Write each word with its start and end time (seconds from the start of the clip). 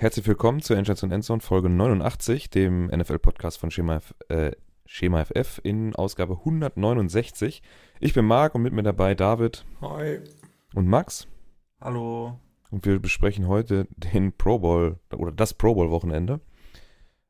Herzlich 0.00 0.26
willkommen 0.26 0.62
zur 0.62 0.78
Endstation 0.78 1.10
Endzone 1.10 1.42
Folge 1.42 1.68
89, 1.68 2.48
dem 2.48 2.86
NFL-Podcast 2.86 3.58
von 3.58 3.70
Schema, 3.70 3.96
F, 3.96 4.14
äh, 4.30 4.52
Schema 4.86 5.22
FF 5.26 5.60
in 5.62 5.94
Ausgabe 5.94 6.38
169. 6.38 7.62
Ich 8.00 8.14
bin 8.14 8.24
Marc 8.24 8.54
und 8.54 8.62
mit 8.62 8.72
mir 8.72 8.82
dabei 8.82 9.14
David. 9.14 9.66
Hi. 9.82 10.20
Und 10.74 10.88
Max. 10.88 11.28
Hallo. 11.82 12.40
Und 12.70 12.86
wir 12.86 12.98
besprechen 12.98 13.46
heute 13.46 13.88
den 13.94 14.32
Pro 14.32 14.60
Bowl 14.60 14.98
oder 15.14 15.32
das 15.32 15.52
Pro 15.52 15.74
Bowl-Wochenende. 15.74 16.40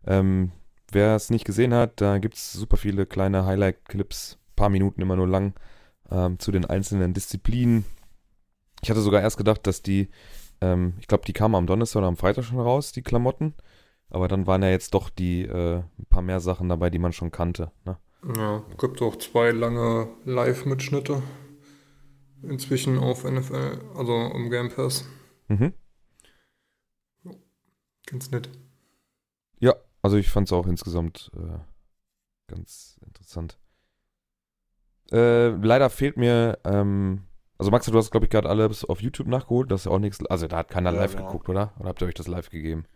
Ähm, 0.06 0.52
wer 0.92 1.16
es 1.16 1.28
nicht 1.28 1.44
gesehen 1.44 1.74
hat, 1.74 2.00
da 2.00 2.18
gibt 2.18 2.36
es 2.36 2.52
super 2.52 2.76
viele 2.76 3.04
kleine 3.04 3.46
Highlight-Clips, 3.46 4.38
paar 4.54 4.68
Minuten 4.68 5.02
immer 5.02 5.16
nur 5.16 5.26
lang, 5.26 5.54
ähm, 6.08 6.38
zu 6.38 6.52
den 6.52 6.66
einzelnen 6.66 7.14
Disziplinen. 7.14 7.84
Ich 8.80 8.90
hatte 8.90 9.00
sogar 9.00 9.22
erst 9.22 9.38
gedacht, 9.38 9.66
dass 9.66 9.82
die 9.82 10.08
ähm, 10.60 10.94
ich 11.00 11.06
glaube, 11.06 11.24
die 11.26 11.32
kamen 11.32 11.54
am 11.54 11.66
Donnerstag 11.66 12.00
oder 12.00 12.08
am 12.08 12.16
Freitag 12.16 12.44
schon 12.44 12.60
raus, 12.60 12.92
die 12.92 13.02
Klamotten. 13.02 13.54
Aber 14.10 14.28
dann 14.28 14.46
waren 14.46 14.62
ja 14.62 14.70
jetzt 14.70 14.94
doch 14.94 15.08
die 15.08 15.42
äh, 15.42 15.78
ein 15.78 16.06
paar 16.08 16.22
mehr 16.22 16.40
Sachen 16.40 16.68
dabei, 16.68 16.90
die 16.90 16.98
man 16.98 17.12
schon 17.12 17.30
kannte. 17.30 17.70
Ne? 17.84 17.96
Ja, 18.36 18.64
gibt 18.78 19.00
auch 19.02 19.16
zwei 19.16 19.50
lange 19.52 20.08
Live-Mitschnitte. 20.24 21.22
Inzwischen 22.42 22.98
auf 22.98 23.24
NFL, 23.24 23.80
also 23.94 24.14
im 24.34 24.50
Game 24.50 24.70
Pass. 24.70 25.04
Mhm. 25.48 25.74
Ganz 28.06 28.30
nett. 28.30 28.48
Ja, 29.58 29.74
also 30.02 30.16
ich 30.16 30.30
fand 30.30 30.48
es 30.48 30.52
auch 30.52 30.66
insgesamt 30.66 31.30
äh, 31.36 31.58
ganz 32.48 32.98
interessant. 33.04 33.58
Äh, 35.12 35.48
leider 35.48 35.90
fehlt 35.90 36.16
mir 36.16 36.58
ähm, 36.64 37.24
also 37.60 37.70
Max, 37.70 37.86
du 37.86 37.96
hast, 37.98 38.10
glaube 38.10 38.26
ich, 38.26 38.30
gerade 38.30 38.48
alles 38.48 38.84
auf 38.84 39.02
YouTube 39.02 39.28
nachgeholt. 39.28 39.70
Das 39.70 39.82
ist 39.82 39.86
auch 39.86 39.98
nichts. 40.00 40.24
Also 40.26 40.48
da 40.48 40.58
hat 40.58 40.68
keiner 40.70 40.90
Ja, 40.90 41.00
live 41.00 41.16
genau. 41.16 41.26
geguckt, 41.26 41.48
oder? 41.48 41.72
Oder 41.78 41.90
habt 41.90 42.02
ihr 42.02 42.08
euch 42.08 42.14
das 42.14 42.26
live 42.28 42.50
gegeben? 42.50 42.86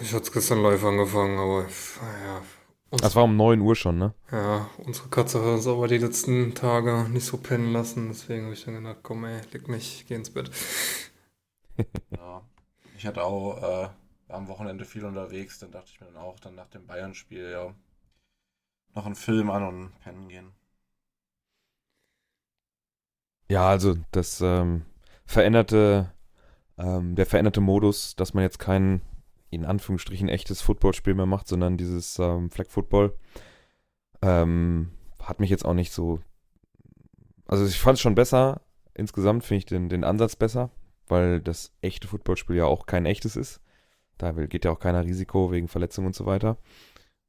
Ich 0.00 0.12
hatte 0.12 0.24
es 0.24 0.32
gestern 0.32 0.62
live 0.62 0.84
angefangen, 0.84 1.38
aber 1.38 1.62
ja, 1.62 2.42
uns, 2.90 3.02
Das 3.02 3.16
war 3.16 3.24
um 3.24 3.36
9 3.36 3.60
Uhr 3.60 3.76
schon, 3.76 3.98
ne? 3.98 4.14
ja, 4.32 4.68
unsere 4.78 5.08
Katze 5.08 5.38
hat 5.40 5.46
uns 5.46 5.66
aber 5.68 5.86
die 5.88 5.98
letzten 5.98 6.54
Tage 6.54 7.06
nicht 7.10 7.24
so 7.26 7.36
pennen 7.38 7.72
lassen. 7.72 8.08
Deswegen 8.08 8.44
habe 8.44 8.54
ich 8.54 8.64
dann 8.64 8.74
gedacht, 8.74 8.98
komm 9.02 9.24
ey, 9.24 9.40
leg 9.52 9.68
mich, 9.68 10.04
geh 10.08 10.14
ins 10.16 10.30
Bett. 10.30 10.50
Ja. 12.16 12.42
Ich 12.96 13.06
hatte 13.06 13.24
auch 13.24 13.58
äh, 13.58 13.88
war 14.28 14.36
am 14.38 14.48
Wochenende 14.48 14.84
viel 14.84 15.04
unterwegs, 15.04 15.58
dann 15.58 15.72
dachte 15.72 15.90
ich 15.92 16.00
mir 16.00 16.06
dann 16.06 16.16
auch, 16.16 16.38
dann 16.40 16.54
nach 16.54 16.68
dem 16.68 16.86
Bayern-Spiel, 16.86 17.50
ja, 17.50 17.74
noch 18.94 19.04
einen 19.06 19.16
Film 19.16 19.50
an 19.50 19.64
und 19.64 20.00
pennen 20.00 20.28
gehen. 20.28 20.52
Ja, 23.52 23.68
also 23.68 23.96
das 24.12 24.40
ähm, 24.40 24.86
veränderte, 25.26 26.10
ähm, 26.78 27.16
der 27.16 27.26
veränderte 27.26 27.60
Modus, 27.60 28.16
dass 28.16 28.32
man 28.32 28.44
jetzt 28.44 28.58
kein, 28.58 29.02
in 29.50 29.66
Anführungsstrichen, 29.66 30.30
echtes 30.30 30.62
Footballspiel 30.62 31.12
mehr 31.12 31.26
macht, 31.26 31.48
sondern 31.48 31.76
dieses 31.76 32.18
ähm, 32.18 32.48
Flag 32.50 32.70
Football, 32.70 33.14
ähm, 34.22 34.92
hat 35.20 35.38
mich 35.38 35.50
jetzt 35.50 35.66
auch 35.66 35.74
nicht 35.74 35.92
so. 35.92 36.20
Also 37.46 37.66
ich 37.66 37.78
fand 37.78 37.96
es 37.96 38.00
schon 38.00 38.14
besser. 38.14 38.62
Insgesamt 38.94 39.44
finde 39.44 39.58
ich 39.58 39.66
den, 39.66 39.90
den 39.90 40.04
Ansatz 40.04 40.34
besser, 40.34 40.70
weil 41.06 41.42
das 41.42 41.74
echte 41.82 42.08
Footballspiel 42.08 42.56
ja 42.56 42.64
auch 42.64 42.86
kein 42.86 43.04
echtes 43.04 43.36
ist. 43.36 43.60
Da 44.16 44.32
geht 44.32 44.64
ja 44.64 44.70
auch 44.70 44.80
keiner 44.80 45.04
Risiko 45.04 45.52
wegen 45.52 45.68
Verletzungen 45.68 46.06
und 46.06 46.14
so 46.14 46.24
weiter. 46.24 46.56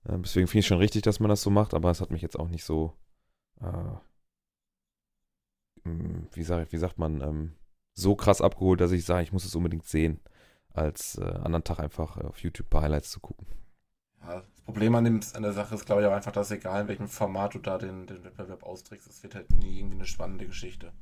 Ähm, 0.07 0.23
deswegen 0.23 0.47
finde 0.47 0.59
ich 0.59 0.67
schon 0.67 0.77
richtig, 0.77 1.01
dass 1.01 1.19
man 1.19 1.27
das 1.27 1.41
so 1.41 1.49
macht, 1.49 1.73
aber 1.73 1.91
es 1.91 1.99
hat 1.99 2.11
mich 2.11 2.21
jetzt 2.21 2.39
auch 2.39 2.47
nicht 2.47 2.63
so. 2.63 2.94
Äh, 3.59 3.97
wie, 5.86 6.44
sag, 6.44 6.72
wie 6.72 6.78
sagt 6.78 6.98
man, 6.98 7.22
ähm, 7.22 7.53
so 7.94 8.16
krass 8.16 8.41
abgeholt, 8.41 8.81
dass 8.81 8.91
ich 8.91 9.06
sage, 9.06 9.24
ich 9.24 9.34
muss 9.34 9.46
es 9.46 9.56
unbedingt 9.56 9.85
sehen, 9.85 10.19
als 10.74 11.18
äh, 11.18 11.24
anderen 11.24 11.63
Tag 11.63 11.80
einfach 11.80 12.18
auf 12.18 12.40
YouTube 12.40 12.68
ein 12.68 12.69
paar 12.69 12.81
Highlights 12.84 13.12
zu 13.12 13.19
gucken. 13.19 13.46
Ja, 14.22 14.40
das 14.41 14.62
Problem 14.62 14.96
an, 14.96 15.03
dem, 15.03 15.19
an 15.34 15.44
der 15.44 15.53
Sache 15.53 15.75
ist, 15.75 15.85
glaube 15.85 16.02
ich, 16.02 16.07
auch 16.07 16.13
einfach, 16.13 16.31
dass 16.31 16.50
egal 16.52 16.81
in 16.84 16.88
welchem 16.88 17.07
Format 17.07 17.53
du 17.53 17.59
da 17.59 17.78
den, 17.78 18.07
den 18.07 18.24
Wettbewerb 18.24 18.63
austrägst, 18.63 19.07
es 19.07 19.22
wird 19.22 19.35
halt 19.35 19.52
nie 19.52 19.80
irgendwie 19.80 19.96
eine 19.97 20.06
spannende 20.06 20.47
Geschichte. 20.47 20.94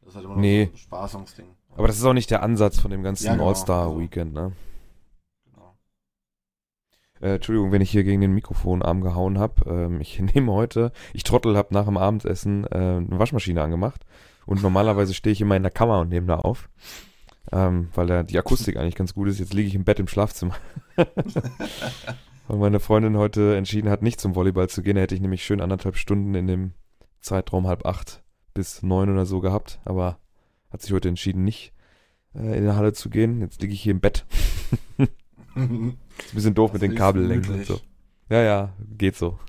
Das 0.00 0.10
ist 0.10 0.14
halt 0.14 0.24
immer 0.24 0.34
nur 0.34 0.40
Nee. 0.42 0.66
so 0.66 0.72
ein 0.72 0.76
Spaßungsding. 0.76 1.46
Aber 1.76 1.86
das 1.88 1.96
ist 1.98 2.04
auch 2.04 2.12
nicht 2.12 2.30
der 2.30 2.42
Ansatz 2.42 2.78
von 2.80 2.90
dem 2.90 3.02
ganzen 3.02 3.26
Ja, 3.26 3.32
genau. 3.32 3.48
All-Star-Weekend, 3.48 4.32
ne? 4.32 4.52
Äh, 7.22 7.36
Entschuldigung, 7.36 7.70
wenn 7.70 7.80
ich 7.80 7.90
hier 7.90 8.04
gegen 8.04 8.20
den 8.20 8.32
Mikrofonarm 8.32 9.00
gehauen 9.00 9.38
habe. 9.38 9.70
Ähm, 9.70 10.00
ich 10.00 10.20
nehme 10.34 10.52
heute, 10.52 10.92
ich 11.14 11.22
Trottel 11.22 11.56
habe 11.56 11.72
nach 11.72 11.86
dem 11.86 11.96
Abendessen 11.96 12.64
äh, 12.64 12.76
eine 12.76 13.18
Waschmaschine 13.18 13.62
angemacht 13.62 14.04
und 14.44 14.62
normalerweise 14.62 15.14
stehe 15.14 15.32
ich 15.32 15.40
immer 15.40 15.56
in 15.56 15.62
der 15.62 15.72
Kammer 15.72 16.00
und 16.00 16.08
nehme 16.08 16.26
da 16.26 16.36
auf, 16.36 16.68
ähm, 17.52 17.88
weil 17.94 18.08
da 18.08 18.22
die 18.24 18.38
Akustik 18.38 18.76
eigentlich 18.76 18.96
ganz 18.96 19.14
gut 19.14 19.28
ist. 19.28 19.38
Jetzt 19.38 19.54
liege 19.54 19.68
ich 19.68 19.74
im 19.74 19.84
Bett 19.84 20.00
im 20.00 20.08
Schlafzimmer. 20.08 20.56
weil 20.96 22.58
meine 22.58 22.80
Freundin 22.80 23.16
heute 23.16 23.56
entschieden 23.56 23.88
hat, 23.88 24.02
nicht 24.02 24.20
zum 24.20 24.34
Volleyball 24.34 24.68
zu 24.68 24.82
gehen. 24.82 24.96
Da 24.96 25.02
hätte 25.02 25.14
ich 25.14 25.20
nämlich 25.20 25.44
schön 25.44 25.60
anderthalb 25.60 25.96
Stunden 25.96 26.34
in 26.34 26.48
dem 26.48 26.72
Zeitraum 27.20 27.68
halb 27.68 27.86
acht 27.86 28.24
bis 28.52 28.82
neun 28.82 29.08
oder 29.08 29.26
so 29.26 29.40
gehabt, 29.40 29.80
aber 29.84 30.18
hat 30.70 30.82
sich 30.82 30.92
heute 30.92 31.08
entschieden, 31.08 31.44
nicht 31.44 31.72
äh, 32.34 32.58
in 32.58 32.64
der 32.64 32.74
Halle 32.76 32.92
zu 32.92 33.10
gehen. 33.10 33.40
Jetzt 33.40 33.62
liege 33.62 33.72
ich 33.72 33.80
hier 33.80 33.92
im 33.92 34.00
Bett. 34.00 34.26
Ist 36.18 36.32
ein 36.32 36.34
bisschen 36.34 36.54
doof 36.54 36.72
Das 36.72 36.80
mit 36.80 36.90
den 36.90 36.96
Kabellängen 36.96 37.48
und 37.50 37.66
so. 37.66 37.80
Ja, 38.28 38.42
ja, 38.42 38.72
geht 38.96 39.16
so. 39.16 39.38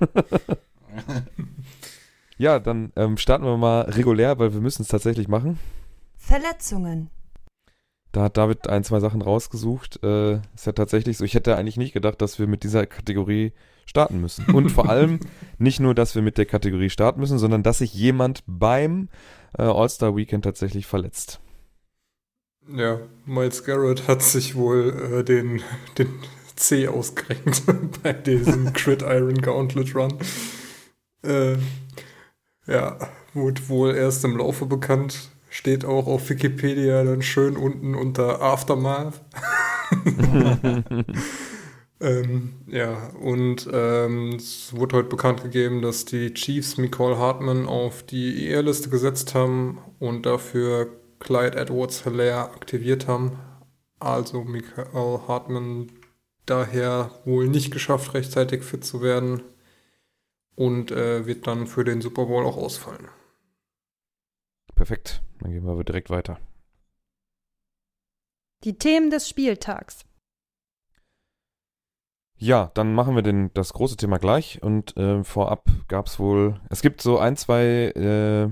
Ja, 2.36 2.58
dann 2.58 2.92
ähm, 2.96 3.16
starten 3.16 3.44
wir 3.44 3.56
mal 3.56 3.82
regulär, 3.82 4.38
weil 4.38 4.52
wir 4.52 4.60
müssen 4.60 4.82
es 4.82 4.88
tatsächlich 4.88 5.28
machen. 5.28 5.58
Verletzungen. 6.16 7.10
Da 8.12 8.24
hat 8.24 8.36
David 8.36 8.68
ein, 8.68 8.84
zwei 8.84 9.00
Sachen 9.00 9.22
rausgesucht. 9.22 10.02
Äh, 10.02 10.40
ist 10.54 10.66
ja 10.66 10.72
tatsächlich 10.72 11.16
so. 11.16 11.24
Ich 11.24 11.34
hätte 11.34 11.56
eigentlich 11.56 11.76
nicht 11.76 11.92
gedacht, 11.92 12.20
dass 12.22 12.38
wir 12.38 12.46
mit 12.46 12.62
dieser 12.62 12.86
Kategorie 12.86 13.52
starten 13.86 14.20
müssen. 14.20 14.46
Und 14.54 14.70
vor 14.70 14.88
allem 14.88 15.20
nicht 15.58 15.80
nur, 15.80 15.94
dass 15.94 16.14
wir 16.14 16.22
mit 16.22 16.38
der 16.38 16.46
Kategorie 16.46 16.90
starten 16.90 17.20
müssen, 17.20 17.38
sondern 17.38 17.62
dass 17.62 17.78
sich 17.78 17.92
jemand 17.94 18.42
beim 18.46 19.08
äh, 19.58 19.62
All-Star 19.62 20.16
Weekend 20.16 20.44
tatsächlich 20.44 20.86
verletzt. 20.86 21.40
Ja, 22.68 23.00
Miles 23.26 23.64
Garrett 23.64 24.08
hat 24.08 24.22
sich 24.22 24.54
wohl 24.54 25.18
äh, 25.18 25.24
den, 25.24 25.60
den 25.98 26.08
C 26.56 26.88
ausgerenkt 26.88 27.62
bei 28.02 28.12
diesem 28.12 28.72
Crit 28.72 29.02
Iron 29.02 29.40
Gauntlet 29.40 29.94
Run. 29.94 30.14
Äh, 31.22 31.56
ja, 32.66 32.98
wurde 33.32 33.68
wohl 33.68 33.94
erst 33.94 34.24
im 34.24 34.36
Laufe 34.36 34.66
bekannt. 34.66 35.30
Steht 35.50 35.84
auch 35.84 36.06
auf 36.06 36.28
Wikipedia 36.30 37.04
dann 37.04 37.22
schön 37.22 37.56
unten 37.56 37.94
unter 37.94 38.42
Aftermath. 38.42 39.20
ähm, 42.00 42.54
ja, 42.66 43.10
und 43.20 43.68
ähm, 43.72 44.34
es 44.36 44.74
wurde 44.74 44.96
heute 44.96 45.08
bekannt 45.08 45.42
gegeben, 45.44 45.80
dass 45.80 46.04
die 46.04 46.34
Chiefs 46.34 46.76
Nicole 46.78 47.18
Hartman 47.18 47.66
auf 47.66 48.02
die 48.02 48.48
IR-Liste 48.48 48.88
gesetzt 48.88 49.34
haben 49.34 49.78
und 50.00 50.26
dafür 50.26 50.88
Clyde 51.20 51.56
Edwards-Hilaire 51.56 52.50
aktiviert 52.52 53.06
haben. 53.06 53.38
Also 54.00 54.42
Michael 54.42 55.20
Hartman 55.28 55.90
daher 56.46 57.10
wohl 57.24 57.48
nicht 57.48 57.70
geschafft, 57.70 58.14
rechtzeitig 58.14 58.62
fit 58.62 58.84
zu 58.84 59.02
werden 59.02 59.42
und 60.56 60.90
äh, 60.90 61.26
wird 61.26 61.46
dann 61.46 61.66
für 61.66 61.84
den 61.84 62.00
Super 62.00 62.26
Bowl 62.26 62.44
auch 62.44 62.56
ausfallen. 62.56 63.08
Perfekt. 64.74 65.22
Dann 65.40 65.52
gehen 65.52 65.64
wir 65.64 65.84
direkt 65.84 66.10
weiter. 66.10 66.38
Die 68.64 68.78
Themen 68.78 69.10
des 69.10 69.28
Spieltags. 69.28 70.04
Ja, 72.36 72.70
dann 72.74 72.94
machen 72.94 73.14
wir 73.14 73.22
den, 73.22 73.52
das 73.54 73.72
große 73.72 73.96
Thema 73.96 74.18
gleich. 74.18 74.62
Und 74.62 74.96
äh, 74.96 75.22
vorab 75.22 75.68
gab 75.88 76.06
es 76.06 76.18
wohl, 76.18 76.60
es 76.68 76.82
gibt 76.82 77.00
so 77.00 77.18
ein, 77.18 77.36
zwei 77.36 77.92
äh, 77.94 78.50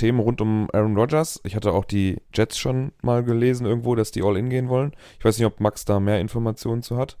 Themen 0.00 0.18
rund 0.18 0.40
um 0.40 0.68
Aaron 0.72 0.96
Rodgers. 0.96 1.40
Ich 1.44 1.54
hatte 1.54 1.72
auch 1.72 1.84
die 1.84 2.20
Jets 2.32 2.58
schon 2.58 2.92
mal 3.02 3.22
gelesen 3.22 3.66
irgendwo, 3.66 3.94
dass 3.94 4.10
die 4.10 4.22
All-In 4.22 4.48
gehen 4.48 4.68
wollen. 4.70 4.92
Ich 5.18 5.24
weiß 5.24 5.36
nicht, 5.38 5.46
ob 5.46 5.60
Max 5.60 5.84
da 5.84 6.00
mehr 6.00 6.20
Informationen 6.20 6.82
zu 6.82 6.96
hat. 6.96 7.18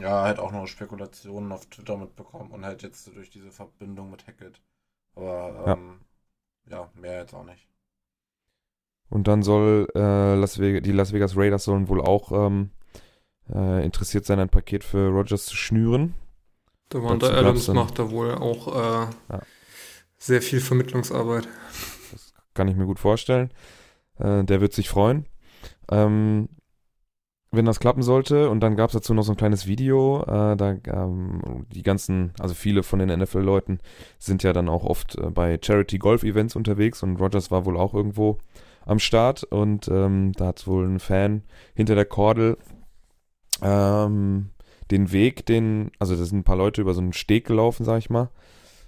Ja, 0.00 0.22
halt 0.22 0.38
auch 0.40 0.50
noch 0.52 0.66
Spekulationen 0.66 1.52
auf 1.52 1.66
Twitter 1.66 1.96
mitbekommen 1.96 2.50
und 2.50 2.64
halt 2.66 2.82
jetzt 2.82 3.04
so 3.04 3.12
durch 3.12 3.30
diese 3.30 3.50
Verbindung 3.50 4.10
mit 4.10 4.26
Hackett. 4.26 4.60
Aber 5.14 5.62
Ja. 5.66 5.72
ähm, 5.74 6.00
ja, 6.68 6.90
mehr 7.00 7.20
jetzt 7.20 7.32
auch 7.32 7.44
nicht. 7.44 7.66
Und 9.08 9.28
dann 9.28 9.42
soll 9.42 9.86
äh, 9.94 10.34
Las 10.34 10.58
Vegas, 10.58 10.82
die 10.82 10.92
Las 10.92 11.12
Vegas 11.12 11.36
Raiders 11.36 11.64
sollen 11.64 11.88
wohl 11.88 12.00
auch 12.00 12.32
ähm, 12.32 12.70
äh, 13.54 13.84
interessiert 13.84 14.26
sein, 14.26 14.40
ein 14.40 14.48
Paket 14.48 14.82
für 14.82 15.08
Rodgers 15.10 15.46
zu 15.46 15.56
schnüren. 15.56 16.14
Davante 16.88 17.32
Adams 17.32 17.68
macht 17.68 17.98
da 18.00 18.10
wohl 18.10 18.34
auch 18.34 18.68
äh, 18.74 19.10
Ja. 19.30 19.42
Sehr 20.26 20.42
viel 20.42 20.60
Vermittlungsarbeit. 20.60 21.48
Kann 22.54 22.68
ich 22.68 22.76
mir 22.76 22.86
gut 22.86 22.98
vorstellen. 22.98 23.50
Äh, 24.18 24.44
der 24.44 24.60
wird 24.60 24.72
sich 24.72 24.88
freuen. 24.88 25.26
Ähm, 25.90 26.48
wenn 27.52 27.64
das 27.64 27.80
klappen 27.80 28.02
sollte. 28.02 28.50
Und 28.50 28.60
dann 28.60 28.76
gab 28.76 28.90
es 28.90 28.94
dazu 28.94 29.14
noch 29.14 29.22
so 29.22 29.32
ein 29.32 29.36
kleines 29.36 29.66
Video. 29.66 30.22
Äh, 30.22 30.56
da 30.56 30.76
ähm, 30.86 31.66
die 31.72 31.82
ganzen, 31.82 32.32
also 32.38 32.54
viele 32.54 32.82
von 32.82 32.98
den 32.98 33.16
NFL-Leuten 33.18 33.78
sind 34.18 34.42
ja 34.42 34.52
dann 34.52 34.68
auch 34.68 34.84
oft 34.84 35.16
äh, 35.16 35.30
bei 35.30 35.58
Charity-Golf-Events 35.60 36.56
unterwegs 36.56 37.02
und 37.02 37.20
Rogers 37.20 37.50
war 37.50 37.64
wohl 37.64 37.76
auch 37.76 37.94
irgendwo 37.94 38.38
am 38.84 38.98
Start 39.00 39.42
und 39.42 39.88
ähm, 39.88 40.32
da 40.36 40.46
hat 40.46 40.66
wohl 40.66 40.86
ein 40.86 41.00
Fan 41.00 41.42
hinter 41.74 41.96
der 41.96 42.04
Kordel 42.04 42.56
ähm, 43.60 44.50
den 44.92 45.10
Weg, 45.10 45.44
den, 45.46 45.90
also 45.98 46.14
da 46.14 46.24
sind 46.24 46.38
ein 46.38 46.44
paar 46.44 46.56
Leute 46.56 46.82
über 46.82 46.94
so 46.94 47.00
einen 47.00 47.12
Steg 47.12 47.46
gelaufen, 47.46 47.84
sag 47.84 47.98
ich 47.98 48.10
mal. 48.10 48.30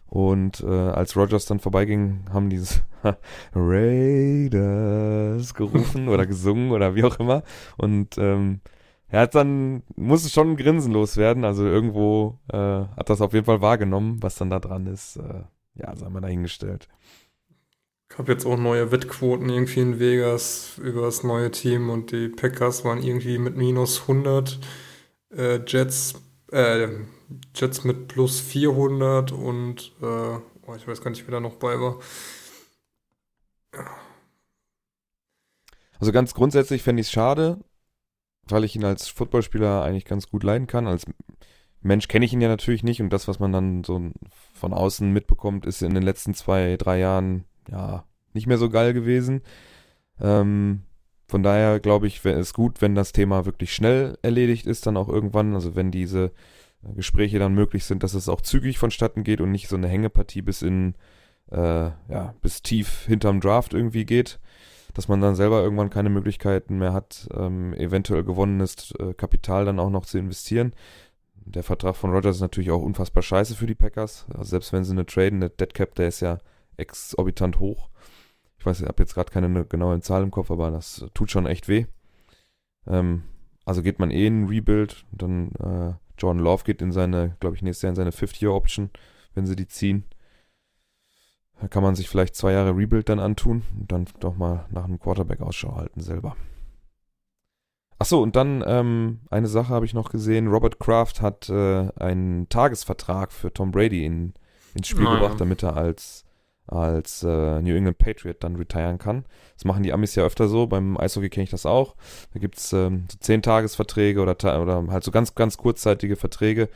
Und 0.09 0.61
äh, 0.63 0.67
als 0.67 1.17
Rogers 1.17 1.47
dann 1.47 1.61
vorbeiging, 1.61 2.25
haben 2.33 2.49
dieses 2.49 2.83
Raiders 3.55 5.53
gerufen 5.55 6.09
oder 6.09 6.27
gesungen 6.27 6.73
oder 6.73 6.95
wie 6.95 7.05
auch 7.05 7.21
immer. 7.21 7.43
Und 7.77 8.17
ähm, 8.19 8.61
er 9.09 9.21
hat 9.23 9.35
dann, 9.35 9.83
musste 9.97 10.31
schon 10.31 10.57
grinsenlos 10.57 11.17
werden. 11.17 11.45
Also 11.45 11.67
irgendwo 11.67 12.39
äh, 12.49 12.57
hat 12.57 13.11
das 13.11 13.21
auf 13.21 13.33
jeden 13.35 13.47
Fall 13.47 13.61
wahrgenommen, 13.61 14.23
was 14.23 14.37
dann 14.37 14.51
da 14.51 14.59
dran 14.61 14.87
ist. 14.87 15.17
Äh, 15.17 15.43
ja, 15.75 15.95
sei 15.95 16.09
mal 16.09 16.21
dahingestellt. 16.21 16.89
Ich 18.11 18.19
habe 18.19 18.33
jetzt 18.33 18.47
auch 18.47 18.57
neue 18.57 18.91
Wettquoten 18.91 19.51
irgendwie 19.51 19.81
in 19.81 20.01
Vegas 20.01 20.79
über 20.83 21.03
das 21.03 21.25
neue 21.25 21.51
Team 21.51 21.91
und 21.91 22.11
die 22.11 22.29
Packers 22.29 22.85
waren 22.85 23.03
irgendwie 23.03 23.39
mit 23.39 23.57
minus 23.57 24.03
100, 24.03 24.59
äh, 25.37 25.61
Jets, 25.67 26.15
äh, 26.53 26.89
Jets 27.55 27.85
mit 27.85 28.09
plus 28.09 28.41
400 28.41 29.33
und 29.33 29.93
äh, 30.01 30.05
oh, 30.05 30.75
ich 30.77 30.87
weiß 30.87 31.01
gar 31.03 31.11
nicht, 31.11 31.27
wer 31.27 31.33
da 31.33 31.41
noch 31.41 31.57
bei 31.57 31.79
war. 31.81 31.99
Also 35.99 36.13
ganz 36.13 36.35
grundsätzlich 36.35 36.83
fände 36.83 37.01
ich 37.01 37.09
es 37.09 37.13
schade, 37.13 37.59
weil 38.49 38.65
ich 38.65 38.77
ihn 38.77 38.85
als 38.85 39.09
Footballspieler 39.09 39.83
eigentlich 39.83 40.05
ganz 40.05 40.29
gut 40.29 40.45
leiden 40.45 40.67
kann. 40.67 40.87
Als 40.87 41.05
Mensch 41.81 42.09
kenne 42.09 42.25
ich 42.25 42.33
ihn 42.33 42.41
ja 42.41 42.49
natürlich 42.49 42.83
nicht 42.83 43.01
und 43.03 43.11
das, 43.11 43.29
was 43.29 43.39
man 43.39 43.53
dann 43.53 43.85
so 43.85 44.11
von 44.55 44.73
außen 44.73 45.13
mitbekommt, 45.13 45.67
ist 45.67 45.83
in 45.83 45.95
den 45.95 46.03
letzten 46.03 46.35
zwei, 46.35 46.77
drei 46.77 46.99
Jahren 46.99 47.45
ja 47.71 48.05
nicht 48.33 48.47
mehr 48.47 48.59
so 48.59 48.71
geil 48.71 48.95
gewesen. 48.95 49.43
Ähm, 50.21 50.83
von 51.29 51.43
daher 51.43 51.79
glaube 51.81 52.07
ich, 52.07 52.25
wäre 52.25 52.41
es 52.41 52.55
gut, 52.55 52.81
wenn 52.83 52.95
das 52.95 53.13
Thema 53.13 53.47
wirklich 53.47 53.73
schnell 53.75 54.19
erledigt 54.23 54.67
ist, 54.67 54.87
dann 54.87 54.97
auch 54.97 55.09
irgendwann. 55.09 55.55
Also 55.55 55.77
wenn 55.77 55.91
diese 55.91 56.33
äh, 56.83 56.95
Gespräche 56.95 57.39
dann 57.39 57.55
möglich 57.55 57.85
sind, 57.85 58.03
dass 58.03 58.15
es 58.15 58.29
auch 58.29 58.41
zügig 58.41 58.79
vonstatten 58.79 59.25
geht 59.25 59.41
und 59.41 59.53
nicht 59.53 59.69
so 59.69 59.77
eine 59.77 59.89
Hängepartie 59.89 60.43
bis 60.43 60.63
in 60.63 60.95
äh, 61.51 61.91
ja 62.09 62.35
bis 62.43 62.63
tief 62.63 63.05
hinterm 63.07 63.41
Draft 63.41 63.75
irgendwie 63.75 64.05
geht 64.05 64.39
dass 64.99 65.07
man 65.07 65.21
dann 65.21 65.37
selber 65.37 65.63
irgendwann 65.63 65.91
keine 65.91 66.11
Möglichkeiten 66.11 66.79
mehr 66.79 66.93
hat, 66.93 67.29
ähm, 67.33 67.73
eventuell 67.75 68.25
gewonnenes 68.25 68.93
äh, 68.99 69.15
Kapital 69.15 69.65
dann 69.65 69.79
auch 69.79 69.91
noch 69.91 70.07
zu 70.07 70.19
investieren. 70.19 70.73
Der 71.35 71.63
Vertrag 71.63 71.95
von 71.95 72.11
Rogers 72.11 72.37
ist 72.37 72.43
natürlich 72.43 72.73
auch 72.73 72.83
unfassbar 72.83 73.23
scheiße 73.23 73.55
für 73.55 73.67
die 73.67 73.77
Packers. 73.77 74.27
Also 74.33 74.51
selbst 74.51 74.73
wenn 74.73 74.83
sie 74.83 74.91
eine 74.91 75.07
traden, 75.07 75.41
Dead 75.41 75.73
Cap, 75.73 75.95
der 75.95 76.09
ist 76.09 76.19
ja 76.19 76.39
exorbitant 76.77 77.61
hoch. 77.61 77.91
Ich 78.59 78.67
weiß, 78.67 78.81
ich 78.81 78.87
habe 78.87 79.03
jetzt 79.03 79.15
gerade 79.15 79.31
keine 79.31 79.65
genaue 79.65 80.01
Zahl 80.01 80.23
im 80.23 80.31
Kopf, 80.31 80.51
aber 80.51 80.71
das 80.71 81.07
tut 81.15 81.31
schon 81.31 81.47
echt 81.47 81.69
weh. 81.69 81.87
Ähm, 82.87 83.23
also 83.65 83.83
geht 83.83 83.99
man 83.99 84.11
eh 84.11 84.27
in 84.27 84.45
ein 84.45 84.49
Rebuild, 84.49 85.05
dann 85.13 85.53
äh, 85.53 85.95
Jordan 86.19 86.43
Love 86.43 86.65
geht 86.65 86.83
in 86.83 86.91
seine, 86.91 87.37
glaube 87.41 87.57
ich, 87.57 87.63
nächstes 87.63 87.83
Jahr 87.83 87.91
in 87.91 87.97
seine 87.97 88.13
Fifth-Year-Option, 88.13 88.91
wenn 89.35 89.47
sie 89.47 89.57
die 89.57 89.69
ziehen. 89.69 90.05
Da 91.61 91.69
kann 91.69 91.83
man 91.83 91.95
sich 91.95 92.09
vielleicht 92.09 92.37
zwei 92.37 92.53
Jahre 92.53 92.77
Rebuild 92.77 93.09
dann 93.09 93.19
antun 93.19 93.63
und 93.79 93.91
dann 93.91 94.07
doch 94.21 94.37
mal 94.37 94.67
nach 94.71 94.85
einem 94.85 94.99
Quarterback 94.99 95.41
Ausschau 95.41 95.77
halten 95.77 96.01
selber. 96.01 96.37
Achso, 97.99 98.23
und 98.23 98.37
dann 98.37 98.63
ähm, 98.65 99.21
eine 99.29 99.49
Sache 99.49 99.71
habe 99.71 99.85
ich 99.85 99.93
noch 99.93 100.11
gesehen. 100.11 100.47
Robert 100.47 100.79
Kraft 100.79 101.21
hat 101.21 101.49
äh, 101.49 101.91
einen 101.97 102.49
Tagesvertrag 102.49 103.33
für 103.33 103.53
Tom 103.53 103.73
Brady 103.73 104.05
in, 104.05 104.35
ins 104.75 104.87
Spiel 104.87 105.05
ja. 105.05 105.15
gebracht, 105.15 105.41
damit 105.41 105.65
er 105.65 105.77
als, 105.77 106.25
als 106.69 107.23
äh, 107.23 107.61
New 107.63 107.75
England 107.75 107.99
Patriot 107.99 108.37
dann 108.45 108.57
retiren 108.57 108.99
kann. 108.99 109.25
Das 109.55 109.65
machen 109.65 109.83
die 109.83 109.93
Amis 109.93 110.15
ja 110.15 110.25
öfter 110.25 110.49
so. 110.49 110.67
Beim 110.67 110.97
Eishockey 110.97 111.31
kenne 111.31 111.45
ich 111.45 111.51
das 111.51 111.67
auch. 111.67 111.97
Da 112.33 112.41
gibt 112.41 112.59
es 112.59 112.73
ähm, 112.73 113.07
so 113.11 113.19
10 113.19 113.43
Tagesverträge 113.43 114.21
oder, 114.21 114.39
ta- 114.39 114.61
oder 114.61 114.87
halt 114.89 115.03
so 115.05 115.11
ganz, 115.11 115.35
ganz 115.35 115.57
kurzzeitige 115.57 116.17
Verträge. 116.17 116.69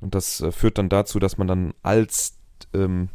Und 0.00 0.14
das 0.14 0.40
äh, 0.40 0.52
führt 0.52 0.78
dann 0.78 0.88
dazu, 0.88 1.18
dass 1.18 1.38
man 1.38 1.46
dann 1.48 1.74
als 1.82 2.38
ähm, 2.72 3.08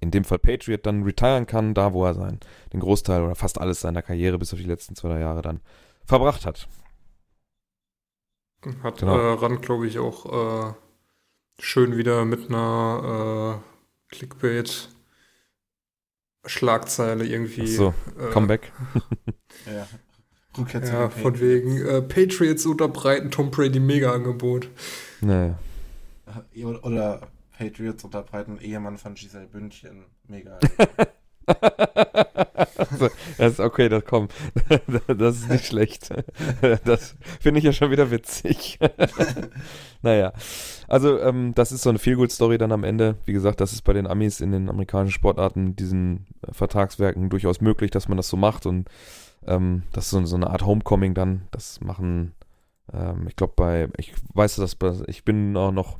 in 0.00 0.10
dem 0.10 0.24
Fall 0.24 0.38
Patriot 0.38 0.84
dann 0.86 1.02
retiren 1.04 1.46
kann, 1.46 1.72
da 1.74 1.92
wo 1.92 2.04
er 2.04 2.14
sein, 2.14 2.40
den 2.72 2.80
Großteil 2.80 3.22
oder 3.22 3.34
fast 3.34 3.58
alles 3.60 3.80
seiner 3.80 4.02
Karriere 4.02 4.38
bis 4.38 4.52
auf 4.52 4.58
die 4.58 4.66
letzten 4.66 4.96
zwei 4.96 5.18
Jahre 5.18 5.40
dann 5.42 5.60
verbracht 6.04 6.44
hat. 6.44 6.68
Hat 8.82 8.98
Genau. 8.98 9.18
äh, 9.18 9.32
Rand, 9.34 9.62
glaube 9.62 9.86
ich, 9.86 9.98
auch 9.98 10.70
äh, 10.70 10.74
schön 11.58 11.96
wieder 11.96 12.24
mit 12.24 12.48
einer 12.48 13.60
äh, 14.12 14.14
Clickbait-Schlagzeile 16.44 17.26
irgendwie. 17.26 17.62
Ach 17.62 17.76
so, 17.76 17.94
äh, 18.18 18.30
Comeback. 18.32 18.72
Ja. 19.66 19.86
Rückkehr 20.58 20.82
zu 20.82 20.92
Ja, 20.92 21.08
den 21.08 21.22
von 21.22 21.40
wegen 21.40 21.86
äh, 21.86 22.02
Patriots 22.02 22.66
unterbreiten 22.66 23.30
Tom 23.30 23.50
Brady 23.50 23.80
Mega-Angebot. 23.80 24.68
Naja. 25.20 25.58
Oder 26.82 27.28
Patriots 27.56 28.04
unterbreiten 28.04 28.58
Ehemann 28.60 28.98
von 28.98 29.14
Giselle 29.14 29.46
Bündchen. 29.46 30.04
Mega. 30.28 30.58
das 33.38 33.52
ist 33.52 33.60
okay, 33.60 33.88
das 33.88 34.04
kommt. 34.04 34.32
Das 35.06 35.36
ist 35.36 35.50
nicht 35.50 35.66
schlecht. 35.66 36.10
Das 36.84 37.16
finde 37.40 37.58
ich 37.58 37.64
ja 37.64 37.72
schon 37.72 37.90
wieder 37.90 38.10
witzig. 38.10 38.78
naja. 40.02 40.32
Also, 40.88 41.20
ähm, 41.20 41.54
das 41.54 41.72
ist 41.72 41.82
so 41.82 41.90
eine 41.90 41.98
Feel-Good-Story 41.98 42.58
dann 42.58 42.72
am 42.72 42.84
Ende. 42.84 43.16
Wie 43.24 43.32
gesagt, 43.32 43.60
das 43.60 43.72
ist 43.72 43.82
bei 43.82 43.92
den 43.92 44.06
Amis 44.06 44.40
in 44.40 44.52
den 44.52 44.68
amerikanischen 44.68 45.14
Sportarten, 45.14 45.76
diesen 45.76 46.26
Vertragswerken 46.50 47.30
durchaus 47.30 47.60
möglich, 47.60 47.90
dass 47.90 48.08
man 48.08 48.16
das 48.16 48.28
so 48.28 48.36
macht. 48.36 48.66
Und 48.66 48.88
ähm, 49.46 49.82
das 49.92 50.04
ist 50.04 50.10
so, 50.10 50.24
so 50.24 50.36
eine 50.36 50.50
Art 50.50 50.64
Homecoming 50.64 51.14
dann. 51.14 51.48
Das 51.50 51.80
machen, 51.80 52.34
ähm, 52.92 53.26
ich 53.28 53.36
glaube, 53.36 53.54
bei, 53.56 53.88
ich 53.96 54.14
weiß 54.34 54.56
das, 54.56 54.76
ich 55.06 55.24
bin 55.24 55.56
auch 55.56 55.72
noch, 55.72 55.98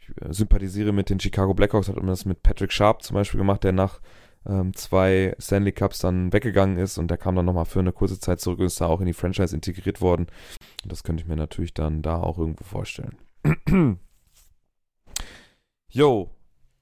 ich 0.00 0.08
äh, 0.22 0.32
sympathisiere 0.32 0.92
mit 0.92 1.10
den 1.10 1.20
Chicago 1.20 1.54
Blackhawks, 1.54 1.88
hat 1.88 1.96
man 1.96 2.06
das 2.06 2.24
mit 2.24 2.42
Patrick 2.42 2.72
Sharp 2.72 3.02
zum 3.02 3.14
Beispiel 3.14 3.38
gemacht, 3.38 3.64
der 3.64 3.72
nach 3.72 4.00
ähm, 4.46 4.74
zwei 4.74 5.34
Stanley 5.38 5.72
Cups 5.72 5.98
dann 6.00 6.32
weggegangen 6.32 6.76
ist 6.78 6.98
und 6.98 7.08
der 7.08 7.18
kam 7.18 7.34
dann 7.36 7.44
nochmal 7.46 7.64
für 7.64 7.80
eine 7.80 7.92
kurze 7.92 8.18
Zeit 8.20 8.40
zurück 8.40 8.58
und 8.60 8.66
ist 8.66 8.80
da 8.80 8.86
auch 8.86 9.00
in 9.00 9.06
die 9.06 9.12
Franchise 9.12 9.54
integriert 9.54 10.00
worden. 10.00 10.26
Und 10.82 10.92
das 10.92 11.02
könnte 11.02 11.22
ich 11.22 11.28
mir 11.28 11.36
natürlich 11.36 11.74
dann 11.74 12.02
da 12.02 12.18
auch 12.20 12.38
irgendwo 12.38 12.64
vorstellen. 12.64 13.16
Jo, 15.90 16.30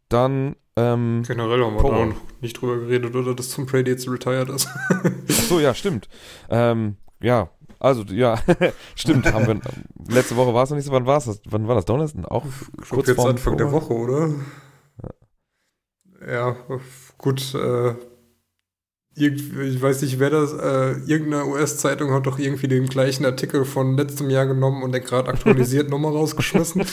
dann, 0.09 0.57
ähm, 0.77 1.23
Generell 1.27 1.63
haben 1.63 1.75
wir 1.75 1.83
Power. 1.83 2.07
da 2.07 2.15
nicht 2.41 2.55
drüber 2.61 2.79
geredet, 2.79 3.15
oder 3.15 3.35
dass 3.35 3.51
Tom 3.51 3.67
Brady 3.67 3.91
jetzt 3.91 4.09
retired 4.09 4.49
ist. 4.49 4.67
ach 4.91 5.43
so, 5.43 5.61
ja, 5.61 5.75
stimmt. 5.75 6.09
Ähm, 6.49 6.97
ja, 7.23 7.51
also, 7.79 8.05
ja, 8.05 8.39
stimmt, 8.95 9.31
haben 9.33 9.47
wir, 9.47 9.61
letzte 10.09 10.37
Woche 10.37 10.55
war 10.55 10.63
es 10.65 10.71
noch 10.71 10.77
nicht 10.77 10.87
so, 10.87 10.93
wann 10.93 11.05
war 11.05 11.19
es 11.19 11.27
das? 11.27 11.43
Wann 11.47 11.69
war 11.69 11.75
das? 11.75 11.85
Donnerstag? 11.85 12.31
Auch 12.31 12.47
Ich 12.83 12.89
kurz 12.89 13.09
jetzt 13.09 13.19
Anfang 13.21 13.57
der 13.59 13.67
Power? 13.67 13.83
Woche, 13.83 13.95
oder? 13.95 14.31
Ja, 16.27 16.57
gut. 17.23 17.55
Äh, 17.55 17.95
ich 19.15 19.83
weiß 19.83 20.03
nicht, 20.03 20.19
wer 20.19 20.31
das. 20.31 20.53
Äh, 20.53 21.01
irgendeine 21.07 21.47
US-Zeitung 21.47 22.13
hat 22.13 22.27
doch 22.27 22.39
irgendwie 22.39 22.69
den 22.69 22.87
gleichen 22.87 23.25
Artikel 23.27 23.65
von 23.65 23.97
letztem 23.97 24.31
Jahr 24.31 24.47
genommen 24.47 24.83
und 24.83 24.93
den 24.93 25.03
gerade 25.03 25.29
aktualisiert 25.29 25.89
nochmal 25.91 26.13
rausgeschmissen. 26.13 26.85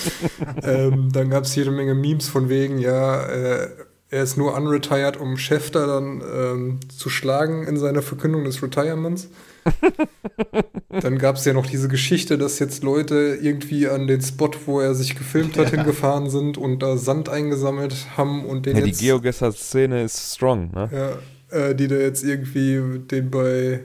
ähm, 0.63 1.11
dann 1.11 1.29
gab 1.29 1.45
es 1.45 1.55
jede 1.55 1.71
Menge 1.71 1.95
Memes 1.95 2.27
von 2.27 2.49
wegen, 2.49 2.77
ja, 2.77 3.21
äh, 3.21 3.69
er 4.09 4.23
ist 4.23 4.37
nur 4.37 4.55
unretired, 4.55 5.17
um 5.17 5.37
Schäfter 5.37 5.85
dann 5.85 6.21
ähm, 6.21 6.79
zu 6.89 7.09
schlagen 7.09 7.65
in 7.67 7.77
seiner 7.77 8.01
Verkündung 8.01 8.43
des 8.43 8.61
Retirements. 8.61 9.29
Dann 11.01 11.17
gab 11.17 11.35
es 11.35 11.45
ja 11.45 11.53
noch 11.53 11.65
diese 11.67 11.87
Geschichte, 11.87 12.37
dass 12.37 12.59
jetzt 12.59 12.83
Leute 12.83 13.37
irgendwie 13.41 13.87
an 13.87 14.07
den 14.07 14.21
Spot, 14.21 14.51
wo 14.65 14.79
er 14.79 14.95
sich 14.95 15.15
gefilmt 15.15 15.57
hat, 15.57 15.71
Ja. 15.71 15.77
hingefahren 15.77 16.29
sind 16.29 16.57
und 16.57 16.79
da 16.79 16.97
Sand 16.97 17.29
eingesammelt 17.29 18.17
haben 18.17 18.45
und 18.45 18.65
den 18.65 18.75
Ja, 18.77 18.83
die 18.83 18.89
jetzt, 18.89 18.99
Geogesser-Szene 18.99 20.03
ist 20.03 20.35
strong, 20.35 20.71
ne? 20.73 21.19
ja, 21.51 21.57
äh, 21.57 21.75
die 21.75 21.87
da 21.87 21.95
jetzt 21.95 22.23
irgendwie 22.23 22.99
den 22.99 23.29
bei 23.29 23.81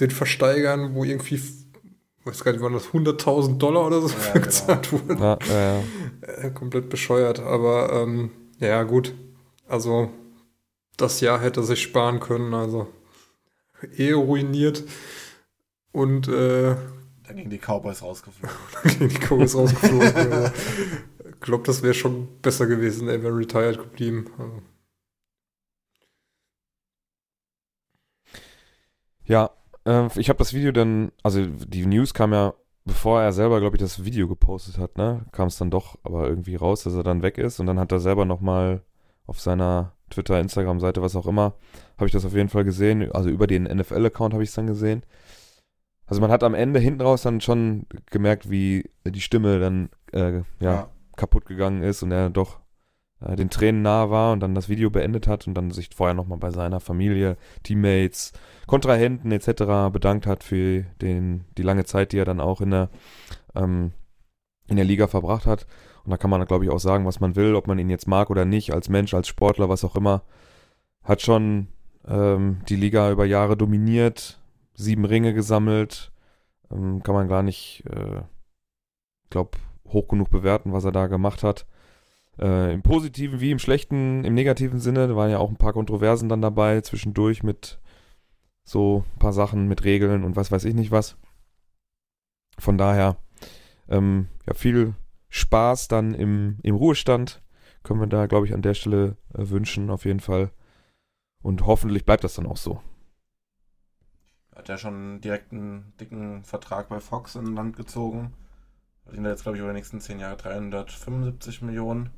den 0.00 0.10
Versteigern, 0.10 0.94
wo 0.94 1.04
irgendwie, 1.04 1.40
weiß 2.24 2.44
gar 2.44 2.52
nicht, 2.52 2.60
waren 2.62 2.72
das 2.74 2.88
100.000 2.92 3.58
Dollar 3.58 3.86
oder 3.86 4.00
so 4.02 4.08
Ja, 4.08 4.32
genau. 4.34 4.44
gezahlt 4.44 4.92
wurden. 4.92 5.18
Ja, 5.18 5.38
ja, 5.48 5.74
ja. 5.74 5.82
Äh, 6.46 6.50
komplett 6.50 6.88
bescheuert, 6.88 7.40
aber 7.40 7.92
ähm, 8.02 8.30
ja, 8.58 8.82
gut. 8.84 9.14
Also, 9.68 10.10
das 10.96 11.20
Jahr 11.20 11.40
hätte 11.40 11.62
sich 11.62 11.82
sparen 11.82 12.20
können, 12.20 12.52
also 12.54 12.88
Ehe 13.96 14.14
ruiniert 14.14 14.84
und 15.92 16.28
äh, 16.28 16.74
Dann 17.26 17.36
gingen 17.36 17.50
die 17.50 17.58
Cowboys 17.58 18.02
rausgeflogen. 18.02 18.56
die 19.08 19.18
Kurs 19.20 19.54
rausgeflogen. 19.54 20.32
aber 20.32 20.52
Ich 21.28 21.40
glaube, 21.40 21.64
das 21.64 21.82
wäre 21.82 21.94
schon 21.94 22.40
besser 22.40 22.66
gewesen, 22.66 23.08
er 23.08 23.22
wäre 23.22 23.36
retired 23.36 23.78
geblieben. 23.78 24.30
Also, 24.38 24.62
Ja, 29.24 29.50
äh, 29.86 30.08
ich 30.18 30.28
habe 30.28 30.38
das 30.38 30.52
Video 30.52 30.72
dann, 30.72 31.12
also 31.22 31.44
die 31.46 31.86
News 31.86 32.14
kam 32.14 32.32
ja, 32.32 32.54
bevor 32.84 33.22
er 33.22 33.32
selber, 33.32 33.60
glaube 33.60 33.76
ich, 33.76 33.80
das 33.80 34.04
Video 34.04 34.28
gepostet 34.28 34.78
hat, 34.78 34.96
ne, 34.98 35.24
kam 35.32 35.48
es 35.48 35.56
dann 35.56 35.70
doch 35.70 35.98
aber 36.02 36.28
irgendwie 36.28 36.56
raus, 36.56 36.82
dass 36.84 36.94
er 36.94 37.02
dann 37.02 37.22
weg 37.22 37.38
ist 37.38 37.60
und 37.60 37.66
dann 37.66 37.78
hat 37.78 37.92
er 37.92 38.00
selber 38.00 38.24
nochmal 38.24 38.82
auf 39.26 39.40
seiner 39.40 39.92
Twitter, 40.12 40.38
Instagram-Seite, 40.40 41.02
was 41.02 41.16
auch 41.16 41.26
immer, 41.26 41.54
habe 41.96 42.06
ich 42.06 42.12
das 42.12 42.24
auf 42.24 42.34
jeden 42.34 42.48
Fall 42.48 42.64
gesehen. 42.64 43.10
Also 43.12 43.28
über 43.30 43.46
den 43.46 43.64
NFL-Account 43.64 44.32
habe 44.34 44.42
ich 44.42 44.50
es 44.50 44.54
dann 44.54 44.66
gesehen. 44.66 45.02
Also 46.06 46.20
man 46.20 46.30
hat 46.30 46.44
am 46.44 46.54
Ende 46.54 46.78
hinten 46.80 47.00
raus 47.00 47.22
dann 47.22 47.40
schon 47.40 47.86
gemerkt, 48.10 48.50
wie 48.50 48.90
die 49.06 49.20
Stimme 49.20 49.58
dann 49.60 49.88
äh, 50.12 50.38
ja, 50.38 50.42
Ja. 50.60 50.88
kaputt 51.16 51.46
gegangen 51.46 51.82
ist 51.82 52.02
und 52.02 52.12
er 52.12 52.28
doch 52.28 52.60
äh, 53.24 53.36
den 53.36 53.48
Tränen 53.50 53.82
nahe 53.82 54.10
war 54.10 54.32
und 54.32 54.40
dann 54.40 54.54
das 54.54 54.68
Video 54.68 54.90
beendet 54.90 55.26
hat 55.26 55.46
und 55.46 55.54
dann 55.54 55.70
sich 55.70 55.90
vorher 55.94 56.14
nochmal 56.14 56.38
bei 56.38 56.50
seiner 56.50 56.80
Familie, 56.80 57.36
Teammates, 57.62 58.32
Kontrahenten 58.66 59.32
etc. 59.32 59.90
bedankt 59.92 60.26
hat 60.26 60.44
für 60.44 60.82
den, 61.00 61.44
die 61.56 61.62
lange 61.62 61.84
Zeit, 61.84 62.12
die 62.12 62.18
er 62.18 62.24
dann 62.26 62.40
auch 62.40 62.60
in 62.60 62.72
der, 62.72 62.90
ähm, 63.54 63.92
in 64.68 64.76
der 64.76 64.84
Liga 64.84 65.06
verbracht 65.06 65.46
hat. 65.46 65.66
Und 66.04 66.10
da 66.10 66.16
kann 66.16 66.30
man, 66.30 66.44
glaube 66.46 66.64
ich, 66.64 66.70
auch 66.70 66.80
sagen, 66.80 67.06
was 67.06 67.20
man 67.20 67.36
will, 67.36 67.54
ob 67.54 67.66
man 67.66 67.78
ihn 67.78 67.90
jetzt 67.90 68.08
mag 68.08 68.30
oder 68.30 68.44
nicht, 68.44 68.72
als 68.72 68.88
Mensch, 68.88 69.14
als 69.14 69.28
Sportler, 69.28 69.68
was 69.68 69.84
auch 69.84 69.94
immer. 69.94 70.22
Hat 71.04 71.22
schon 71.22 71.68
ähm, 72.06 72.60
die 72.68 72.76
Liga 72.76 73.10
über 73.10 73.24
Jahre 73.24 73.56
dominiert, 73.56 74.40
sieben 74.74 75.04
Ringe 75.04 75.32
gesammelt. 75.32 76.12
Ähm, 76.70 77.02
kann 77.02 77.14
man 77.14 77.28
gar 77.28 77.42
nicht, 77.42 77.84
äh, 77.90 78.22
glaube, 79.30 79.58
hoch 79.88 80.08
genug 80.08 80.30
bewerten, 80.30 80.72
was 80.72 80.84
er 80.84 80.92
da 80.92 81.06
gemacht 81.06 81.42
hat. 81.42 81.66
Äh, 82.38 82.72
Im 82.72 82.82
positiven 82.82 83.40
wie 83.40 83.50
im 83.50 83.58
schlechten, 83.58 84.24
im 84.24 84.34
negativen 84.34 84.80
Sinne. 84.80 85.06
Da 85.06 85.16
waren 85.16 85.30
ja 85.30 85.38
auch 85.38 85.50
ein 85.50 85.56
paar 85.56 85.72
Kontroversen 85.72 86.28
dann 86.28 86.42
dabei, 86.42 86.80
zwischendurch 86.80 87.42
mit 87.42 87.78
so 88.64 89.04
ein 89.14 89.18
paar 89.18 89.32
Sachen, 89.32 89.68
mit 89.68 89.84
Regeln 89.84 90.24
und 90.24 90.36
was 90.36 90.50
weiß 90.50 90.64
ich 90.64 90.74
nicht 90.74 90.90
was. 90.90 91.16
Von 92.58 92.78
daher, 92.78 93.16
ähm, 93.88 94.28
ja, 94.46 94.54
viel 94.54 94.94
Spaß 95.34 95.88
dann 95.88 96.14
im, 96.14 96.58
im 96.62 96.74
Ruhestand. 96.74 97.42
Können 97.82 98.00
wir 98.00 98.06
da, 98.06 98.26
glaube 98.26 98.46
ich, 98.46 98.54
an 98.54 98.62
der 98.62 98.74
Stelle 98.74 99.16
äh, 99.34 99.48
wünschen, 99.48 99.90
auf 99.90 100.04
jeden 100.04 100.20
Fall. 100.20 100.50
Und 101.42 101.66
hoffentlich 101.66 102.04
bleibt 102.04 102.22
das 102.22 102.34
dann 102.34 102.46
auch 102.46 102.56
so. 102.58 102.80
Hat 104.54 104.68
ja 104.68 104.76
schon 104.76 105.20
direkt 105.20 105.52
einen 105.52 105.94
dicken 105.98 106.44
Vertrag 106.44 106.88
bei 106.88 107.00
Fox 107.00 107.34
in 107.34 107.54
Land 107.54 107.76
gezogen. 107.76 108.34
Verdient 109.04 109.26
er 109.26 109.30
jetzt, 109.32 109.42
glaube 109.42 109.56
ich, 109.56 109.62
über 109.62 109.72
die 109.72 109.76
nächsten 109.78 110.00
10 110.00 110.20
Jahre 110.20 110.36
375 110.36 111.62
Millionen. 111.62 112.10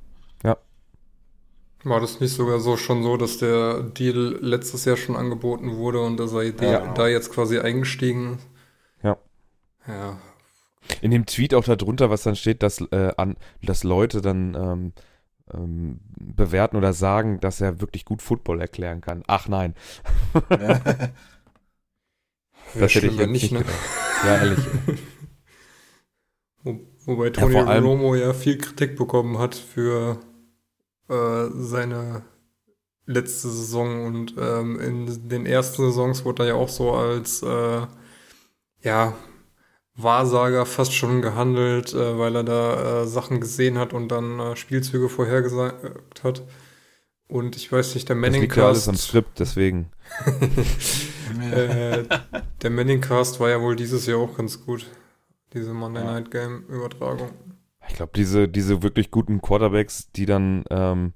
War 1.86 2.00
das 2.00 2.18
nicht 2.18 2.32
sogar 2.32 2.60
so 2.60 2.78
schon 2.78 3.02
so, 3.02 3.18
dass 3.18 3.36
der 3.36 3.82
Deal 3.82 4.38
letztes 4.40 4.86
Jahr 4.86 4.96
schon 4.96 5.16
angeboten 5.16 5.76
wurde 5.76 6.00
und 6.00 6.16
dass 6.16 6.32
er 6.32 6.50
da, 6.52 6.64
Ja. 6.64 6.92
da 6.94 7.08
jetzt 7.08 7.30
quasi 7.30 7.58
eingestiegen? 7.58 8.38
Ja. 9.02 9.18
Ja. 9.86 10.18
In 11.00 11.10
dem 11.10 11.26
Tweet 11.26 11.54
auch 11.54 11.64
darunter, 11.64 12.10
was 12.10 12.22
dann 12.22 12.36
steht, 12.36 12.62
dass, 12.62 12.80
äh, 12.80 13.12
an, 13.16 13.36
dass 13.62 13.84
Leute 13.84 14.20
dann 14.20 14.54
ähm, 14.54 14.92
ähm, 15.52 16.00
bewerten 16.18 16.76
oder 16.76 16.92
sagen, 16.92 17.40
dass 17.40 17.60
er 17.60 17.80
wirklich 17.80 18.04
gut 18.04 18.22
Football 18.22 18.60
erklären 18.60 19.00
kann. 19.00 19.22
Ach 19.26 19.48
nein, 19.48 19.74
Ja. 20.50 20.80
Das 22.76 22.94
hätte 22.94 23.06
ich 23.06 23.16
jetzt 23.16 23.30
nicht 23.30 23.52
ne? 23.52 23.58
gedacht. 23.60 23.74
Ja, 24.24 24.36
ehrlich. 24.38 24.58
Wo, 26.62 26.80
wobei 27.04 27.30
Tony 27.30 27.56
allem- 27.56 27.84
Romo 27.84 28.14
ja 28.14 28.32
viel 28.32 28.58
Kritik 28.58 28.96
bekommen 28.96 29.38
hat 29.38 29.54
für 29.54 30.18
äh, 31.08 31.46
seine 31.54 32.22
letzte 33.06 33.48
Saison 33.48 34.06
und 34.06 34.34
ähm, 34.38 34.80
in 34.80 35.28
den 35.28 35.44
ersten 35.46 35.82
Saisons 35.84 36.24
wurde 36.24 36.44
er 36.44 36.48
ja 36.48 36.54
auch 36.54 36.70
so 36.70 36.92
als 36.92 37.42
äh, 37.42 37.86
ja 38.80 39.12
Wahrsager 39.96 40.66
fast 40.66 40.92
schon 40.92 41.22
gehandelt, 41.22 41.94
äh, 41.94 42.18
weil 42.18 42.34
er 42.36 42.44
da 42.44 43.02
äh, 43.02 43.06
Sachen 43.06 43.40
gesehen 43.40 43.78
hat 43.78 43.92
und 43.92 44.08
dann 44.08 44.40
äh, 44.40 44.56
Spielzüge 44.56 45.08
vorhergesagt 45.08 46.24
hat. 46.24 46.42
Und 47.28 47.56
ich 47.56 47.70
weiß 47.70 47.94
nicht, 47.94 48.08
der 48.08 48.16
liegt 48.16 48.56
ja 48.56 48.66
alles 48.66 48.88
am 48.88 48.94
Manningcast, 48.94 49.08
Skript, 49.08 49.38
deswegen. 49.38 49.90
äh, 51.52 52.04
der 52.62 52.70
Manningcast 52.70 53.40
war 53.40 53.50
ja 53.50 53.60
wohl 53.60 53.76
dieses 53.76 54.06
Jahr 54.06 54.18
auch 54.18 54.36
ganz 54.36 54.64
gut. 54.64 54.86
Diese 55.52 55.72
Monday 55.72 56.04
Ja. 56.04 56.12
Night 56.12 56.30
Game 56.30 56.64
Übertragung. 56.68 57.30
Ich 57.88 57.94
glaube, 57.94 58.12
diese, 58.14 58.48
diese 58.48 58.82
wirklich 58.82 59.10
guten 59.10 59.40
Quarterbacks, 59.40 60.10
die 60.12 60.26
dann 60.26 60.64
ähm, 60.70 61.12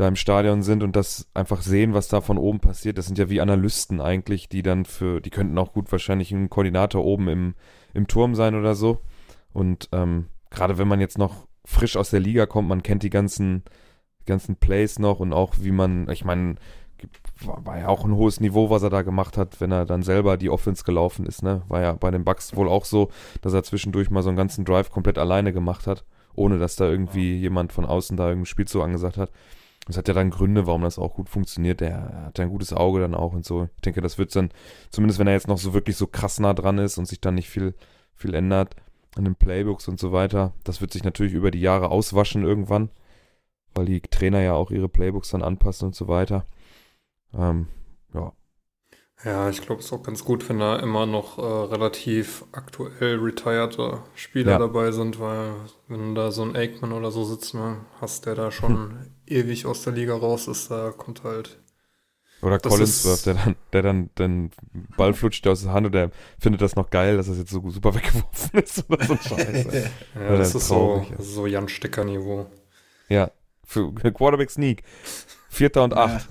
da 0.00 0.08
im 0.08 0.16
Stadion 0.16 0.62
sind 0.62 0.82
und 0.82 0.96
das 0.96 1.28
einfach 1.34 1.62
sehen, 1.62 1.94
was 1.94 2.08
da 2.08 2.20
von 2.20 2.38
oben 2.38 2.60
passiert, 2.60 2.98
das 2.98 3.06
sind 3.06 3.18
ja 3.18 3.28
wie 3.28 3.40
Analysten 3.40 4.00
eigentlich, 4.00 4.48
die 4.48 4.62
dann 4.62 4.84
für, 4.84 5.20
die 5.20 5.30
könnten 5.30 5.58
auch 5.58 5.72
gut 5.72 5.92
wahrscheinlich 5.92 6.32
ein 6.32 6.50
Koordinator 6.50 7.04
oben 7.04 7.28
im, 7.28 7.54
im 7.92 8.06
Turm 8.06 8.34
sein 8.34 8.54
oder 8.54 8.74
so. 8.74 9.00
Und 9.52 9.88
ähm, 9.92 10.26
gerade 10.50 10.78
wenn 10.78 10.88
man 10.88 11.00
jetzt 11.00 11.18
noch 11.18 11.46
frisch 11.64 11.96
aus 11.96 12.10
der 12.10 12.20
Liga 12.20 12.46
kommt, 12.46 12.68
man 12.68 12.82
kennt 12.82 13.02
die 13.02 13.10
ganzen, 13.10 13.62
ganzen 14.26 14.56
Plays 14.56 14.98
noch 14.98 15.20
und 15.20 15.32
auch 15.32 15.54
wie 15.60 15.72
man, 15.72 16.08
ich 16.08 16.24
meine, 16.24 16.56
war, 17.44 17.64
war 17.64 17.78
ja 17.78 17.88
auch 17.88 18.04
ein 18.04 18.14
hohes 18.14 18.40
Niveau, 18.40 18.70
was 18.70 18.82
er 18.82 18.90
da 18.90 19.02
gemacht 19.02 19.36
hat, 19.36 19.60
wenn 19.60 19.72
er 19.72 19.84
dann 19.84 20.02
selber 20.02 20.36
die 20.36 20.50
Offense 20.50 20.84
gelaufen 20.84 21.26
ist, 21.26 21.42
ne? 21.42 21.62
War 21.68 21.80
ja 21.80 21.92
bei 21.92 22.10
den 22.10 22.24
Bucks 22.24 22.56
wohl 22.56 22.68
auch 22.68 22.84
so, 22.84 23.10
dass 23.40 23.52
er 23.52 23.62
zwischendurch 23.62 24.10
mal 24.10 24.22
so 24.22 24.28
einen 24.28 24.36
ganzen 24.36 24.64
Drive 24.64 24.90
komplett 24.90 25.18
alleine 25.18 25.52
gemacht 25.52 25.86
hat, 25.86 26.04
ohne 26.34 26.58
dass 26.58 26.76
da 26.76 26.88
irgendwie 26.88 27.36
jemand 27.36 27.72
von 27.72 27.84
außen 27.86 28.16
da 28.16 28.28
irgendein 28.28 28.46
Spielzug 28.46 28.82
angesagt 28.82 29.16
hat. 29.16 29.30
Das 29.90 29.98
hat 29.98 30.08
ja 30.08 30.14
dann 30.14 30.30
Gründe, 30.30 30.66
warum 30.66 30.82
das 30.82 30.98
auch 30.98 31.14
gut 31.14 31.28
funktioniert. 31.28 31.80
Der 31.80 32.26
hat 32.26 32.38
ja 32.38 32.44
ein 32.44 32.50
gutes 32.50 32.72
Auge 32.72 33.00
dann 33.00 33.14
auch 33.14 33.32
und 33.32 33.44
so. 33.44 33.68
Ich 33.76 33.82
denke, 33.82 34.00
das 34.00 34.18
wird 34.18 34.34
dann, 34.36 34.50
zumindest 34.90 35.18
wenn 35.18 35.26
er 35.26 35.34
jetzt 35.34 35.48
noch 35.48 35.58
so 35.58 35.74
wirklich 35.74 35.96
so 35.96 36.06
krass 36.06 36.38
nah 36.40 36.54
dran 36.54 36.78
ist 36.78 36.98
und 36.98 37.06
sich 37.06 37.20
dann 37.20 37.34
nicht 37.34 37.48
viel, 37.50 37.74
viel 38.14 38.34
ändert 38.34 38.76
an 39.16 39.24
den 39.24 39.34
Playbooks 39.36 39.88
und 39.88 39.98
so 40.00 40.12
weiter, 40.12 40.52
das 40.64 40.80
wird 40.80 40.92
sich 40.92 41.04
natürlich 41.04 41.32
über 41.34 41.50
die 41.50 41.60
Jahre 41.60 41.90
auswaschen 41.90 42.44
irgendwann, 42.44 42.90
weil 43.74 43.86
die 43.86 44.00
Trainer 44.02 44.40
ja 44.42 44.54
auch 44.54 44.70
ihre 44.70 44.88
Playbooks 44.88 45.30
dann 45.30 45.42
anpassen 45.42 45.86
und 45.88 45.94
so 45.96 46.08
weiter. 46.08 46.46
Ähm, 47.34 47.68
ja, 48.14 48.32
Ja, 49.24 49.50
ich 49.50 49.60
glaube, 49.60 49.80
es 49.80 49.86
ist 49.86 49.92
auch 49.92 50.02
ganz 50.02 50.24
gut, 50.24 50.48
wenn 50.48 50.58
da 50.58 50.76
immer 50.78 51.04
noch 51.06 51.38
äh, 51.38 51.42
relativ 51.42 52.44
aktuell 52.52 53.16
retired 53.18 53.76
Spieler 54.14 54.52
Ja. 54.52 54.58
dabei 54.58 54.92
sind, 54.92 55.20
weil 55.20 55.52
wenn 55.88 56.14
da 56.14 56.30
so 56.30 56.42
ein 56.42 56.56
Aikman 56.56 56.92
oder 56.92 57.10
so 57.10 57.24
sitzt, 57.24 57.54
ne, 57.54 57.84
hast 58.00 58.24
der 58.26 58.34
da 58.34 58.50
schon 58.50 59.12
ewig 59.30 59.66
aus 59.66 59.82
der 59.82 59.92
Liga 59.92 60.14
raus 60.14 60.48
ist, 60.48 60.70
da 60.70 60.90
kommt 60.90 61.22
halt. 61.24 61.58
Oder 62.42 62.58
Das 62.58 62.72
Collinsworth, 62.72 63.14
ist- 63.18 63.26
der 63.26 63.34
dann, 63.34 63.56
der 63.72 63.82
dann 63.82 64.10
den 64.18 64.50
Ball 64.96 65.12
flutscht 65.12 65.46
aus 65.46 65.62
der 65.62 65.72
Hand 65.72 65.86
und 65.86 65.92
der 65.92 66.10
findet 66.38 66.62
das 66.62 66.74
noch 66.74 66.88
geil, 66.88 67.16
dass 67.18 67.26
das 67.26 67.36
jetzt 67.36 67.50
so 67.50 67.68
super 67.70 67.94
weggeworfen 67.94 68.60
ist 68.60 68.84
oder 68.88 69.04
so 69.04 69.16
Scheiße. 69.28 69.90
Ja, 70.14 70.20
Ja, 70.22 70.36
das 70.36 70.54
ist 70.54 70.68
so, 70.68 71.06
ja. 71.10 71.16
ist 71.18 71.34
so 71.34 71.46
Jan 71.46 71.68
Sticker-Niveau. 71.68 72.46
ja, 73.08 73.30
für 73.64 73.92
Quarterback 73.92 74.50
Sneak. 74.50 74.82
Vierter 75.52 75.82
und 75.84 75.94
acht. 75.94 76.28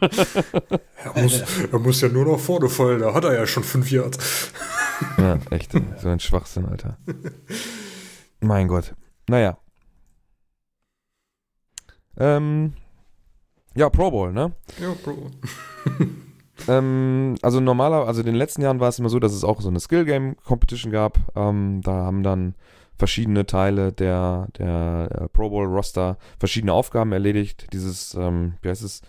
Er 0.00 1.22
muss, 1.22 1.42
er 1.70 1.78
muss 1.78 2.00
ja 2.00 2.08
nur 2.08 2.24
nach 2.26 2.38
vorne 2.38 2.68
fallen, 2.70 3.00
da 3.00 3.12
hat 3.12 3.24
er 3.24 3.34
ja 3.34 3.46
schon 3.46 3.62
fünf 3.62 3.90
Yards. 3.90 4.50
Ja, 5.18 5.38
echt. 5.50 5.72
So 6.00 6.08
ein 6.08 6.18
Schwachsinn, 6.20 6.64
Alter. 6.66 6.96
Mein 8.40 8.68
Gott. 8.68 8.94
Naja. 9.28 9.58
Ähm, 12.18 12.74
ja, 13.74 13.90
Pro 13.90 14.10
Bowl, 14.10 14.32
ne? 14.32 14.52
Ja, 14.80 14.94
Bro. 15.02 15.30
Ähm, 16.68 17.34
also 17.42 17.60
normaler, 17.60 18.06
also 18.06 18.20
in 18.20 18.26
den 18.26 18.34
letzten 18.36 18.62
Jahren 18.62 18.80
war 18.80 18.88
es 18.88 18.98
immer 18.98 19.08
so, 19.08 19.18
dass 19.18 19.32
es 19.32 19.44
auch 19.44 19.60
so 19.60 19.68
eine 19.68 19.80
Skill 19.80 20.04
Game 20.04 20.36
Competition 20.44 20.92
gab. 20.92 21.18
Ähm, 21.36 21.80
da 21.82 21.92
haben 21.92 22.22
dann 22.22 22.54
verschiedene 22.96 23.44
Teile 23.46 23.92
der, 23.92 24.48
der 24.56 25.08
äh, 25.10 25.28
Pro 25.28 25.50
Bowl 25.50 25.66
Roster 25.66 26.16
verschiedene 26.38 26.72
Aufgaben 26.72 27.12
erledigt. 27.12 27.66
Dieses, 27.72 28.14
ähm, 28.14 28.54
wie 28.62 28.68
heißt 28.68 28.82
es? 28.82 29.02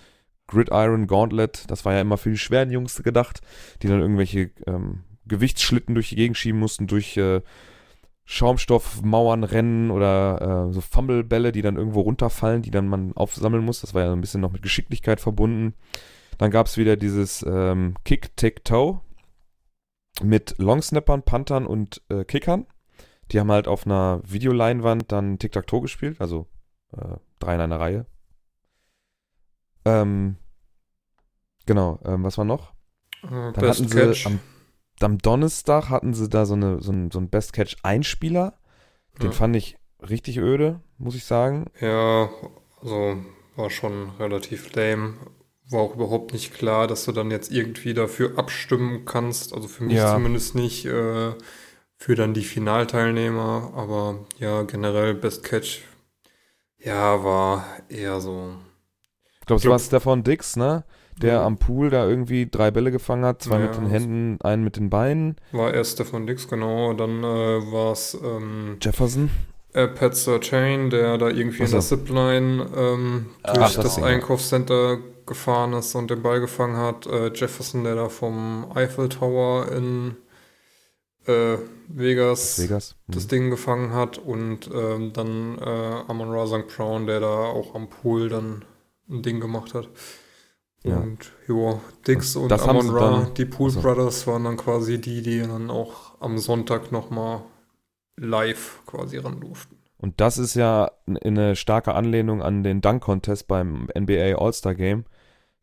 Gridiron 0.48 1.08
Gauntlet, 1.08 1.64
das 1.72 1.86
war 1.86 1.94
ja 1.94 2.02
immer 2.02 2.18
für 2.18 2.30
die 2.30 2.38
schweren 2.38 2.70
Jungs 2.70 3.02
gedacht, 3.02 3.42
die 3.82 3.88
dann 3.88 4.00
irgendwelche 4.00 4.52
ähm, 4.68 5.04
Gewichtsschlitten 5.26 5.96
durch 5.96 6.10
die 6.10 6.16
Gegend 6.16 6.38
schieben 6.38 6.60
mussten, 6.60 6.86
durch 6.86 7.18
äh, 7.18 7.42
Schaumstoffmauern 8.26 9.44
rennen 9.44 9.92
oder 9.92 10.68
äh, 10.70 10.74
so 10.74 10.82
Fumblebälle, 10.82 11.52
die 11.52 11.62
dann 11.62 11.78
irgendwo 11.78 12.02
runterfallen, 12.02 12.64
die 12.64 12.72
dann 12.72 12.88
man 12.88 13.14
aufsammeln 13.16 13.64
muss. 13.64 13.82
Das 13.82 13.94
war 13.94 14.04
ja 14.04 14.12
ein 14.12 14.22
bisschen 14.22 14.42
noch 14.42 14.52
mit 14.52 14.64
Geschicklichkeit 14.64 15.22
verbunden. 15.22 15.76
Dann 16.38 16.52
gab 16.52 16.66
es 16.66 16.78
wieder 16.78 16.98
dieses 16.98 17.46
ähm, 17.48 17.96
Kick-Tick-Toe 18.04 19.00
mit 20.24 20.56
Longsnappern, 20.58 21.24
Panthern 21.24 21.66
und 21.68 22.02
äh, 22.10 22.26
Kickern. 22.26 22.66
Die 23.32 23.40
haben 23.40 23.52
halt 23.52 23.68
auf 23.68 23.86
einer 23.86 24.22
Videoleinwand 24.26 25.12
dann 25.12 25.40
Tic-Tac-Toe 25.40 25.82
gespielt, 25.82 26.20
also 26.20 26.48
äh, 26.98 27.18
drei 27.40 27.56
in 27.56 27.62
einer 27.62 27.80
Reihe. 27.80 28.06
Ähm, 29.86 30.38
genau, 31.66 32.00
ähm, 32.06 32.24
was 32.24 32.38
war 32.38 32.46
noch? 32.46 32.74
Äh, 33.24 33.30
Dann 33.30 33.54
Best 33.54 33.80
hatten 33.82 33.90
sie 33.90 33.98
Catch. 33.98 34.26
am, 34.26 34.40
am 35.02 35.18
Donnerstag 35.18 35.90
hatten 35.90 36.14
sie 36.14 36.30
da 36.30 36.46
so, 36.46 36.54
eine, 36.54 36.82
so 36.82 36.92
ein, 36.92 37.12
so 37.12 37.20
ein 37.20 37.30
Best 37.30 37.54
Catch 37.54 37.78
Einspieler. 37.84 38.54
Den 39.22 39.32
Ja. 39.32 39.32
fand 39.32 39.56
ich 39.56 39.78
richtig 40.02 40.38
öde, 40.38 40.82
muss 40.98 41.16
ich 41.16 41.26
sagen. 41.26 41.66
Ja, 41.80 42.30
also 42.82 43.18
war 43.56 43.70
schon 43.70 44.10
relativ 44.20 44.74
lame. 44.76 45.16
War 45.70 45.82
auch 45.82 45.96
überhaupt 45.96 46.32
nicht 46.34 46.54
klar, 46.54 46.86
dass 46.88 47.06
du 47.06 47.12
dann 47.12 47.32
jetzt 47.32 47.52
irgendwie 47.52 47.94
dafür 47.94 48.38
abstimmen 48.38 49.06
kannst. 49.06 49.54
Also 49.54 49.68
für 49.68 49.84
mich 49.84 49.96
Ja. 49.96 50.14
zumindest 50.14 50.54
nicht. 50.56 50.86
Äh, 50.86 51.34
für 51.98 52.16
dann 52.16 52.34
die 52.34 52.44
Finalteilnehmer. 52.44 53.72
Aber 53.76 54.26
ja, 54.38 54.64
generell 54.64 55.14
Best 55.16 55.44
Catch. 55.44 55.82
Ja, 56.78 57.24
war 57.24 57.66
eher 57.90 58.20
so. 58.22 58.56
Ich 59.46 59.48
glaube, 59.48 59.60
es 59.62 59.70
war 59.70 59.78
Stefan 59.78 60.24
Dix, 60.24 60.56
ne? 60.56 60.86
Der 61.22 61.34
Ja. 61.36 61.46
am 61.46 61.58
Pool 61.58 61.92
da 61.92 62.08
irgendwie 62.10 62.48
drei 62.50 62.72
Bälle 62.72 62.90
gefangen 62.92 63.24
hat, 63.26 63.44
zwei 63.44 63.60
Ja, 63.60 63.68
mit 63.68 63.76
den 63.76 63.84
das- 63.84 63.92
Händen, 63.94 64.38
einen 64.42 64.64
mit 64.64 64.76
den 64.76 64.90
Beinen. 64.90 65.36
War 65.52 65.72
erst 65.72 65.94
Stefan 65.94 66.26
Dix, 66.26 66.48
genau. 66.48 66.94
Dann 66.94 67.20
äh, 67.24 67.72
war 67.72 67.92
es 67.94 68.18
ähm, 68.22 68.78
Jefferson. 68.82 69.30
äh, 69.74 69.88
Pat 69.88 70.14
Chain, 70.42 70.90
der 70.90 71.20
da 71.20 71.28
irgendwie 71.30 71.62
Ach 71.62 71.66
in 71.68 71.72
der. 71.74 71.80
Zipline 71.82 72.68
ähm, 72.76 73.26
Ach, 73.44 73.54
durch 73.54 73.76
das 73.76 73.84
das 73.84 73.98
ja. 73.98 74.04
Einkaufscenter 74.06 74.98
gefahren 75.28 75.74
ist 75.74 75.94
und 75.94 76.10
den 76.10 76.24
Ball 76.24 76.40
gefangen 76.40 76.78
hat. 76.78 77.06
Äh, 77.06 77.32
Jefferson, 77.34 77.84
der 77.84 77.94
da 77.96 78.10
vom 78.10 78.72
Eiffel 78.74 79.10
Tower 79.10 79.72
in 79.72 80.18
äh, 81.28 81.58
Vegas, 81.88 82.60
Vegas. 82.62 82.96
das 83.08 83.24
Hm. 83.24 83.30
Ding 83.30 83.50
gefangen 83.52 83.94
hat. 83.94 84.18
Und 84.18 84.70
ähm, 84.74 85.14
dann 85.14 85.60
äh, 85.60 86.02
Amon 86.08 86.32
Ra 86.32 86.48
St. 86.48 86.68
Brown, 86.76 87.06
der 87.06 87.20
da 87.20 87.28
auch 87.46 87.74
am 87.76 87.90
Pool 87.90 88.28
dann 88.30 88.66
ein 89.10 89.22
Ding 89.22 89.40
gemacht 89.40 89.74
hat. 89.74 89.90
Ja. 90.84 90.98
Und 90.98 91.32
ja, 91.48 91.80
Dix 92.08 92.36
und 92.36 92.50
Das 92.50 92.68
Amon 92.68 92.90
Ra, 92.90 93.22
dann- 93.22 93.34
die 93.34 93.46
Pool 93.46 93.70
Achso. 93.70 93.82
Brothers, 93.82 94.28
waren 94.28 94.44
dann 94.44 94.58
quasi 94.58 95.02
die, 95.02 95.22
die 95.22 95.40
dann 95.40 95.70
auch 95.72 96.20
am 96.22 96.38
Sonntag 96.38 96.92
nochmal 96.92 97.42
live 98.18 98.82
quasi 98.86 99.18
ran 99.18 99.40
durften. 99.40 99.78
Und 99.98 100.22
das 100.22 100.38
ist 100.38 100.56
ja 100.56 100.92
eine 101.24 101.56
starke 101.56 101.96
Anlehnung 101.96 102.42
an 102.44 102.64
den 102.64 102.82
Dunk-Contest 102.82 103.48
beim 103.48 103.88
NBA 103.98 104.36
All-Star 104.38 104.76
Game. 104.76 105.06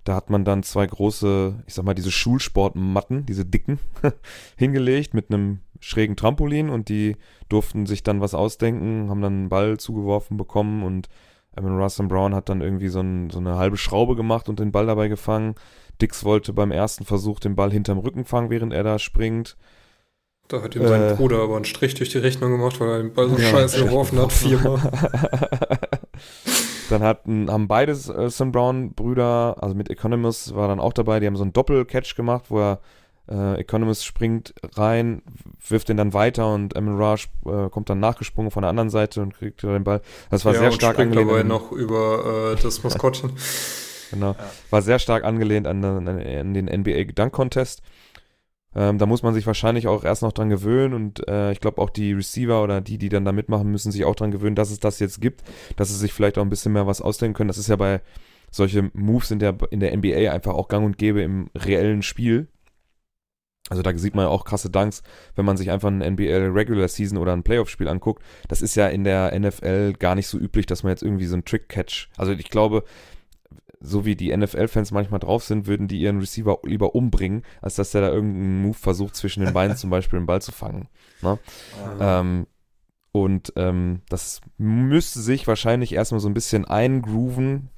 Da 0.04 0.16
hat 0.16 0.30
man 0.30 0.44
dann 0.44 0.64
zwei 0.64 0.84
große, 0.87 1.62
ich 1.66 1.75
sag 1.75 1.84
mal, 1.84 1.94
diese 1.94 2.11
Schulsportmatten, 2.11 3.25
diese 3.25 3.44
dicken, 3.46 3.78
hingelegt 4.56 5.14
mit 5.14 5.30
einem 5.30 5.61
schrägen 5.78 6.16
Trampolin 6.16 6.70
und 6.70 6.88
die 6.88 7.16
durften 7.49 7.87
sich 7.87 8.02
dann 8.02 8.20
was 8.20 8.34
ausdenken, 8.34 9.08
haben 9.11 9.22
dann 9.22 9.32
einen 9.34 9.49
Ball 9.49 9.78
zugeworfen 9.78 10.37
bekommen 10.37 10.82
und 10.82 11.08
Amon 11.54 11.78
Russell 11.78 12.06
Brown 12.06 12.35
hat 12.35 12.49
dann 12.49 12.61
irgendwie 12.61 12.88
so, 12.88 13.00
ein, 13.00 13.30
so 13.30 13.38
eine 13.38 13.56
halbe 13.56 13.76
Schraube 13.76 14.16
gemacht 14.16 14.49
und 14.49 14.59
den 14.59 14.73
Ball 14.73 14.87
dabei 14.87 15.09
gefangen. 15.09 15.54
Dix 16.00 16.25
wollte 16.25 16.52
beim 16.52 16.71
ersten 16.71 17.04
Versuch 17.04 17.40
den 17.40 17.54
Ball 17.54 17.71
hinterm 17.71 17.99
Rücken 17.99 18.25
fangen, 18.25 18.50
während 18.50 18.73
er 18.73 18.82
da 18.82 18.99
springt. 18.99 19.56
Da 20.49 20.62
hat 20.62 20.75
ihm 20.75 20.87
sein 20.87 21.11
Äh. 21.11 21.14
Bruder 21.14 21.42
aber 21.42 21.56
einen 21.56 21.64
Strich 21.64 21.94
durch 21.94 22.11
die 22.11 22.18
Rechnung 22.18 22.50
gemacht, 22.50 22.80
weil 22.80 22.88
er 22.88 22.99
den 22.99 23.12
Ball 23.12 23.28
so 23.28 23.37
Ja, 23.37 23.49
scheiße 23.50 23.85
geworfen 23.85 24.18
hat, 24.21 24.32
viermal. 24.32 24.80
dann 26.90 27.02
hatten, 27.02 27.50
haben 27.50 27.68
beide 27.68 27.92
äh, 27.92 28.28
Sam 28.30 28.52
Brown-Brüder, 28.52 29.56
also 29.61 29.75
mit 29.75 29.90
Economist 29.90 30.54
war 30.54 30.68
dann 30.68 30.80
auch 30.80 30.92
dabei, 30.92 31.21
die 31.21 31.26
haben 31.26 31.37
so 31.37 31.42
einen 31.42 31.52
Doppel-Catch 31.52 32.16
gemacht, 32.16 32.47
wo 32.49 32.59
er 32.61 32.80
äh, 33.29 33.61
Economist 33.61 34.05
springt 34.05 34.55
rein, 34.75 35.23
wirft 35.69 35.88
den 35.88 35.97
dann 35.97 36.12
weiter 36.12 36.52
und 36.52 36.76
Rush 36.76 37.29
äh, 37.47 37.69
kommt 37.71 37.88
dann 37.91 38.00
nachgesprungen 38.00 38.50
von 38.50 38.62
der 38.62 38.71
anderen 38.71 38.91
Seite 38.91 39.23
und 39.23 39.35
kriegt 39.35 39.62
den 39.62 39.85
Ball. 39.85 40.02
Das 40.31 40.45
war 40.45 40.52
ja, 40.52 40.59
sehr 40.61 40.69
und 40.71 40.75
stark 40.75 40.99
angelehnt. 40.99 41.31
dabei 41.31 41.41
an- 41.41 41.49
noch 41.49 41.73
über 41.73 42.55
äh, 42.59 42.62
das 42.62 42.83
Maskottchen. 42.83 43.33
Genau. 44.12 44.37
War 44.69 44.83
sehr 44.83 44.99
stark 44.99 45.25
angelehnt 45.25 45.67
an, 45.67 45.83
an, 45.83 46.07
an 46.07 46.52
den 46.52 46.67
NBA 46.67 47.05
Dunk 47.14 47.33
Contest. 47.33 47.81
Ähm, 48.75 48.99
da 48.99 49.07
muss 49.07 49.23
man 49.23 49.33
sich 49.33 49.47
wahrscheinlich 49.47 49.87
auch 49.88 50.05
erst 50.05 50.21
noch 50.21 50.33
dran 50.33 50.50
gewöhnen 50.50 50.93
und 50.93 51.26
äh, 51.29 51.52
ich 51.52 51.61
glaube 51.61 51.81
auch 51.81 51.88
die 51.88 52.12
Receiver 52.12 52.62
oder 52.62 52.83
die, 52.83 52.99
die 52.99 53.09
dann 53.09 53.25
da 53.25 53.33
mitmachen, 53.33 53.71
müssen 53.71 53.91
sich 53.91 54.05
auch 54.05 54.14
dran 54.14 54.31
gewöhnen, 54.31 54.55
dass 54.55 54.71
es 54.71 54.81
das 54.81 54.99
jetzt 54.99 55.23
gibt, 55.23 55.43
dass 55.76 55.88
sie 55.88 55.97
sich 55.97 56.12
vielleicht 56.12 56.37
auch 56.37 56.43
ein 56.43 56.50
bisschen 56.50 56.75
mehr 56.75 56.87
was 56.87 57.00
ausdenken 57.00 57.35
können. 57.35 57.49
Das 57.49 57.57
ist 57.57 57.69
ja 57.69 57.76
bei 57.76 58.02
solche 58.50 58.91
Moves 58.93 59.31
in 59.31 59.38
der, 59.38 59.57
in 59.71 59.81
der 59.81 59.97
NBA 59.97 60.31
einfach 60.31 60.52
auch 60.55 60.69
gang 60.69 60.85
und 60.85 60.99
gäbe 60.99 61.23
im 61.23 61.49
reellen 61.55 62.02
Spiel. 62.02 62.49
Also 63.73 63.81
da 63.81 63.97
sieht 63.97 64.14
man 64.14 64.26
ja 64.26 64.29
auch 64.29 64.45
krasse 64.45 64.69
Dunks, 64.69 65.02
wenn 65.35 65.47
man 65.47 65.57
sich 65.57 65.71
einfach 65.71 65.88
ein 65.88 66.00
NBA 66.00 66.52
Regular 66.52 66.88
Season 66.88 67.17
oder 67.17 67.33
ein 67.33 67.43
Playoff-Spiel 67.43 67.88
anguckt. 67.88 68.23
Das 68.47 68.61
ist 68.61 68.75
ja 68.75 68.87
in 68.87 69.02
der 69.02 69.33
NFL 69.38 69.95
gar 69.95 70.14
nicht 70.14 70.26
so 70.26 70.37
üblich, 70.37 70.67
dass 70.67 70.83
man 70.83 70.91
jetzt 70.91 71.02
irgendwie 71.02 71.25
so 71.25 71.37
einen 71.37 71.47
Trick-Catch, 71.47 72.11
also 72.19 72.33
ich 72.33 72.50
glaube, 72.50 72.85
so 73.81 74.04
wie 74.04 74.15
die 74.15 74.37
NFL-Fans 74.37 74.91
manchmal 74.91 75.21
drauf 75.21 75.43
sind, 75.43 75.67
würden 75.67 75.89
die 75.89 76.02
ihren 76.02 76.21
Receiver 76.21 76.58
lieber 76.65 76.95
umbringen, 76.95 77.45
als 77.63 77.76
dass 77.76 77.93
der 77.93 78.02
da 78.02 78.08
irgendeinen 78.11 78.61
Move 78.61 78.75
versucht, 78.75 79.17
zwischen 79.17 79.43
den 79.43 79.54
Beinen 79.54 79.75
zum 79.78 79.89
Beispiel 79.89 80.19
den 80.19 80.26
Ball 80.26 80.43
zu 80.43 80.52
fangen. 80.52 80.89
Ja. 81.23 81.39
Ähm, 81.99 82.47
und 83.11 83.54
ähm, 83.56 84.02
das 84.11 84.43
müsste 84.58 85.21
sich 85.21 85.47
wahrscheinlich 85.47 85.95
erstmal 85.95 86.21
so 86.21 86.28
ein 86.28 86.35
bisschen 86.35 86.67
eingrooven. 86.67 87.71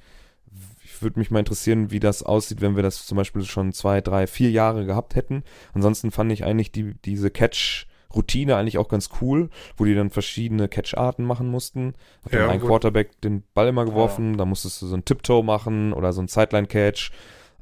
Würde 1.05 1.19
mich 1.19 1.29
mal 1.31 1.39
interessieren, 1.39 1.91
wie 1.91 1.99
das 1.99 2.23
aussieht, 2.23 2.61
wenn 2.61 2.75
wir 2.75 2.83
das 2.83 3.05
zum 3.05 3.15
Beispiel 3.15 3.43
schon 3.43 3.71
zwei, 3.73 4.01
drei, 4.01 4.25
vier 4.27 4.49
Jahre 4.49 4.85
gehabt 4.85 5.15
hätten. 5.15 5.43
Ansonsten 5.73 6.09
fand 6.11 6.31
ich 6.31 6.43
eigentlich 6.43 6.71
die, 6.71 6.95
diese 7.05 7.29
Catch-Routine 7.29 8.55
eigentlich 8.55 8.77
auch 8.79 8.87
ganz 8.89 9.09
cool, 9.21 9.49
wo 9.77 9.85
die 9.85 9.93
dann 9.93 10.09
verschiedene 10.09 10.67
Catch-Arten 10.67 11.23
machen 11.23 11.47
mussten. 11.47 11.93
Hat 12.25 12.33
dann 12.33 12.39
Ja, 12.41 12.49
ein 12.49 12.59
gut. 12.59 12.69
Quarterback 12.69 13.21
den 13.21 13.43
Ball 13.53 13.67
immer 13.67 13.85
geworfen, 13.85 14.35
da 14.37 14.45
musstest 14.45 14.81
du 14.81 14.87
so 14.87 14.95
einen 14.95 15.05
Tiptoe 15.05 15.43
machen 15.43 15.93
oder 15.93 16.11
so 16.11 16.21
einen 16.21 16.27
Sideline-Catch 16.27 17.11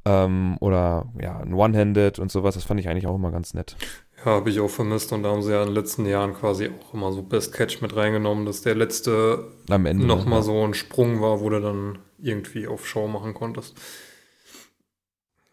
ähm, 0.05 0.57
oder 0.59 1.07
ja, 1.21 1.37
ein 1.39 1.53
One-Handed 1.53 2.19
und 2.19 2.31
sowas. 2.31 2.55
Das 2.55 2.63
fand 2.63 2.79
ich 2.79 2.87
eigentlich 2.89 3.07
auch 3.07 3.15
immer 3.15 3.31
ganz 3.31 3.53
nett. 3.53 3.75
Ja, 4.23 4.31
habe 4.31 4.49
ich 4.49 4.59
auch 4.59 4.69
vermisst 4.69 5.11
und 5.11 5.23
da 5.23 5.31
haben 5.31 5.41
sie 5.41 5.51
ja 5.51 5.61
in 5.61 5.69
den 5.69 5.75
letzten 5.75 6.05
Jahren 6.05 6.33
quasi 6.33 6.69
auch 6.69 6.93
immer 6.93 7.11
so 7.11 7.21
Best 7.21 7.53
Catch 7.53 7.81
mit 7.81 7.95
reingenommen, 7.95 8.45
dass 8.45 8.61
der 8.61 8.75
letzte 8.75 9.51
Am 9.69 9.85
Ende. 9.85 10.05
nochmal 10.05 10.39
ne? 10.39 10.45
so 10.45 10.63
ein 10.63 10.73
Sprung 10.73 11.21
war, 11.21 11.41
wo 11.41 11.49
du 11.49 11.59
dann 11.59 11.99
irgendwie 12.19 12.67
auf 12.67 12.87
Show 12.87 13.07
machen 13.07 13.33
konntest. 13.33 13.75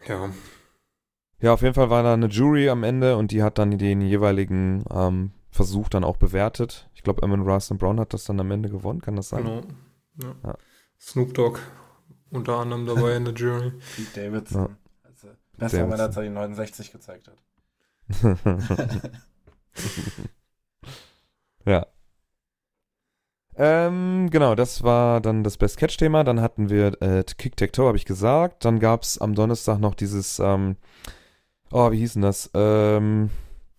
Ja, 0.07 0.31
Ja, 1.41 1.53
auf 1.55 1.63
jeden 1.63 1.75
Fall 1.75 1.91
war 1.91 2.03
da 2.03 2.15
eine 2.15 2.27
Jury 2.27 2.69
am 2.69 2.85
Ende 2.85 3.17
und 3.17 3.33
die 3.33 3.43
hat 3.43 3.59
dann 3.59 3.77
den 3.77 4.01
jeweiligen 4.03 4.85
ähm, 4.93 5.33
Versuch 5.51 5.89
dann 5.89 6.05
auch 6.05 6.17
bewertet. 6.17 6.89
Ich 6.95 7.03
glaube, 7.03 7.23
Eamon 7.23 7.43
Russell 7.43 7.77
Brown 7.77 7.99
hat 7.99 8.15
das 8.15 8.25
dann 8.25 8.39
am 8.41 8.51
Ende 8.51 8.69
gewonnen, 8.69 9.01
kann 9.01 9.17
das 9.17 9.31
sein? 9.31 9.45
genau. 9.45 9.63
Ja. 10.23 10.35
Ja. 10.45 10.57
Snoop 10.99 11.35
Dogg 11.35 11.59
unter 12.31 12.59
anderem 12.59 12.87
dabei 12.87 13.17
in 13.17 13.25
der 13.25 13.35
Jury. 13.35 13.73
Pete 13.97 14.21
Davidson. 14.21 14.77
Also, 15.03 15.29
besser, 15.57 15.79
Davidson. 15.79 15.91
wenn 15.91 16.01
er 16.01 16.23
die 16.23 16.29
69 16.29 16.93
gezeigt 16.93 17.29
hat. 17.29 17.37
ja. 21.67 21.87
Ähm, 23.57 24.31
genau, 24.31 24.55
das 24.55 24.83
war 24.83 25.21
dann 25.21 25.45
das 25.45 25.59
Best 25.59 25.77
Catch-Thema. 25.77 26.25
Dann 26.25 26.41
hatten 26.41 26.71
wir 26.71 27.01
äh, 27.03 27.23
Kick-Tac-Toe, 27.25 27.87
habe 27.87 27.99
ich 27.99 28.07
gesagt. 28.07 28.65
Dann 28.65 28.81
gab 28.81 29.03
es 29.03 29.19
am 29.19 29.35
Donnerstag 29.35 29.79
noch 29.81 29.95
dieses, 29.95 30.39
ähm, 30.39 30.77
oh, 31.71 31.91
wie 31.91 31.99
hieß 31.99 32.15
denn 32.15 32.23
das? 32.23 32.51
Ähm, 32.55 33.31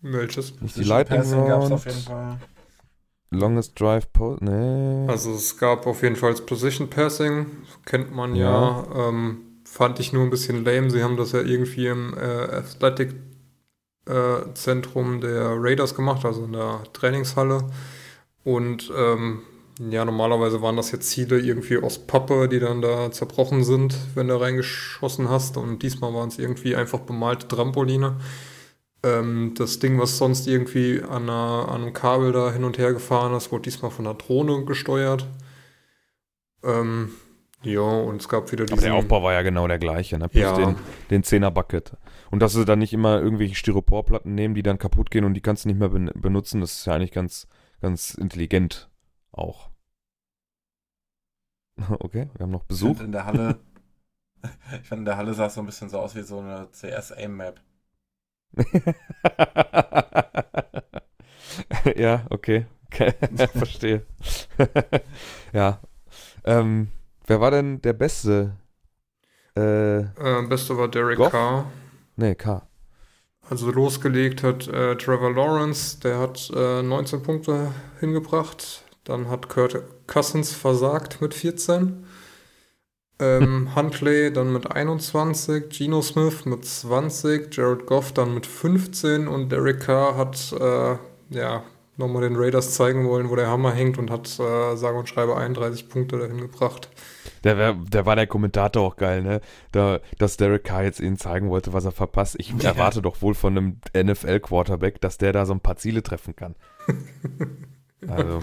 Welches? 0.02 0.62
nicht 0.62 0.76
die 0.78 0.84
Lightning 0.84 1.22
Round. 1.34 1.72
auf 1.72 1.86
jeden 1.86 2.02
Fall. 2.02 2.38
Longest 3.32 3.80
Drive 3.80 4.12
Post, 4.12 4.41
nee. 4.41 5.08
Also 5.08 5.34
es 5.34 5.58
gab 5.58 5.88
auf 5.88 6.04
jeden 6.04 6.17
Fall 6.17 6.32
das 6.32 6.46
Position 6.46 6.89
Passing, 6.89 7.46
kennt 7.86 8.13
man 8.13 8.36
ja. 8.36 8.86
Ähm, 8.94 9.62
fand 9.63 10.00
ich 10.02 10.12
nur 10.12 10.24
ein 10.24 10.30
bisschen 10.30 10.65
lame. 10.65 10.91
Sie 10.91 11.02
haben 11.02 11.15
das 11.15 11.32
ja 11.32 11.39
irgendwie 11.39 11.88
im 11.88 12.13
äh, 12.13 12.20
Athletic 12.20 13.15
äh, 14.12 14.54
Zentrum 14.54 15.21
der 15.21 15.56
Raiders 15.58 15.95
gemacht, 15.95 16.26
also 16.26 16.43
in 16.43 16.54
der 16.54 16.84
Trainingshalle. 16.93 17.63
Und 18.43 18.91
ähm, 18.95 19.43
ja, 19.89 20.06
normalerweise 20.06 20.62
waren 20.62 20.76
das 20.76 20.91
jetzt 20.91 21.10
Ziele 21.10 21.39
irgendwie 21.39 21.78
aus 21.78 22.00
Pappe, 22.00 22.47
die 22.47 22.60
dann 22.60 22.82
da 22.82 23.12
zerbrochen 23.12 23.63
sind, 23.63 23.95
wenn 24.15 24.28
du 24.28 24.39
reingeschossen 24.39 25.30
hast. 25.30 25.58
Und 25.58 25.82
diesmal 25.82 26.13
waren 26.13 26.30
es 26.30 26.38
irgendwie 26.38 26.76
einfach 26.76 27.00
bemalte 27.00 27.47
Trampoline. 27.47 28.17
Ähm, 29.04 29.54
das 29.58 29.80
Ding, 29.80 30.00
was 30.00 30.17
sonst 30.17 30.47
irgendwie 30.47 31.02
an, 31.02 31.24
einer, 31.24 31.69
an 31.69 31.82
einem 31.82 31.93
Kabel 31.93 32.32
da 32.32 32.52
hin 32.52 32.63
und 32.63 32.78
her 32.78 32.93
gefahren 32.93 33.34
ist, 33.34 33.52
wurde 33.52 33.63
diesmal 33.63 33.91
von 33.91 34.06
einer 34.06 34.15
Drohne 34.15 34.65
gesteuert. 34.65 35.26
Ähm, 36.63 37.13
ja, 37.63 37.82
und 37.82 38.21
es 38.21 38.28
gab 38.30 38.52
wieder 38.52 38.63
Aber 38.63 38.74
diesen... 38.76 38.86
der 38.86 38.95
Aufbau 38.95 39.21
war 39.24 39.34
ja 39.34 39.41
genau 39.43 39.67
der 39.67 39.78
gleiche, 39.80 40.17
ne? 40.17 40.28
Plus 40.30 40.41
Ja. 40.43 40.56
den, 40.58 40.76
den 41.10 41.24
10er 41.24 41.52
Bucket. 41.52 41.95
Und 42.32 42.39
dass 42.41 42.54
sie 42.54 42.65
dann 42.65 42.80
nicht 42.80 42.93
immer 42.93 43.19
irgendwelche 43.19 43.56
Styroporplatten 43.56 44.34
nehmen, 44.34 44.56
die 44.56 44.63
dann 44.63 44.78
kaputt 44.80 45.12
gehen 45.12 45.26
und 45.26 45.34
die 45.36 45.41
kannst 45.41 45.65
du 45.65 45.69
nicht 45.69 45.78
mehr 45.80 45.89
ben 45.89 46.10
benutzen, 46.15 46.62
das 46.62 46.71
ist 46.74 46.86
ja 46.86 46.93
eigentlich 46.93 47.12
ganz, 47.12 47.47
ganz 47.82 48.13
intelligent 48.15 48.89
auch. 49.32 49.69
Okay, 52.00 52.30
wir 52.36 52.43
haben 52.43 52.52
noch 52.52 52.62
Ich 52.63 52.67
Besuch. 52.67 52.89
finde 52.97 53.06
in 53.06 53.12
der 53.13 53.26
Halle, 53.26 53.60
ich 54.82 54.88
finde 54.88 55.02
in 55.02 55.06
der 55.06 55.17
Halle 55.17 55.34
sah 55.34 55.47
es 55.47 55.56
so 55.56 55.62
ein 55.62 55.65
bisschen 55.65 55.89
so 55.89 56.00
aus 56.00 56.15
wie 56.15 56.21
so 56.21 56.39
eine 56.39 56.67
CS-Aim-Map. 56.71 57.60
ja, 61.95 62.26
okay. 62.30 62.65
okay. 62.88 63.13
Verstehe. 63.54 64.06
ja. 65.54 65.80
Ähm, 66.43 66.89
wer 67.28 67.40
war 67.42 67.52
denn 67.52 67.82
der 67.82 67.94
Beste? 67.94 68.58
Äh, 69.56 70.00
Äh, 70.00 70.48
beste 70.48 70.78
war 70.78 70.88
Derek 70.88 71.18
Goff? 71.18 71.32
Carr. 71.32 71.72
nee, 72.16 72.36
K. 72.36 72.68
Also 73.50 73.70
losgelegt 73.72 74.44
hat 74.44 74.68
äh, 74.68 74.96
Trevor 74.96 75.34
Lawrence, 75.34 76.00
der 76.00 76.20
hat 76.20 76.50
äh, 76.56 76.82
19 76.82 77.22
Punkte 77.22 77.74
hingebracht. 78.00 78.84
Dann 79.04 79.30
hat 79.30 79.50
Kurt 79.50 79.84
Cousins 80.08 80.54
versagt 80.54 81.22
mit 81.22 81.34
14. 81.34 82.06
Ähm, 83.20 83.70
Huntley 83.76 84.32
dann 84.32 84.54
mit 84.54 84.72
21, 84.72 85.70
Geno 85.70 86.02
Smith 86.02 86.46
mit 86.46 86.64
20, 86.66 87.54
Jared 87.54 87.86
Goff 87.88 88.14
dann 88.14 88.34
mit 88.34 88.46
15 88.46 89.28
und 89.28 89.52
Derek 89.52 89.82
Carr 89.82 90.16
hat 90.16 90.54
äh, 90.54 90.98
ja 91.30 91.64
nochmal 91.97 92.23
den 92.23 92.36
Raiders 92.36 92.73
zeigen 92.73 93.08
wollen, 93.08 93.30
wo 93.30 93.36
der 93.36 93.47
Hammer 93.47 93.73
hängt 93.73 93.97
und 93.97 94.10
hat 94.10 94.27
äh, 94.39 94.75
sage 94.75 94.97
und 94.97 95.08
schreibe 95.10 95.36
31 95.38 95.89
Punkte 95.89 96.17
dahin 96.17 96.38
gebracht. 96.39 96.89
Der, 97.43 97.58
wär, 97.58 97.73
der 97.73 98.06
war 98.06 98.15
der 98.15 98.27
Kommentator 98.27 98.84
auch 98.84 98.95
geil, 98.95 99.21
ne? 99.23 99.41
Da, 99.71 99.99
dass 100.17 100.38
Derek 100.38 100.63
Carr 100.63 100.84
jetzt 100.84 100.99
ihnen 100.99 101.17
zeigen 101.17 101.49
wollte, 101.49 101.73
was 101.73 101.86
er 101.86 101.91
verpasst. 101.91 102.36
Ich 102.39 102.49
Ja. 102.49 102.69
erwarte 102.71 103.01
doch 103.01 103.21
wohl 103.21 103.34
von 103.34 103.58
einem 103.58 103.77
NFL-Quarterback, 103.95 105.01
dass 105.01 105.17
der 105.17 105.34
da 105.34 105.45
so 105.45 105.54
ein 105.54 105.60
paar 105.60 105.75
Ziele 105.77 106.04
treffen 106.04 106.36
kann. 106.36 106.56
Also, 108.08 108.39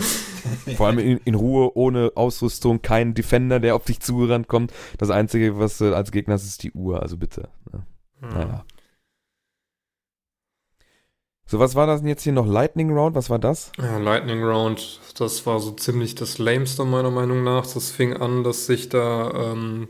vor 0.77 0.87
allem 0.87 1.01
in, 1.01 1.19
in 1.25 1.35
Ruhe, 1.35 1.77
ohne 1.77 2.13
Ausrüstung, 2.15 2.81
kein 2.81 3.15
Defender, 3.15 3.59
der 3.59 3.75
auf 3.75 3.85
dich 3.85 3.99
zugerannt 3.99 4.47
kommt. 4.47 4.73
Das 4.99 5.11
Einzige, 5.11 5.59
was 5.59 5.79
du 5.79 5.97
als 5.97 6.13
Gegner 6.13 6.35
hast, 6.35 6.45
ist 6.45 6.63
die 6.63 6.71
Uhr, 6.71 7.03
also 7.03 7.17
bitte. 7.17 7.49
Ne? 7.73 7.85
Naja. 8.21 8.65
So, 11.51 11.59
was 11.59 11.75
war 11.75 11.87
das 11.87 12.01
denn 12.01 12.09
jetzt 12.09 12.23
hier 12.25 12.35
noch? 12.35 12.47
Lightning 12.47 12.91
Round, 12.93 13.17
was 13.17 13.31
war 13.31 13.39
das? 13.39 13.73
Ja, 13.79 13.97
Lightning 13.97 14.45
Round, 14.45 15.01
das 15.19 15.47
war 15.47 15.61
so 15.61 15.71
ziemlich 15.71 16.15
das 16.15 16.37
Lameste 16.37 16.85
meiner 16.85 17.11
Meinung 17.11 17.43
nach. 17.43 17.67
Das 17.67 17.91
fing 17.91 18.13
an, 18.13 18.45
dass 18.45 18.67
sich 18.67 18.91
da 18.91 19.31
ähm, 19.53 19.89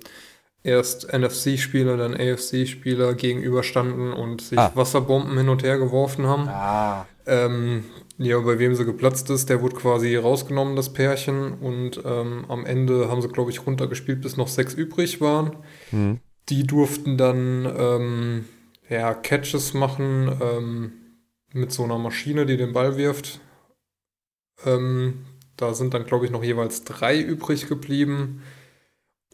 erst 0.63 1.13
NFC-Spieler, 1.13 1.97
dann 1.97 2.15
AFC-Spieler 2.15 3.15
gegenüberstanden 3.15 4.13
und 4.13 4.41
sich 4.41 4.57
Ah. 4.57 4.71
Wasserbomben 4.77 5.37
hin 5.37 5.49
und 5.49 5.65
her 5.65 5.79
geworfen 5.79 6.27
haben. 6.29 6.47
Ah, 6.49 7.07
Ähm, 7.27 7.85
ja, 8.19 8.39
bei 8.39 8.61
wem 8.61 8.77
sie 8.77 8.85
geplatzt 8.85 9.29
ist, 9.31 9.49
der 9.51 9.61
wurde 9.61 9.75
quasi 9.75 10.15
rausgenommen, 10.15 10.77
das 10.77 10.93
Pärchen. 10.93 11.55
Und 11.55 12.01
ähm, 12.05 12.45
am 12.49 12.67
Ende 12.67 13.09
haben 13.11 13.21
sie, 13.21 13.29
glaube 13.29 13.51
ich, 13.51 13.67
runtergespielt, 13.67 14.21
bis 14.21 14.37
noch 14.37 14.49
sechs 14.49 14.75
übrig 14.75 15.21
waren. 15.21 15.57
Hm. 15.91 16.21
Die 16.51 16.65
durften 16.69 17.17
dann 17.19 17.67
ähm, 17.77 18.45
ja, 18.89 19.13
Catches 19.13 19.75
machen 19.75 20.31
ähm, 20.41 20.93
mit 21.53 21.73
so 21.73 21.85
einer 21.85 21.99
Maschine, 21.99 22.47
die 22.47 22.57
den 22.57 22.73
Ball 22.73 22.97
wirft. 22.97 23.41
Ähm, 24.65 25.25
da 25.57 25.75
sind 25.75 25.95
dann, 25.95 26.07
glaube 26.07 26.25
ich, 26.25 26.31
noch 26.31 26.45
jeweils 26.45 26.85
drei 26.85 27.19
übrig 27.19 27.69
geblieben. 27.69 28.43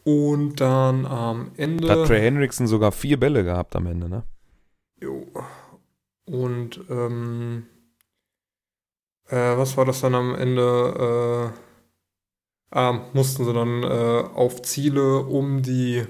Und 0.03 0.61
dann 0.61 1.05
am 1.05 1.51
Ende. 1.57 1.87
Da 1.87 1.99
hat 2.01 2.07
Trey 2.07 2.21
Hendrickson 2.21 2.67
sogar 2.67 2.91
vier 2.91 3.19
Bälle 3.19 3.43
gehabt 3.43 3.75
am 3.75 3.87
Ende, 3.87 4.07
ne? 4.07 4.23
Jo. 5.01 5.25
Und 6.25 6.79
ähm, 6.89 7.65
äh, 9.27 9.57
was 9.57 9.77
war 9.77 9.85
das 9.85 10.01
dann 10.01 10.13
am 10.13 10.35
Ende? 10.35 11.53
Äh, 12.71 12.77
ah, 12.77 13.01
mussten 13.13 13.45
sie 13.45 13.53
dann 13.53 13.83
äh, 13.83 14.23
auf 14.35 14.61
Ziele 14.61 15.19
um 15.19 15.63
die 15.63 16.05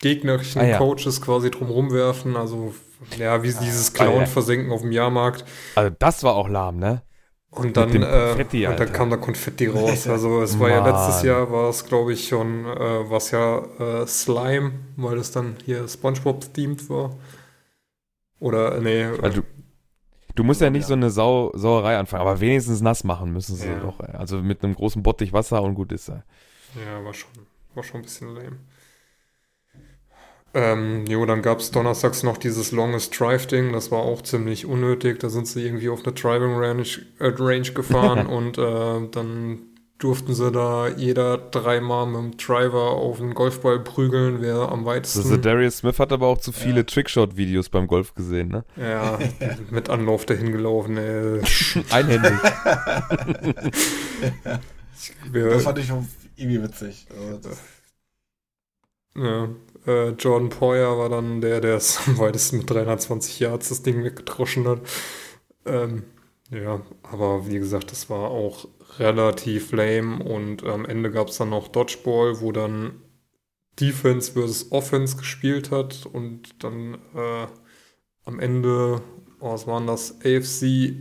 gegnerischen 0.00 0.60
Ah, 0.60 0.66
ja. 0.66 0.78
Coaches 0.78 1.20
quasi 1.20 1.50
drumherum 1.50 1.92
werfen. 1.92 2.36
Also 2.36 2.72
ja, 3.18 3.42
wie 3.42 3.52
dieses 3.52 3.94
Ah, 3.94 3.96
Clown 3.98 4.20
ja. 4.20 4.26
versenken 4.26 4.72
auf 4.72 4.82
dem 4.82 4.92
Jahrmarkt. 4.92 5.44
Also 5.74 5.94
das 5.98 6.22
war 6.22 6.34
auch 6.34 6.48
lahm, 6.48 6.78
ne? 6.78 7.02
Und 7.50 7.76
dann, 7.76 8.02
äh, 8.02 8.26
Konfetti, 8.30 8.66
und 8.66 8.80
dann 8.80 8.92
kam 8.92 9.10
da 9.10 9.16
Konfetti 9.16 9.68
raus. 9.68 10.08
Also 10.08 10.42
es 10.42 10.58
war 10.58 10.70
ja 10.70 10.80
letztes 10.80 11.22
Jahr, 11.22 11.52
war 11.52 11.68
es 11.70 11.84
glaube 11.84 12.12
ich 12.12 12.26
schon, 12.26 12.64
äh, 12.66 13.10
was 13.10 13.30
ja 13.30 13.58
äh, 13.78 14.06
Slime, 14.08 14.72
weil 14.96 15.16
das 15.16 15.30
dann 15.30 15.56
hier 15.64 15.86
Spongebob-themed 15.86 16.88
war. 16.90 17.16
Oder, 18.40 18.80
nee, 18.80 19.04
Also 19.22 19.40
du, 19.42 19.46
du 20.34 20.44
musst 20.44 20.60
ja 20.60 20.70
nicht 20.70 20.86
so 20.86 20.94
eine 20.94 21.10
Sau, 21.10 21.52
Sauerei 21.54 21.98
anfangen, 21.98 22.22
aber 22.22 22.40
wenigstens 22.40 22.80
nass 22.80 23.04
machen 23.04 23.32
müssen 23.32 23.56
sie 23.56 23.68
Ja. 23.68 23.78
doch. 23.80 24.00
Also 24.00 24.42
mit 24.42 24.64
einem 24.64 24.74
großen 24.74 25.02
Bottich 25.02 25.32
Wasser 25.32 25.62
und 25.62 25.74
gut 25.74 25.92
ist 25.92 26.08
er. 26.10 26.24
Ja, 26.74 27.04
war 27.04 27.14
schon, 27.14 27.30
war 27.74 27.82
schon 27.84 28.00
ein 28.00 28.02
bisschen 28.04 28.34
lame. 28.34 28.58
Ähm, 30.54 31.04
jo, 31.06 31.26
dann 31.26 31.42
gab 31.42 31.58
es 31.58 31.70
donnerstags 31.72 32.22
noch 32.22 32.36
dieses 32.38 32.70
Longest 32.70 33.18
Drive-Ding, 33.18 33.72
das 33.72 33.90
war 33.90 33.98
auch 34.00 34.22
ziemlich 34.22 34.66
unnötig. 34.66 35.18
Da 35.18 35.28
sind 35.28 35.48
sie 35.48 35.64
irgendwie 35.66 35.88
auf 35.88 36.04
eine 36.04 36.14
Driving 36.14 36.54
Range, 36.56 36.86
äh, 37.18 37.32
Range 37.36 37.72
gefahren 37.72 38.26
und 38.28 38.56
äh, 38.58 39.08
dann 39.10 39.58
durften 39.98 40.34
sie 40.34 40.50
da 40.52 40.88
jeder 40.88 41.38
dreimal 41.38 42.06
mit 42.06 42.16
dem 42.16 42.36
Driver 42.36 42.90
auf 42.90 43.18
den 43.18 43.32
Golfball 43.34 43.80
prügeln, 43.80 44.40
wer 44.42 44.68
am 44.70 44.84
weitesten. 44.84 45.20
Also 45.22 45.36
Darius 45.38 45.78
Smith 45.78 45.98
hat 45.98 46.12
aber 46.12 46.26
auch 46.26 46.38
zu 46.38 46.52
viele 46.52 46.78
Ja. 46.78 46.82
Trickshot-Videos 46.82 47.68
beim 47.70 47.86
Golf 47.86 48.14
gesehen, 48.14 48.48
ne? 48.48 48.64
ja, 48.76 49.18
mit 49.70 49.88
Anlauf 49.90 50.26
dahin 50.26 50.52
gelaufen. 50.52 50.98
Ey. 50.98 51.40
Einhändig. 51.90 52.32
Das 55.32 55.62
fand 55.62 55.78
ich 55.78 55.90
irgendwie 56.36 56.62
witzig. 56.62 57.06
Also, 57.10 57.48
das- 57.48 57.62
Ja, 59.16 59.48
äh, 59.86 60.10
Jordan 60.10 60.48
Poyer 60.48 60.98
war 60.98 61.08
dann 61.08 61.40
der, 61.40 61.60
der 61.60 61.76
es 61.76 62.06
am 62.06 62.18
weitesten 62.18 62.58
mit 62.58 62.70
320 62.70 63.40
Yards 63.40 63.68
das 63.68 63.82
Ding 63.82 64.04
weggedroschen 64.04 64.66
hat. 64.68 64.80
Ähm, 65.66 66.04
ja, 66.50 66.82
aber 67.02 67.46
wie 67.48 67.58
gesagt, 67.58 67.90
das 67.90 68.10
war 68.10 68.30
auch 68.30 68.66
relativ 68.98 69.72
lame 69.72 70.22
und 70.22 70.64
am 70.64 70.84
Ende 70.84 71.10
gab 71.10 71.28
es 71.28 71.38
dann 71.38 71.50
noch 71.50 71.68
Dodgeball, 71.68 72.40
wo 72.40 72.52
dann 72.52 73.00
Defense 73.80 74.32
versus 74.32 74.70
Offense 74.70 75.16
gespielt 75.16 75.70
hat 75.70 76.06
und 76.06 76.62
dann 76.62 76.94
äh, 77.14 77.46
am 78.24 78.38
Ende, 78.38 79.02
oh, 79.40 79.52
was 79.52 79.66
waren 79.66 79.86
das, 79.86 80.20
AFC 80.24 80.94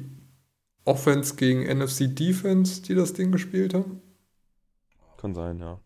Offense 0.86 1.36
gegen 1.36 1.62
NFC 1.64 2.14
Defense, 2.14 2.82
die 2.82 2.96
das 2.96 3.14
Ding 3.14 3.32
gespielt 3.32 3.74
haben? 3.74 4.02
Kann 5.18 5.34
sein, 5.34 5.60
ja. 5.60 5.80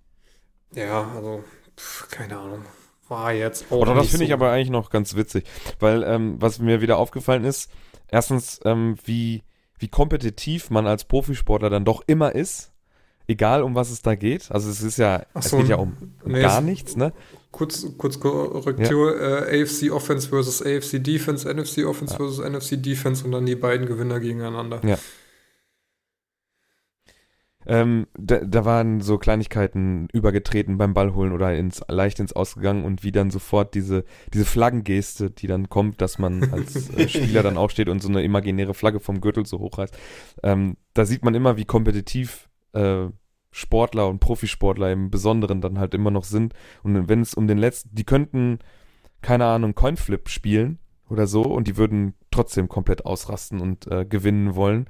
Ja, 0.74 1.12
also, 1.16 1.44
pf, 1.78 2.10
keine 2.10 2.38
Ahnung. 2.38 2.66
War 3.10 3.32
jetzt 3.34 3.66
auch 3.72 3.78
Oder 3.78 3.96
das 3.96 4.08
finde 4.08 4.26
ich 4.26 4.30
so- 4.30 4.34
aber 4.36 4.52
eigentlich 4.52 4.70
noch 4.70 4.90
ganz 4.90 5.16
witzig, 5.16 5.46
weil 5.80 6.04
ähm, 6.04 6.36
was 6.40 6.60
mir 6.60 6.82
wieder 6.82 6.98
aufgefallen 6.98 7.44
ist, 7.46 7.70
erstens, 8.10 8.60
ähm, 8.66 8.96
wie, 9.06 9.44
wie 9.80 9.88
kompetitiv 9.88 10.70
man 10.70 10.88
als 10.88 11.06
Profisportler 11.06 11.70
dann 11.70 11.86
doch 11.86 12.02
immer 12.08 12.34
ist, 12.36 12.72
egal 13.28 13.62
um 13.64 13.76
was 13.76 13.90
es 13.92 14.02
da 14.02 14.16
geht. 14.16 14.52
Also 14.52 14.70
es 14.70 14.82
ist 14.82 14.98
ja, 14.98 15.26
Ach 15.34 15.42
es 15.44 15.50
so, 15.52 15.58
geht 15.58 15.70
ja 15.70 15.78
um, 15.78 15.96
um 16.24 16.32
nee, 16.32 16.42
gar 16.42 16.62
nichts, 16.62 16.96
ne? 16.96 17.14
Kurz, 17.52 17.86
kurz 17.98 18.20
Korrektur, 18.20 19.20
äh, 19.50 19.64
AFC 19.64 19.90
Offense 19.92 20.30
versus 20.30 20.62
AFC 20.62 21.00
Defense, 21.00 21.48
NFC 21.52 21.86
Offense 21.86 22.14
Ja. 22.14 22.18
versus 22.18 22.40
NFC 22.40 22.76
Defense 22.82 23.24
und 23.26 23.32
dann 23.32 23.46
die 23.46 23.56
beiden 23.56 23.88
Gewinner 23.88 24.20
gegeneinander. 24.20 24.80
Ja. 24.86 24.98
Ähm, 27.68 28.08
da, 28.18 28.40
da 28.40 28.64
waren 28.64 29.02
so 29.02 29.18
Kleinigkeiten 29.18 30.08
übergetreten 30.14 30.78
beim 30.78 30.94
Ballholen 30.94 31.34
oder 31.34 31.54
ins, 31.54 31.84
leicht 31.90 32.20
ins 32.20 32.32
Ausgegangen 32.32 32.86
und 32.86 33.04
wie 33.04 33.12
dann 33.12 33.30
sofort 33.30 33.76
diese, 33.76 34.06
diese 34.34 34.46
Flaggengeste, 34.46 35.32
die 35.32 35.48
dann 35.48 35.68
kommt, 35.68 36.02
dass 36.02 36.18
man 36.18 36.50
als 36.54 36.90
äh, 36.96 37.10
Spieler 37.10 37.44
dann 37.44 37.58
aufsteht 37.58 37.90
und 37.90 38.02
so 38.02 38.08
eine 38.08 38.24
imaginäre 38.24 38.74
Flagge 38.74 39.02
vom 39.02 39.20
Gürtel 39.20 39.46
so 39.46 39.60
hochreißt. 39.60 39.98
Ähm, 40.44 40.78
da 40.94 41.06
sieht 41.06 41.26
man 41.26 41.36
immer, 41.36 41.58
wie 41.58 41.66
kompetitiv 41.66 42.48
äh, 42.72 43.08
Sportler 43.52 44.08
und 44.08 44.20
Profisportler 44.20 44.92
im 44.92 45.10
Besonderen 45.10 45.60
dann 45.60 45.78
halt 45.78 45.94
immer 45.94 46.12
noch 46.12 46.24
sind. 46.24 46.54
Und 46.84 47.10
wenn 47.10 47.22
es 47.22 47.34
um 47.34 47.48
den 47.48 47.58
letzten, 47.58 47.94
die 47.94 48.06
könnten, 48.06 48.60
keine 49.22 49.46
Ahnung, 49.46 49.76
Coinflip 49.76 50.30
spielen 50.30 50.80
oder 51.10 51.28
so 51.28 51.42
und 51.42 51.68
die 51.68 51.76
würden 51.76 52.14
trotzdem 52.32 52.70
komplett 52.70 53.06
ausrasten 53.06 53.60
und 53.60 53.88
äh, 53.88 54.06
gewinnen 54.06 54.56
wollen. 54.56 54.88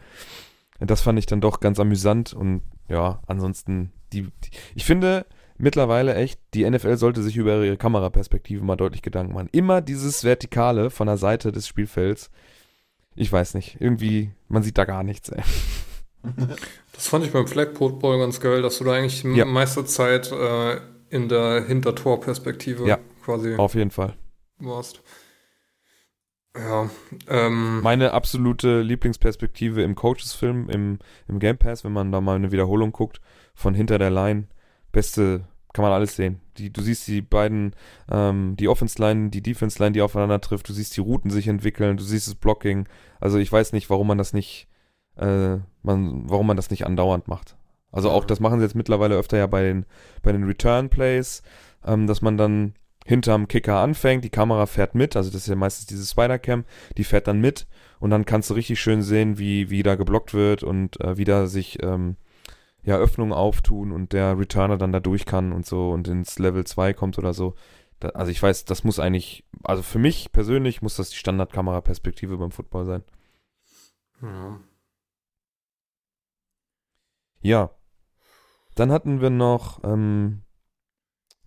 Das 0.79 1.01
fand 1.01 1.17
ich 1.19 1.25
dann 1.25 1.41
doch 1.41 1.59
ganz 1.59 1.79
amüsant 1.79 2.33
und 2.33 2.61
ja, 2.89 3.19
ansonsten, 3.27 3.91
die, 4.13 4.21
die 4.23 4.49
ich 4.75 4.85
finde 4.85 5.25
mittlerweile 5.57 6.13
echt, 6.15 6.39
die 6.53 6.69
NFL 6.69 6.97
sollte 6.97 7.23
sich 7.23 7.35
über 7.35 7.63
ihre 7.63 7.77
Kameraperspektive 7.77 8.63
mal 8.63 8.75
deutlich 8.75 9.01
Gedanken 9.01 9.33
machen. 9.33 9.49
Immer 9.51 9.81
dieses 9.81 10.23
Vertikale 10.23 10.89
von 10.91 11.07
der 11.07 11.17
Seite 11.17 11.51
des 11.51 11.67
Spielfelds. 11.67 12.29
Ich 13.15 13.31
weiß 13.31 13.55
nicht, 13.55 13.77
irgendwie, 13.81 14.31
man 14.47 14.61
sieht 14.61 14.77
da 14.77 14.85
gar 14.85 15.03
nichts, 15.03 15.29
ey. 15.29 15.41
Das 16.93 17.07
fand 17.07 17.25
ich 17.25 17.31
beim 17.31 17.47
Flag 17.47 17.73
Football 17.75 18.19
ganz 18.19 18.39
geil, 18.39 18.61
dass 18.61 18.79
du 18.79 18.83
da 18.83 18.93
eigentlich 18.93 19.23
Ja. 19.23 19.45
meiste 19.45 19.85
Zeit 19.85 20.31
äh, 20.31 20.77
in 21.09 21.29
der 21.29 21.63
Hintertorperspektive 21.65 22.87
Ja. 22.87 22.99
quasi 23.23 23.55
Auf 23.55 23.75
jeden 23.75 23.91
Fall. 23.91 24.15
warst. 24.59 25.01
Ja, 26.57 26.89
ähm, 27.27 27.81
Meine 27.81 28.13
absolute 28.13 28.81
Lieblingsperspektive 28.81 29.83
im 29.83 29.95
Coaches-Film, 29.95 30.69
im, 30.69 30.99
im 31.27 31.39
Game 31.39 31.57
Pass, 31.57 31.83
wenn 31.83 31.91
man 31.93 32.11
da 32.11 32.21
mal 32.21 32.35
eine 32.35 32.51
Wiederholung 32.51 32.91
guckt, 32.91 33.21
von 33.53 33.73
hinter 33.73 33.97
der 33.97 34.09
Line. 34.09 34.47
Beste, 34.91 35.45
kann 35.73 35.83
man 35.83 35.91
alles 35.91 36.15
sehen. 36.15 36.41
Die, 36.57 36.71
du 36.73 36.81
siehst 36.81 37.07
die 37.07 37.21
beiden, 37.21 37.75
ähm, 38.09 38.55
die 38.57 38.67
Offense-Line, 38.67 39.29
die 39.29 39.43
Defense-Line, 39.43 39.91
die 39.91 40.01
aufeinander 40.01 40.41
trifft. 40.41 40.67
Du 40.69 40.73
siehst 40.73 40.95
die 40.97 41.01
Routen 41.01 41.29
sich 41.29 41.47
entwickeln. 41.47 41.97
Du 41.97 42.03
siehst 42.03 42.27
das 42.27 42.35
Blocking. 42.35 42.87
Also 43.19 43.37
ich 43.37 43.51
weiß 43.51 43.73
nicht, 43.73 43.89
warum 43.89 44.07
man 44.07 44.17
das 44.17 44.33
nicht, 44.33 44.67
äh, 45.17 45.57
man, 45.83 46.29
warum 46.29 46.47
man 46.47 46.57
das 46.57 46.71
nicht 46.71 46.85
andauernd 46.85 47.27
macht. 47.27 47.57
Also 47.91 48.09
auch, 48.09 48.25
das 48.25 48.39
machen 48.39 48.59
sie 48.59 48.65
jetzt 48.65 48.75
mittlerweile 48.75 49.15
öfter 49.15 49.37
ja 49.37 49.47
bei 49.47 49.61
den, 49.61 49.85
bei 50.23 50.31
den 50.31 50.43
Return-Plays, 50.43 51.43
ähm, 51.85 52.07
dass 52.07 52.21
man 52.21 52.37
dann 52.37 52.73
hinterm 53.07 53.47
Kicker 53.47 53.77
anfängt, 53.77 54.25
die 54.25 54.29
Kamera 54.29 54.65
fährt 54.65 54.93
mit, 54.93 55.15
also 55.15 55.29
das 55.31 55.43
ist 55.43 55.47
ja 55.47 55.55
meistens 55.55 55.85
diese 55.85 56.05
Spider-Cam, 56.05 56.65
die 56.97 57.05
fährt 57.05 57.27
dann 57.27 57.39
mit 57.39 57.65
und 57.99 58.09
dann 58.09 58.25
kannst 58.25 58.49
du 58.49 58.53
richtig 58.53 58.81
schön 58.81 59.01
sehen, 59.01 59.37
wie, 59.37 59.69
wie 59.69 59.81
da 59.81 59.95
geblockt 59.95 60.33
wird 60.33 60.61
und 60.61 60.99
äh, 60.99 61.17
wie 61.17 61.23
da 61.23 61.47
sich 61.47 61.81
ähm, 61.81 62.17
ja, 62.83 62.97
Öffnungen 62.97 63.33
auftun 63.33 63.93
und 63.93 64.11
der 64.11 64.37
Returner 64.37 64.77
dann 64.77 64.91
da 64.91 64.99
durch 64.99 65.25
kann 65.25 65.53
und 65.53 65.65
so 65.65 65.89
und 65.91 66.09
ins 66.09 66.37
Level 66.37 66.65
2 66.65 66.93
kommt 66.93 67.17
oder 67.17 67.33
so. 67.33 67.55
Da, 68.01 68.09
also 68.09 68.29
ich 68.29 68.43
weiß, 68.43 68.65
das 68.65 68.83
muss 68.83 68.99
eigentlich, 68.99 69.45
also 69.63 69.83
für 69.83 69.99
mich 69.99 70.33
persönlich 70.33 70.81
muss 70.81 70.97
das 70.97 71.09
die 71.09 71.15
Standardkameraperspektive 71.15 72.37
beim 72.37 72.51
Football 72.51 72.85
sein. 72.85 73.03
ja. 74.21 74.59
Ja. 77.41 77.71
Dann 78.75 78.91
hatten 78.91 79.21
wir 79.21 79.29
noch 79.29 79.83
ähm, 79.83 80.43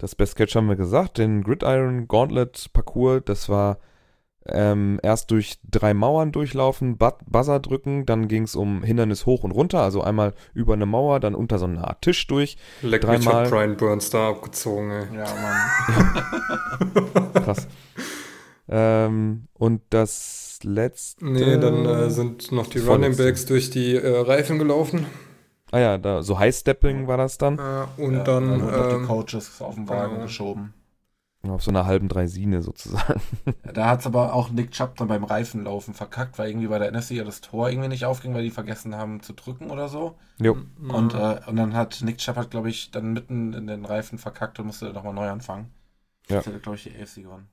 Das 0.01 0.15
Best 0.15 0.37
Catch 0.37 0.57
haben 0.57 0.69
wir 0.69 0.77
gesagt. 0.77 1.19
Den 1.19 1.43
Gridiron 1.45 2.09
Gauntlet 2.09 2.71
Parcours, 2.73 3.21
das 3.27 3.51
war 3.51 3.79
ähm, 4.47 4.99
erst 5.03 5.31
durch 5.31 5.59
drei 5.71 5.93
Mauern 5.93 6.33
durchlaufen, 6.33 6.97
Bu 6.97 7.11
Buzzer 7.27 7.61
drücken, 7.61 8.07
dann 8.07 8.27
ging 8.27 8.45
es 8.45 8.57
um 8.57 8.83
Hindernis 8.83 9.27
hoch 9.27 9.45
und 9.45 9.51
runter, 9.51 9.81
also 9.81 10.01
einmal 10.01 10.33
über 10.55 10.73
eine 10.73 10.87
Mauer, 10.87 11.21
dann 11.21 11.35
unter 11.35 11.59
so 11.59 11.67
eine 11.67 11.87
Art 11.87 12.01
Tisch 12.01 12.27
durch. 12.27 12.57
Leck 12.81 13.07
mich, 13.07 13.25
Dreimal. 13.25 13.45
hat 13.45 13.51
Brian 13.51 13.77
Burns 13.77 14.09
da 14.09 14.31
abgezogen, 14.31 14.91
ey. 14.91 15.05
Ja, 15.15 15.27
Mann. 16.81 17.33
Krass. 17.45 17.69
ähm, 18.71 19.49
und 19.53 19.83
das 19.91 20.61
letzte. 20.63 21.27
Nee, 21.27 21.59
dann 21.59 21.85
äh, 21.85 22.09
sind 22.09 22.53
noch 22.53 22.69
die 22.69 22.79
Running. 22.79 23.19
Backs 23.19 23.45
durch 23.45 23.69
die 23.69 23.97
äh, 23.97 24.21
Reifen 24.21 24.59
gelaufen. 24.59 25.05
Ah 25.73 25.79
ja, 25.79 25.99
da, 25.99 26.23
so 26.23 26.39
High-Stepping 26.39 27.07
war 27.07 27.17
das 27.17 27.39
dann. 27.39 27.59
Äh, 27.59 27.87
und 28.03 28.15
ja, 28.15 28.25
dann, 28.25 28.61
wurden 28.61 28.77
noch 28.77 28.89
die 28.89 28.95
ähm, 28.95 29.07
Coaches 29.07 29.61
auf 29.63 29.75
den 29.77 29.89
Wagen 29.89 30.13
genau. 30.15 30.25
geschoben. 30.25 30.75
Auf 31.43 31.63
so 31.63 31.71
einer 31.71 31.87
halben 31.87 32.09
Dreisine 32.09 32.63
sozusagen. 32.63 33.21
Ja, 33.65 33.73
da 33.73 33.87
hat 33.87 34.01
es 34.01 34.07
aber 34.07 34.35
auch 34.35 34.51
Nick 34.51 34.73
Chubb 34.73 34.97
dann 34.97 35.09
beim 35.09 35.25
Reifenlaufen 35.25 35.95
verkackt, 35.95 36.39
weil 36.39 36.49
irgendwie 36.49 36.67
bei 36.69 36.79
der 36.79 36.91
NFC 36.93 37.13
ja 37.13 37.25
das 37.25 37.41
Tor 37.41 37.71
irgendwie 37.71 37.89
nicht 37.89 38.05
aufging, 38.05 38.35
weil 38.35 38.43
die 38.43 38.51
vergessen 38.51 38.95
haben 38.95 39.23
zu 39.23 39.33
drücken 39.35 39.71
oder 39.71 39.89
so. 39.89 40.17
Jo. 40.39 40.57
Und, 40.89 41.15
äh, 41.15 41.41
und 41.47 41.57
dann 41.57 41.75
hat 41.75 42.01
Nick 42.03 42.19
Chubb, 42.19 42.37
hat, 42.37 42.51
glaube 42.51 42.71
ich, 42.71 42.91
dann 42.91 43.13
mitten 43.13 43.53
in 43.53 43.67
den 43.67 43.85
Reifen 43.85 44.19
verkackt 44.19 44.59
und 44.59 44.67
musste 44.67 44.93
nochmal 44.93 45.15
neu 45.15 45.29
anfangen. 45.29 45.71
Ja. 46.29 46.37
Jetzt 46.37 46.47
hätte, 46.47 46.61
glaube 46.61 46.77
ich, 46.77 46.85
die 46.85 46.91
AFC 46.99 47.23
gewonnen. 47.23 47.49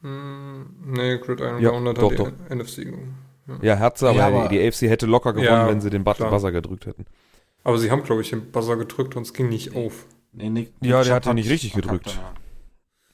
Mm, 0.00 0.92
Nee, 0.92 1.18
Gridiron 1.18 1.60
Ja, 1.60 1.70
doch, 1.70 2.10
hat 2.12 2.18
doch. 2.18 2.30
die 2.30 2.54
NFC 2.54 2.84
gewonnen. 2.84 3.25
Ja, 3.62 3.76
Herze, 3.76 4.08
aber, 4.08 4.18
Ja, 4.18 4.26
aber- 4.26 4.48
die 4.48 4.60
AFC 4.60 4.82
hätte 4.88 5.06
locker 5.06 5.32
gewonnen, 5.32 5.48
Ja, 5.48 5.68
wenn 5.68 5.80
sie 5.80 5.90
den 5.90 6.04
klar. 6.04 6.30
Buzzer 6.30 6.52
gedrückt 6.52 6.86
hätten. 6.86 7.04
Aber 7.64 7.78
sie 7.78 7.90
haben, 7.90 8.02
glaube 8.02 8.22
ich, 8.22 8.30
den 8.30 8.50
Buzzer 8.50 8.76
gedrückt 8.76 9.16
und 9.16 9.22
es 9.22 9.34
ging 9.34 9.48
nicht 9.48 9.74
auf. 9.76 10.06
Nee, 10.32 10.50
Nick, 10.50 10.72
Ja, 10.80 10.98
Nick 10.98 11.06
der 11.06 11.14
Chubb 11.14 11.14
hat 11.14 11.26
ihn 11.26 11.34
nicht 11.36 11.50
richtig 11.50 11.72
gedrückt. 11.72 12.18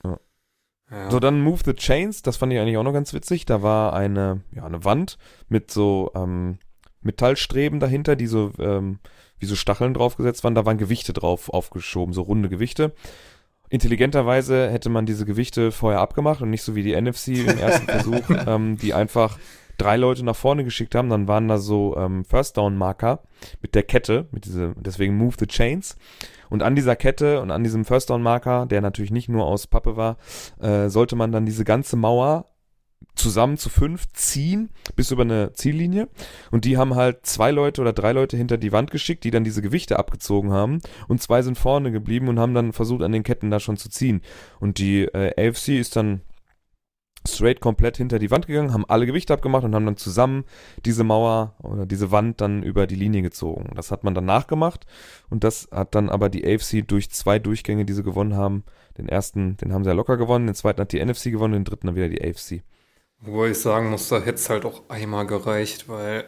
Ja. 0.04 1.10
So, 1.10 1.20
dann 1.20 1.40
Move 1.40 1.60
the 1.64 1.72
Chains, 1.72 2.20
das 2.20 2.36
fand 2.36 2.52
ich 2.52 2.58
eigentlich 2.58 2.76
auch 2.76 2.82
noch 2.82 2.92
ganz 2.92 3.14
witzig. 3.14 3.46
Da 3.46 3.62
war 3.62 3.94
eine, 3.94 4.42
ja, 4.54 4.64
eine 4.66 4.84
Wand 4.84 5.16
mit 5.48 5.70
so 5.70 6.10
ähm, 6.14 6.58
Metallstreben 7.00 7.80
dahinter, 7.80 8.14
die 8.14 8.26
so 8.26 8.52
ähm, 8.58 8.98
wie 9.38 9.46
so 9.46 9.56
Stacheln 9.56 9.94
draufgesetzt 9.94 10.44
waren. 10.44 10.54
Da 10.54 10.66
waren 10.66 10.76
Gewichte 10.76 11.14
drauf 11.14 11.48
aufgeschoben, 11.48 12.12
so 12.12 12.20
runde 12.22 12.50
Gewichte. 12.50 12.92
Intelligenterweise 13.70 14.68
hätte 14.70 14.90
man 14.90 15.06
diese 15.06 15.24
Gewichte 15.24 15.72
vorher 15.72 16.00
abgemacht 16.00 16.42
und 16.42 16.50
nicht 16.50 16.62
so 16.62 16.74
wie 16.74 16.82
die 16.82 16.94
NFC 17.00 17.28
im 17.28 17.58
ersten 17.58 17.86
Versuch, 17.88 18.28
ähm, 18.46 18.76
die 18.76 18.92
einfach 18.92 19.38
drei 19.78 19.96
Leute 19.96 20.24
nach 20.24 20.36
vorne 20.36 20.64
geschickt 20.64 20.94
haben. 20.94 21.10
Dann 21.10 21.28
waren 21.28 21.48
da 21.48 21.58
so 21.58 21.96
ähm, 21.96 22.24
First 22.24 22.56
Down 22.56 22.76
Marker 22.76 23.22
mit 23.60 23.74
der 23.74 23.82
Kette, 23.82 24.26
mit 24.32 24.44
diese, 24.44 24.74
deswegen 24.76 25.16
Move 25.16 25.36
the 25.38 25.46
Chains. 25.46 25.96
Und 26.50 26.62
an 26.62 26.76
dieser 26.76 26.96
Kette 26.96 27.40
und 27.40 27.50
an 27.50 27.64
diesem 27.64 27.84
First 27.84 28.10
Down 28.10 28.22
Marker, 28.22 28.66
der 28.66 28.80
natürlich 28.80 29.10
nicht 29.10 29.28
nur 29.28 29.46
aus 29.46 29.66
Pappe 29.66 29.96
war, 29.96 30.18
äh, 30.60 30.88
sollte 30.88 31.16
man 31.16 31.32
dann 31.32 31.46
diese 31.46 31.64
ganze 31.64 31.96
Mauer 31.96 32.46
zusammen 33.14 33.56
zu 33.56 33.68
fünf 33.68 34.06
ziehen 34.12 34.70
bis 34.96 35.10
über 35.10 35.22
eine 35.22 35.52
Ziellinie. 35.52 36.08
Und 36.50 36.64
die 36.64 36.76
haben 36.76 36.94
halt 36.94 37.26
zwei 37.26 37.50
Leute 37.50 37.80
oder 37.80 37.92
drei 37.92 38.12
Leute 38.12 38.36
hinter 38.36 38.58
die 38.58 38.72
Wand 38.72 38.90
geschickt, 38.90 39.24
die 39.24 39.30
dann 39.30 39.44
diese 39.44 39.62
Gewichte 39.62 39.98
abgezogen 39.98 40.52
haben. 40.52 40.80
Und 41.08 41.22
zwei 41.22 41.42
sind 41.42 41.58
vorne 41.58 41.92
geblieben 41.92 42.28
und 42.28 42.38
haben 42.38 42.54
dann 42.54 42.72
versucht, 42.72 43.02
an 43.02 43.12
den 43.12 43.22
Ketten 43.22 43.50
da 43.50 43.60
schon 43.60 43.76
zu 43.76 43.88
ziehen. 43.88 44.22
Und 44.60 44.78
die 44.78 45.02
äh, 45.02 45.48
AFC 45.48 45.68
ist 45.70 45.96
dann 45.96 46.22
straight 47.26 47.60
komplett 47.60 47.96
hinter 47.96 48.18
die 48.18 48.30
Wand 48.30 48.46
gegangen, 48.46 48.72
haben 48.72 48.84
alle 48.88 49.06
Gewichte 49.06 49.32
abgemacht 49.32 49.64
und 49.64 49.74
haben 49.74 49.86
dann 49.86 49.96
zusammen 49.96 50.44
diese 50.84 51.04
Mauer 51.04 51.54
oder 51.62 51.86
diese 51.86 52.10
Wand 52.10 52.40
dann 52.40 52.62
über 52.62 52.86
die 52.86 52.94
Linie 52.94 53.22
gezogen. 53.22 53.70
Das 53.74 53.90
hat 53.90 54.04
man 54.04 54.14
dann 54.14 54.24
nachgemacht 54.24 54.86
und 55.30 55.44
das 55.44 55.68
hat 55.70 55.94
dann 55.94 56.08
aber 56.08 56.28
die 56.28 56.44
AFC 56.46 56.86
durch 56.86 57.10
zwei 57.10 57.38
Durchgänge, 57.38 57.84
die 57.84 57.92
sie 57.92 58.02
gewonnen 58.02 58.36
haben. 58.36 58.64
Den 58.98 59.08
ersten, 59.08 59.56
den 59.56 59.72
haben 59.72 59.84
sie 59.84 59.90
ja 59.90 59.94
locker 59.94 60.16
gewonnen, 60.16 60.46
den 60.46 60.54
zweiten 60.54 60.80
hat 60.80 60.92
die 60.92 61.04
NFC 61.04 61.24
gewonnen, 61.24 61.54
den 61.54 61.64
dritten 61.64 61.86
dann 61.86 61.96
wieder 61.96 62.08
die 62.08 62.22
AFC. 62.22 62.62
Wobei 63.20 63.50
ich 63.50 63.58
sagen 63.58 63.90
muss, 63.90 64.08
da 64.08 64.18
hätte 64.18 64.34
es 64.34 64.50
halt 64.50 64.64
auch 64.64 64.82
einmal 64.88 65.26
gereicht, 65.26 65.88
weil, 65.88 66.24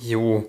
jo, 0.00 0.48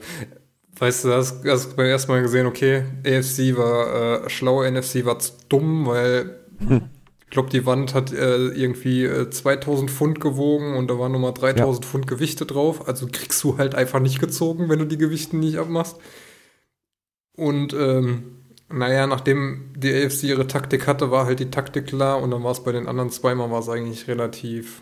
weißt 0.79 1.05
du, 1.05 1.13
hast, 1.13 1.45
hast 1.45 1.75
beim 1.75 1.85
ersten 1.85 2.11
Mal 2.11 2.23
gesehen, 2.23 2.47
okay, 2.47 2.85
AFC 3.05 3.55
war 3.55 4.23
äh, 4.25 4.29
schlau, 4.29 4.63
NFC 4.63 5.05
war 5.05 5.19
zu 5.19 5.33
dumm, 5.49 5.85
weil 5.85 6.39
ich 6.59 6.69
glaube, 7.33 7.49
die 7.49 7.65
Wand 7.65 7.93
hat 7.93 8.13
äh, 8.13 8.47
irgendwie 8.47 9.03
äh, 9.03 9.29
2000 9.29 9.91
Pfund 9.91 10.21
gewogen 10.21 10.75
und 10.77 10.89
da 10.89 10.97
waren 10.97 11.11
nochmal 11.11 11.33
3000 11.33 11.85
Pfund 11.85 12.07
Gewichte 12.07 12.45
drauf. 12.45 12.87
Also 12.87 13.07
kriegst 13.11 13.43
du 13.43 13.57
halt 13.57 13.75
einfach 13.75 13.99
nicht 13.99 14.19
gezogen, 14.19 14.69
wenn 14.69 14.79
du 14.79 14.85
die 14.85 14.97
Gewichte 14.97 15.35
nicht 15.35 15.57
abmachst. 15.57 15.97
Und 17.35 17.73
ähm, 17.73 18.37
naja, 18.71 19.07
nachdem 19.07 19.73
die 19.75 19.93
AFC 19.93 20.23
ihre 20.23 20.47
Taktik 20.47 20.87
hatte, 20.87 21.11
war 21.11 21.25
halt 21.25 21.39
die 21.39 21.51
Taktik 21.51 21.87
klar 21.87 22.21
und 22.21 22.31
dann 22.31 22.43
war 22.43 22.51
es 22.51 22.63
bei 22.63 22.71
den 22.71 22.87
anderen 22.87 23.09
zweimal 23.09 23.51
war 23.51 23.59
es 23.59 23.69
eigentlich 23.69 24.07
relativ 24.07 24.81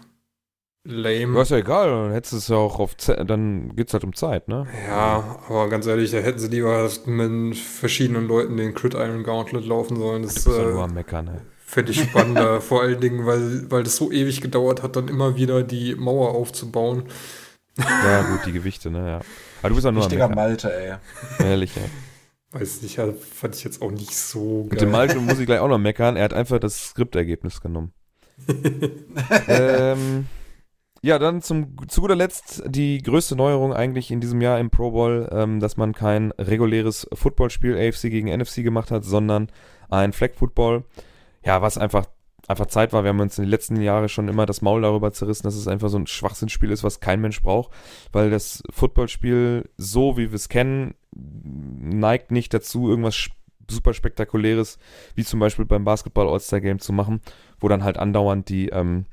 lame. 0.83 1.35
Ja, 1.35 1.41
ist 1.41 1.51
ja 1.51 1.57
egal, 1.57 1.89
dann 1.89 2.11
hättest 2.11 2.33
du 2.33 2.37
es 2.37 2.47
ja 2.47 2.55
auch 2.57 2.79
auf 2.79 2.97
Ze 2.97 3.23
dann 3.25 3.75
geht's 3.75 3.93
halt 3.93 4.03
um 4.03 4.13
Zeit, 4.13 4.47
ne? 4.47 4.67
Ja, 4.87 5.39
aber 5.47 5.69
ganz 5.69 5.87
ehrlich, 5.87 6.11
da 6.11 6.17
hätten 6.17 6.39
sie 6.39 6.47
lieber 6.47 6.89
mit 7.05 7.57
verschiedenen 7.57 8.27
Leuten 8.27 8.57
den 8.57 8.73
Crit 8.73 8.93
Iron 8.93 9.23
Gauntlet 9.23 9.65
laufen 9.65 9.97
sollen. 9.97 10.23
Das 10.23 10.35
Du 10.35 10.49
bist 10.49 10.59
ja 10.59 10.69
nur 10.69 10.79
äh, 10.79 10.83
am 10.83 10.93
Meckern, 10.93 11.25
ne? 11.25 11.41
Fände 11.71 11.91
ich 11.93 12.01
spannender. 12.01 12.60
Vor 12.62 12.81
allen 12.81 12.99
Dingen, 12.99 13.25
weil, 13.25 13.71
weil 13.71 13.84
das 13.84 13.95
so 13.95 14.12
ewig 14.12 14.41
gedauert 14.41 14.84
hat, 14.84 14.97
dann 14.97 15.07
immer 15.07 15.38
wieder 15.38 15.63
die 15.63 15.95
Mauer 15.95 16.36
aufzubauen. 16.36 17.05
Ja, 17.77 18.23
gut, 18.23 18.45
die 18.45 18.51
Gewichte, 18.51 18.91
ne, 18.91 19.07
ja. 19.07 19.19
Aber 19.62 19.69
du 19.69 19.75
bist 19.75 19.86
ja 19.86 19.91
nur 19.91 20.03
am 20.03 20.10
Richtiger. 20.10 20.27
Malte, 20.27 20.73
ey. 20.73 20.97
Ehrlich, 21.39 21.73
ja. 21.75 21.84
Weiß 22.51 22.81
nicht, 22.81 22.97
ja, 22.97 23.07
fand 23.13 23.55
ich 23.55 23.63
jetzt 23.63 23.81
auch 23.81 23.91
nicht 23.91 24.13
so 24.13 24.67
Mit 24.69 24.81
dem 24.81 24.91
geil. 24.91 25.07
Malte 25.07 25.19
muss 25.19 25.39
ich 25.39 25.45
gleich 25.45 25.60
auch 25.60 25.69
noch 25.69 25.77
meckern. 25.77 26.17
Er 26.17 26.25
hat 26.25 26.34
einfach 26.34 26.60
das 26.60 26.89
Skriptergebnis 26.89 27.62
genommen. 27.62 27.93
ähm, 29.47 30.25
ja, 31.01 31.17
dann 31.17 31.41
zum, 31.41 31.77
zu 31.88 32.01
guter 32.01 32.17
Letzt 32.17 32.63
die 32.67 33.01
größte 33.01 33.38
Neuerung 33.38 33.73
eigentlich 33.73 34.12
in 34.12 34.19
diesem 34.19 34.41
Jahr 34.41 34.60
im 34.60 34.69
Pro 34.69 34.91
Bowl, 34.91 35.29
ähm, 35.31 35.62
dass 35.62 35.77
man 35.77 35.93
kein 35.93 36.31
reguläres 36.34 37.07
Footballspiel 37.13 37.77
AFC 37.77 38.10
gegen 38.10 38.27
NFC 38.27 38.63
gemacht 38.63 38.91
hat, 38.91 39.05
sondern 39.05 39.49
ein 39.89 40.12
Flag 40.12 40.31
Football. 40.36 40.84
Ja, 41.43 41.62
was 41.62 41.77
einfach 41.77 42.06
einfach 42.47 42.67
Zeit 42.67 42.93
war. 42.93 43.04
Wir 43.04 43.10
haben 43.10 43.19
uns 43.19 43.38
in 43.38 43.45
den 43.45 43.51
letzten 43.51 43.82
Jahren 43.82 44.10
schon 44.10 44.27
immer 44.27 44.45
das 44.45 44.62
Maul 44.62 44.82
darüber 44.82 45.12
zerrissen, 45.12 45.43
dass 45.43 45.56
es 45.56 45.67
einfach 45.67 45.89
so 45.89 45.97
ein 45.97 46.08
Schwachsinnspiel 46.08 46.71
ist, 46.71 46.84
was 46.84 46.99
kein 46.99 47.21
Mensch 47.21 47.41
braucht, 47.41 47.71
weil 48.12 48.30
das 48.30 48.63
Footballspiel, 48.71 49.69
so 49.77 50.17
wie 50.17 50.32
wir 50.32 50.36
es 50.36 50.49
kennen, 50.49 50.95
neigt 51.13 52.32
nicht 52.32 52.54
dazu, 52.54 52.89
irgendwas 52.89 53.30
super 53.69 53.93
spektakuläres, 53.93 54.80
wie 55.15 55.23
zum 55.23 55.39
Beispiel 55.39 55.65
beim 55.65 55.86
Basketball 55.86 56.27
All-Star 56.27 56.62
Game 56.62 56.80
zu 56.80 56.93
machen, 56.93 57.21
wo 57.60 57.67
dann 57.67 57.84
halt 57.84 57.97
andauernd 57.97 58.49
die, 58.49 58.69
ähm, 58.69 59.06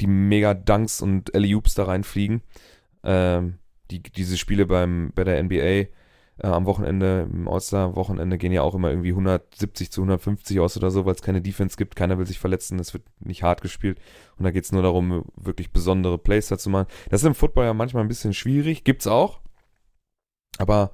die 0.00 0.06
mega 0.06 0.54
Dunks 0.54 1.02
und 1.02 1.34
Alley-Oops 1.34 1.74
da 1.74 1.84
reinfliegen. 1.84 2.42
Ähm, 3.04 3.58
die, 3.90 4.02
diese 4.02 4.38
Spiele 4.38 4.66
beim, 4.66 5.12
bei 5.14 5.24
der 5.24 5.42
NBA 5.42 5.88
äh, 6.42 6.46
am 6.48 6.66
Wochenende, 6.66 7.28
im 7.32 7.48
All-Star-Wochenende 7.48 8.38
gehen 8.38 8.52
ja 8.52 8.62
auch 8.62 8.74
immer 8.74 8.90
irgendwie 8.90 9.10
170 9.10 9.90
zu 9.90 10.02
150 10.02 10.60
aus 10.60 10.76
oder 10.76 10.90
so, 10.90 11.06
weil 11.06 11.14
es 11.14 11.22
keine 11.22 11.40
Defense 11.40 11.76
gibt, 11.76 11.96
keiner 11.96 12.18
will 12.18 12.26
sich 12.26 12.38
verletzen, 12.38 12.78
es 12.78 12.92
wird 12.92 13.04
nicht 13.20 13.42
hart 13.42 13.62
gespielt 13.62 13.98
und 14.38 14.44
da 14.44 14.50
geht 14.50 14.64
es 14.64 14.72
nur 14.72 14.82
darum, 14.82 15.24
wirklich 15.36 15.70
besondere 15.70 16.18
Plays 16.18 16.48
dazu 16.48 16.70
machen. 16.70 16.88
Das 17.10 17.22
ist 17.22 17.26
im 17.26 17.34
Football 17.34 17.66
ja 17.66 17.74
manchmal 17.74 18.04
ein 18.04 18.08
bisschen 18.08 18.34
schwierig, 18.34 18.84
gibt's 18.84 19.06
auch, 19.06 19.40
aber 20.58 20.90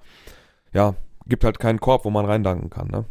ja, 0.72 0.94
gibt 1.26 1.44
halt 1.44 1.59
keinen 1.59 1.81
Korb, 1.81 2.05
wo 2.05 2.11
man 2.11 2.24
reindanken 2.24 2.70
kann. 2.70 2.88
Ne? 2.88 3.05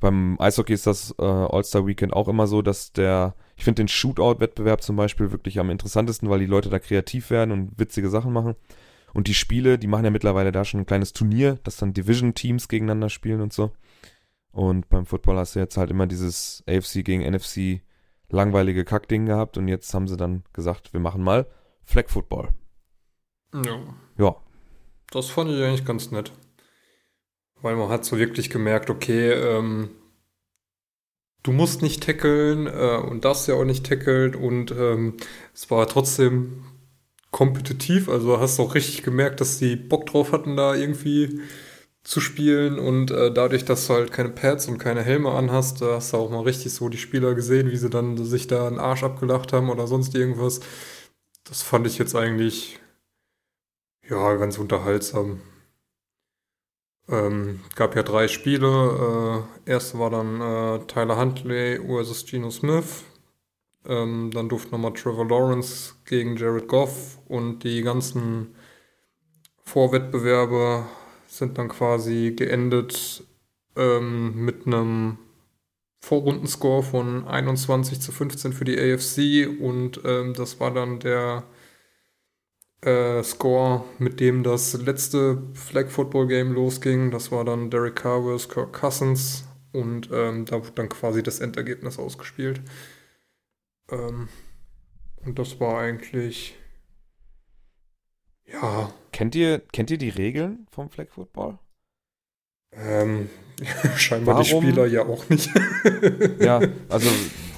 Beim 0.00 0.36
Eishockey 0.40 0.72
ist 0.72 0.86
das 0.86 1.14
äh, 1.18 1.24
All-Star-Weekend 1.24 2.12
auch 2.12 2.28
immer 2.28 2.46
so, 2.46 2.62
dass 2.62 2.92
der, 2.92 3.34
ich 3.56 3.64
finde 3.64 3.82
den 3.82 3.88
Shootout-Wettbewerb 3.88 4.82
zum 4.82 4.96
Beispiel 4.96 5.30
wirklich 5.30 5.60
am 5.60 5.70
interessantesten, 5.70 6.28
weil 6.28 6.40
die 6.40 6.46
Leute 6.46 6.70
da 6.70 6.78
kreativ 6.78 7.30
werden 7.30 7.52
und 7.52 7.78
witzige 7.78 8.08
Sachen 8.08 8.32
machen. 8.32 8.56
Und 9.14 9.28
die 9.28 9.34
Spiele, 9.34 9.78
die 9.78 9.86
machen 9.86 10.04
ja 10.04 10.10
mittlerweile 10.10 10.52
da 10.52 10.64
schon 10.64 10.80
ein 10.80 10.86
kleines 10.86 11.12
Turnier, 11.12 11.58
dass 11.64 11.76
dann 11.76 11.92
Division-Teams 11.92 12.68
gegeneinander 12.68 13.10
spielen 13.10 13.40
und 13.40 13.52
so. 13.52 13.72
Und 14.50 14.88
beim 14.88 15.06
Football 15.06 15.38
hast 15.38 15.54
du 15.54 15.60
jetzt 15.60 15.76
halt 15.76 15.90
immer 15.90 16.06
dieses 16.06 16.62
AFC 16.66 17.04
gegen 17.04 17.22
NFC 17.22 17.82
langweilige 18.28 18.84
Kackding 18.84 19.26
gehabt 19.26 19.58
und 19.58 19.68
jetzt 19.68 19.92
haben 19.92 20.08
sie 20.08 20.16
dann 20.16 20.44
gesagt, 20.52 20.92
wir 20.92 21.00
machen 21.00 21.22
mal 21.22 21.46
Flag 21.84 22.08
Football. 22.08 22.50
Ja. 23.54 23.78
Ja. 24.18 24.36
Das 25.10 25.28
fand 25.28 25.50
ich 25.50 25.62
eigentlich 25.62 25.84
ganz 25.84 26.10
nett. 26.10 26.32
Weil 27.60 27.76
man 27.76 27.90
hat 27.90 28.04
so 28.04 28.18
wirklich 28.18 28.50
gemerkt, 28.50 28.90
okay, 28.90 29.32
ähm, 29.32 29.90
du 31.42 31.52
musst 31.52 31.82
nicht 31.82 32.02
tackeln 32.02 32.66
äh, 32.66 32.96
und 32.96 33.24
darfst 33.24 33.48
ja 33.48 33.54
auch 33.54 33.64
nicht 33.64 33.86
tackeln 33.86 34.34
und 34.34 34.72
ähm, 34.72 35.16
es 35.54 35.70
war 35.70 35.86
trotzdem 35.86 36.64
kompetitiv, 37.32 38.08
also 38.08 38.38
hast 38.38 38.60
auch 38.60 38.74
richtig 38.76 39.02
gemerkt, 39.02 39.40
dass 39.40 39.58
die 39.58 39.74
Bock 39.76 40.06
drauf 40.06 40.32
hatten, 40.32 40.56
da 40.56 40.74
irgendwie 40.74 41.40
zu 42.04 42.20
spielen 42.20 42.78
und 42.78 43.10
äh, 43.10 43.32
dadurch, 43.32 43.64
dass 43.64 43.86
du 43.86 43.94
halt 43.94 44.12
keine 44.12 44.30
Pads 44.30 44.68
und 44.68 44.78
keine 44.78 45.02
Helme 45.02 45.30
anhast, 45.32 45.80
da 45.82 45.96
hast 45.96 46.12
du 46.12 46.18
auch 46.18 46.30
mal 46.30 46.42
richtig 46.42 46.72
so 46.72 46.88
die 46.88 46.98
Spieler 46.98 47.34
gesehen, 47.34 47.70
wie 47.70 47.76
sie 47.76 47.90
dann 47.90 48.16
sich 48.24 48.48
da 48.48 48.66
einen 48.66 48.80
Arsch 48.80 49.02
abgelacht 49.04 49.52
haben 49.52 49.70
oder 49.70 49.86
sonst 49.86 50.14
irgendwas. 50.14 50.60
Das 51.44 51.62
fand 51.62 51.86
ich 51.86 51.98
jetzt 51.98 52.14
eigentlich 52.16 52.80
ja 54.08 54.34
ganz 54.36 54.58
unterhaltsam. 54.58 55.40
Ähm, 57.08 57.60
gab 57.76 57.96
ja 57.96 58.02
drei 58.02 58.28
Spiele. 58.28 59.46
Äh, 59.66 59.70
erste 59.70 59.98
war 59.98 60.10
dann 60.10 60.40
äh, 60.40 60.86
Tyler 60.86 61.18
Huntley 61.18 61.80
vs. 61.80 62.26
Geno 62.26 62.50
Smith. 62.50 63.04
Ähm, 63.86 64.30
dann 64.32 64.48
durfte 64.48 64.70
nochmal 64.70 64.92
Trevor 64.92 65.26
Lawrence 65.26 65.94
gegen 66.04 66.36
Jared 66.36 66.68
Goff 66.68 67.18
und 67.26 67.64
die 67.64 67.82
ganzen 67.82 68.54
Vorwettbewerbe 69.64 70.86
sind 71.26 71.58
dann 71.58 71.68
quasi 71.68 72.32
geendet 72.36 73.24
ähm, 73.76 74.44
mit 74.44 74.66
einem 74.66 75.18
Vorrundenscore 76.00 76.82
von 76.82 77.26
21 77.26 78.00
zu 78.00 78.12
15 78.12 78.52
für 78.52 78.64
die 78.64 78.78
AFC 78.78 79.48
und 79.60 80.00
ähm, 80.04 80.34
das 80.34 80.60
war 80.60 80.72
dann 80.72 80.98
der 80.98 81.44
äh, 82.82 83.22
Score, 83.22 83.84
mit 83.98 84.20
dem 84.20 84.42
das 84.42 84.74
letzte 84.74 85.42
Flag 85.54 85.88
Football 85.88 86.26
Game 86.26 86.52
losging. 86.52 87.10
Das 87.10 87.30
war 87.30 87.44
dann 87.44 87.70
Derek 87.70 87.96
Carr 87.96 88.22
vs. 88.22 88.48
Kirk 88.48 88.72
Cousins 88.72 89.44
und 89.72 90.10
ähm, 90.12 90.44
da 90.44 90.56
wurde 90.56 90.72
dann 90.74 90.88
quasi 90.88 91.22
das 91.22 91.40
Endergebnis 91.40 91.98
ausgespielt. 91.98 92.60
Ähm, 93.92 94.28
und 95.24 95.38
das 95.38 95.60
war 95.60 95.80
eigentlich 95.80 96.56
ja. 98.52 98.92
Kennt 99.12 99.34
ihr, 99.34 99.60
kennt 99.72 99.90
ihr 99.90 99.98
die 99.98 100.08
Regeln 100.08 100.66
vom 100.70 100.90
Flag 100.90 101.08
Football? 101.10 101.58
Ähm, 102.72 103.28
scheinbar 103.96 104.36
Warum? 104.36 104.62
die 104.62 104.68
Spieler 104.68 104.86
ja 104.86 105.06
auch 105.06 105.28
nicht. 105.28 105.50
Ja, 106.40 106.60
also 106.88 107.08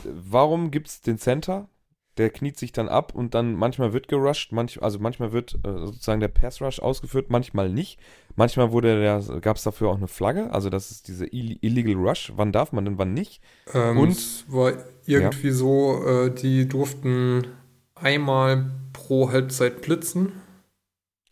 warum 0.05 0.71
gibt 0.71 0.89
es 0.89 1.01
den 1.03 1.19
Center? 1.19 1.69
Der 2.17 2.31
kniet 2.31 2.59
sich 2.59 2.73
dann 2.73 2.89
ab 2.89 3.15
und 3.15 3.35
dann 3.35 3.55
manchmal 3.55 3.93
wird 3.93 4.09
gerusht, 4.09 4.53
manch, 4.53 4.83
also 4.83 4.99
manchmal 4.99 5.33
wird 5.33 5.55
äh, 5.65 5.79
sozusagen 5.87 6.21
der 6.21 6.29
Pass 6.29 6.61
Rush 6.61 6.79
ausgeführt, 6.79 7.31
manchmal 7.31 7.69
nicht. 7.69 7.99
Manchmal 8.37 8.71
wurde 8.73 9.01
der, 9.01 9.41
gab 9.41 9.57
es 9.57 9.65
dafür 9.65 9.89
auch 9.91 9.97
eine 9.97 10.09
Flagge, 10.09 10.53
also 10.53 10.71
das 10.71 10.91
ist 10.91 11.09
diese 11.09 11.27
Ill 11.27 11.59
Illegal 11.61 11.95
Rush. 11.95 12.33
Wann 12.37 12.53
darf 12.53 12.73
man 12.73 12.85
denn, 12.85 12.99
wann 12.99 13.15
nicht? 13.15 13.43
Ähm, 13.73 13.99
Und? 13.99 14.11
es 14.11 14.45
war 14.49 14.73
irgendwie 15.07 15.51
so, 15.51 16.05
äh, 16.07 16.31
die 16.31 16.69
durften 16.69 17.47
einmal 17.95 18.71
pro 18.93 19.31
Halbzeit 19.31 19.83
blitzen 19.83 20.33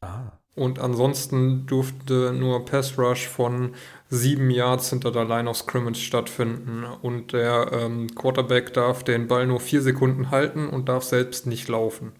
Ah. 0.03 0.32
Und 0.55 0.79
ansonsten 0.79 1.67
durfte 1.67 2.33
nur 2.33 2.65
Pass 2.65 2.99
Rush 2.99 3.27
von 3.27 3.75
sieben 4.11 4.51
Yards 4.51 4.91
hinter 4.91 5.11
der 5.11 5.25
Line 5.25 5.49
of 5.49 5.57
Scrimmage 5.57 5.97
stattfinden 5.97 6.85
und 6.85 7.33
der 7.33 7.71
ähm, 7.73 8.15
Quarterback 8.15 8.75
darf 8.75 9.03
den 9.03 9.29
Ball 9.29 9.47
nur 9.47 9.61
vier 9.61 9.81
Sekunden 9.81 10.31
halten 10.31 10.69
und 10.69 10.89
darf 10.89 11.05
selbst 11.05 11.47
nicht 11.47 11.69
laufen. 11.69 12.13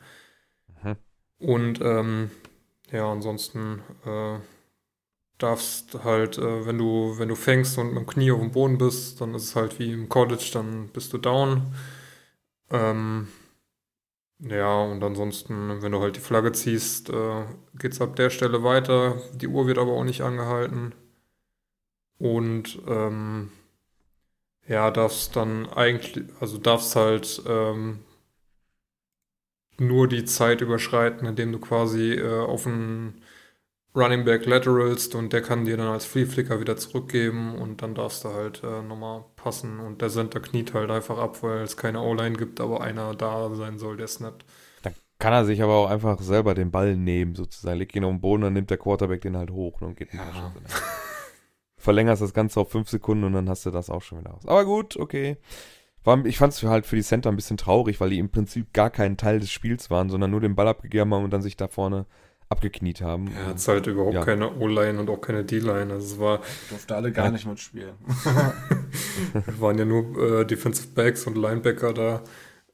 Mhm. 0.83 0.97
Und 1.39 1.81
ähm, 1.83 2.31
ja, 2.91 3.11
ansonsten 3.11 3.83
äh, 4.07 4.39
darfst 5.37 6.03
halt, 6.03 6.39
äh, 6.39 6.67
wenn 6.67 6.79
du, 6.79 7.19
wenn 7.19 7.29
du 7.29 7.35
fängst 7.35 7.77
und 7.77 7.89
mit 7.89 7.99
dem 7.99 8.07
Knie 8.07 8.33
auf 8.33 8.41
dem 8.41 8.53
Boden 8.53 8.79
bist, 8.79 9.21
dann 9.21 9.35
ist 9.35 9.45
es 9.45 9.57
halt 9.57 9.79
wie 9.79 9.93
im 9.93 10.09
College, 10.09 10.51
dann 10.55 10.89
bist 10.89 11.13
du 11.13 11.19
down. 11.19 11.75
Ähm, 12.71 13.29
ja, 14.43 14.83
und 14.83 15.03
ansonsten, 15.05 15.83
wenn 15.83 15.93
du 15.93 16.01
halt 16.01 16.17
die 16.17 16.21
Flagge 16.21 16.53
ziehst, 16.53 17.11
äh, 17.11 17.45
geht's 17.79 18.01
ab 18.01 18.17
der 18.17 18.31
Stelle 18.31 18.63
weiter. 18.65 19.21
Die 19.35 19.47
Uhr 19.49 19.67
wird 19.67 19.79
aber 19.79 19.93
auch 19.93 20.05
nicht 20.05 20.23
angehalten. 20.23 20.95
Und 22.19 22.81
ähm, 22.87 23.51
ja, 24.67 24.91
darfst 24.91 25.37
dann 25.37 25.69
eigentlich, 25.69 26.25
also 26.41 26.59
darfst 26.59 26.97
halt 26.97 27.43
ähm, 27.47 28.01
nur 29.79 30.09
die 30.09 30.25
Zeit 30.25 30.61
überschreiten, 30.61 31.27
indem 31.27 31.53
du 31.53 31.59
quasi 31.59 32.15
äh, 32.15 32.41
auf 32.41 32.67
einen 32.67 33.23
Running 33.95 34.25
Back 34.25 34.47
lateralst 34.47 35.15
und 35.15 35.33
der 35.35 35.43
kann 35.43 35.67
dir 35.67 35.77
dann 35.77 35.89
als 35.89 36.07
Free 36.07 36.25
Flicker 36.25 36.61
wieder 36.61 36.77
zurückgeben 36.79 37.57
und 37.57 37.83
dann 37.83 37.95
darfst 37.95 38.25
du 38.25 38.31
halt 38.31 38.63
äh, 38.65 38.83
nochmal 38.83 39.25
passen 39.37 39.81
und 39.81 40.01
der 40.01 40.09
Center 40.09 40.41
kniet 40.41 40.73
halt 40.73 40.91
einfach 40.91 41.19
ab, 41.19 41.43
weil 41.43 41.61
es 41.61 41.77
keine 41.77 42.01
O-Line 42.01 42.37
gibt, 42.37 42.61
aber 42.61 42.81
einer 42.81 43.15
da 43.15 43.55
sein 43.55 43.79
soll, 43.79 43.99
der 43.99 44.09
snappt. 44.09 44.47
Dann 44.83 44.95
kann 45.19 45.35
er 45.35 45.45
sich 45.45 45.63
aber 45.63 45.75
auch 45.75 45.91
einfach 45.91 46.21
selber 46.21 46.55
den 46.55 46.71
Ball 46.71 46.97
nehmen, 46.97 47.35
sozusagen. 47.35 47.79
Legt 47.79 47.95
ihn 47.95 48.05
auf 48.05 48.13
den 48.13 48.21
Boden, 48.23 48.43
dann 48.43 48.55
nimmt 48.55 48.71
der 48.71 48.79
Quarterback 48.79 49.21
den 49.21 49.37
halt 49.37 49.51
hoch 49.51 49.83
und 49.83 49.97
geht 49.97 50.15
Ja. 50.15 50.21
Tasche. 50.25 50.53
Verlängerst 51.77 52.23
das 52.23 52.33
Ganze 52.33 52.61
auf 52.61 52.71
fünf 52.71 52.89
Sekunden 52.89 53.25
und 53.25 53.35
dann 53.35 53.49
hast 53.51 53.67
du 53.67 53.71
das 53.71 53.91
auch 53.91 54.03
schon 54.03 54.21
wieder 54.21 54.33
aus. 54.33 54.47
Aber 54.47 54.65
gut, 54.65 54.97
okay. 54.97 55.37
Ich 56.25 56.39
fand 56.39 56.53
es 56.53 56.63
halt 56.63 56.87
für 56.87 56.97
die 56.97 57.03
Center 57.03 57.29
ein 57.31 57.37
bisschen 57.37 57.57
traurig, 57.57 58.01
weil 58.01 58.11
die 58.11 58.19
im 58.19 58.31
Prinzip 58.31 58.73
gar 58.73 58.91
kein 58.91 59.17
Teil 59.17 59.39
des 59.39 59.51
Spiels 59.51 59.91
waren, 59.91 60.09
sondern 60.09 60.31
nur 60.31 60.41
den 60.41 60.55
Ball 60.55 60.67
abgegeben 60.67 61.13
haben 61.13 61.25
und 61.25 61.33
dann 61.33 61.43
sich 61.43 61.57
da 61.57 61.69
vorne 61.69 62.07
abgekniet 62.53 63.01
haben. 63.01 63.29
Er 63.37 63.47
hat 63.49 63.67
halt 63.69 63.87
überhaupt 63.89 64.15
Ja. 64.15 64.25
keine 64.25 64.55
O-Line 64.55 65.01
und 65.01 65.11
auch 65.11 65.21
keine 65.21 65.43
D-Line. 65.45 65.93
Also 65.93 66.15
es 66.15 66.21
war, 66.21 66.41
Durfte 66.71 66.95
alle 66.95 67.11
gar 67.11 67.25
Ja. 67.27 67.31
nicht 67.33 67.47
mitspielen. 67.47 67.95
es 69.47 69.61
waren 69.61 69.77
ja 69.79 69.85
nur 69.85 70.41
äh, 70.41 70.45
Defensive 70.47 70.89
Backs 70.95 71.27
und 71.27 71.37
Linebacker 71.37 71.93
da. 71.93 72.23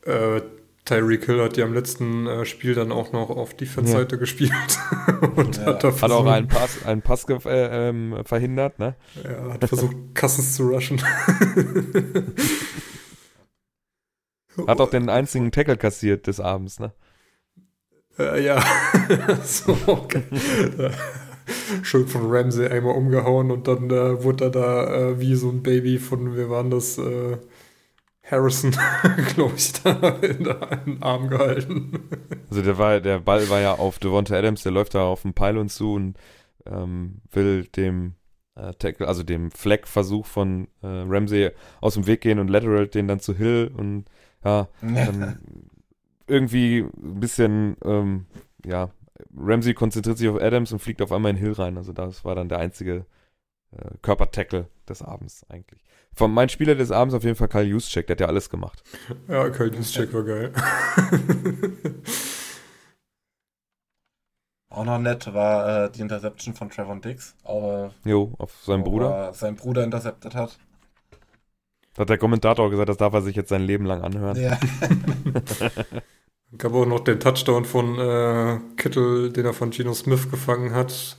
Äh, 0.05 0.43
Tyreek 0.85 1.27
Hill 1.27 1.43
hat 1.43 1.57
ja 1.59 1.67
im 1.67 1.75
letzten 1.75 2.27
äh, 2.27 2.47
Spiel 2.47 2.75
dann 2.75 2.93
auch 2.93 3.13
noch 3.13 3.29
auf 3.29 3.53
Defense-Seite 3.55 4.17
gespielt. 4.19 4.53
und 5.37 5.59
Ja. 5.59 5.67
hat 5.67 5.85
da 5.85 5.89
Hat 5.89 5.93
auch 5.93 5.97
versucht, 5.99 6.29
einen 6.29 6.49
Pass, 6.49 6.87
einen 6.87 7.03
Pass 7.03 7.27
ge- 7.27 7.39
äh, 7.45 7.89
ähm, 7.91 8.17
verhindert, 8.25 8.79
ne? 8.79 8.95
ja, 9.23 9.53
hat 9.53 9.65
versucht, 9.69 9.95
Cousins 10.15 10.55
zu 10.57 10.69
rushen. 10.69 11.03
Hat 14.67 14.81
auch 14.81 14.91
den 14.91 15.09
einzigen 15.09 15.53
Tackle 15.53 15.77
kassiert 15.77 16.27
des 16.27 16.41
Abends, 16.41 16.81
ne? 16.81 16.93
Äh, 18.19 18.45
ja, 18.45 18.63
so, 19.45 19.77
okay. 19.87 20.23
Schön 21.83 22.07
von 22.07 22.31
Ramsey 22.31 22.67
einmal 22.67 22.95
umgehauen 22.95 23.51
und 23.51 23.69
dann 23.69 23.91
äh, 23.91 24.23
wurde 24.23 24.45
er 24.45 24.51
da 24.51 24.95
äh, 24.95 25.21
wie 25.21 25.35
so 25.35 25.51
ein 25.51 25.63
Baby 25.63 25.99
von, 25.99 26.37
wir 26.37 26.51
waren 26.51 26.71
das, 26.71 26.99
äh, 26.99 27.39
Harrison, 28.31 28.73
glaube 29.35 29.55
ich, 29.57 29.73
da 29.73 29.91
in, 30.21 30.45
den 30.45 31.03
Arm 31.03 31.29
gehalten. 31.29 32.09
Also 32.51 32.63
der 32.63 32.79
war, 32.79 33.01
der 33.01 33.21
Ball 33.21 33.49
war 33.49 33.61
ja 33.61 33.75
auf 33.75 33.99
Devonta 33.99 34.37
Adams, 34.37 34.63
der 34.63 34.73
läuft 34.73 34.95
da 34.95 35.05
auf 35.05 35.23
den 35.23 35.35
Pylon 35.35 35.69
zu 35.69 35.95
und 35.95 36.17
ähm, 36.67 37.23
will 37.33 37.65
dem 37.65 38.15
äh, 38.55 38.73
Tackle, 38.75 39.09
also 39.09 39.23
dem 39.23 39.51
Fleck-Versuch 39.51 40.27
von 40.27 40.69
äh, 40.83 40.87
Ramsey 40.87 41.51
aus 41.81 41.95
dem 41.95 42.07
Weg 42.07 42.21
gehen 42.21 42.39
und 42.39 42.49
lateral 42.49 42.87
den 42.89 43.09
dann 43.09 43.21
zu 43.21 43.35
Hill 43.35 43.71
und 43.75 44.05
ja, 44.45 44.69
dann 44.83 45.39
irgendwie 46.29 46.81
ein 46.81 47.21
bisschen, 47.21 47.77
ähm, 47.85 48.27
ja, 48.65 48.91
Ramsey 49.37 49.75
konzentriert 49.75 50.19
sich 50.19 50.29
auf 50.29 50.41
Adams 50.41 50.73
und 50.73 50.79
fliegt 50.79 51.03
auf 51.03 51.13
einmal 51.13 51.31
in 51.31 51.37
Hill 51.37 51.53
rein. 51.53 51.77
Also 51.77 51.93
das 51.93 52.25
war 52.25 52.35
dann 52.35 52.49
der 52.49 52.59
einzige 52.59 53.05
äh, 53.73 53.91
Körpertackle 54.03 54.69
des 54.89 55.03
Abends 55.03 55.45
eigentlich. 55.49 55.83
Von 56.15 56.33
mein 56.33 56.49
Spieler 56.49 56.75
des 56.75 56.91
Abends 56.91 57.15
auf 57.15 57.25
jeden 57.25 57.37
Fall 57.37 57.49
Karl 57.49 57.67
Juszczyk, 57.67 58.07
der 58.07 58.15
hat 58.15 58.21
ja 58.21 58.27
alles 58.27 58.51
gemacht. 58.51 58.83
Ja, 59.29 59.49
Köln's 59.51 59.93
Check 59.93 60.13
war 60.13 60.25
geil. 60.25 60.53
Auch 64.71 64.85
noch 64.85 64.99
nett 64.99 65.33
war 65.33 65.85
äh, 65.87 65.91
die 65.91 66.03
Interception 66.03 66.55
von 66.55 66.69
Trevor 66.71 67.01
Dix, 67.01 67.35
aber 67.43 67.93
Jo, 68.05 68.35
auf 68.39 68.53
seinen 68.63 68.85
wo 68.85 68.91
Bruder. 68.91 69.11
er 69.11 69.33
seinen 69.33 69.57
Bruder 69.57 69.83
interceptet 69.83 70.35
hat. 70.35 70.59
Da 71.99 72.03
hat 72.03 72.11
der 72.11 72.19
Kommentator 72.19 72.71
gesagt, 72.71 72.89
das 72.89 72.97
darf 72.97 73.13
er 73.13 73.23
sich 73.23 73.35
jetzt 73.35 73.49
sein 73.49 73.63
Leben 73.63 73.85
lang 73.85 74.03
anhören. 74.03 74.41
Ja. 74.41 74.57
Gab 76.57 76.73
auch 76.73 76.87
noch 76.87 77.01
den 77.01 77.19
Touchdown 77.19 77.65
von 77.65 77.99
äh, 77.99 78.61
Kittel, 78.77 79.33
den 79.33 79.45
er 79.45 79.53
von 79.53 79.71
Geno 79.71 79.93
Smith 79.95 80.31
gefangen 80.31 80.73
hat. 80.75 81.17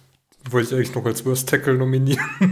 Wollte 0.49 0.69
ich 0.69 0.75
eigentlich 0.75 0.95
noch 0.95 1.05
als 1.05 1.25
Worst 1.25 1.49
Tackle 1.49 1.73
nominieren. 1.73 2.23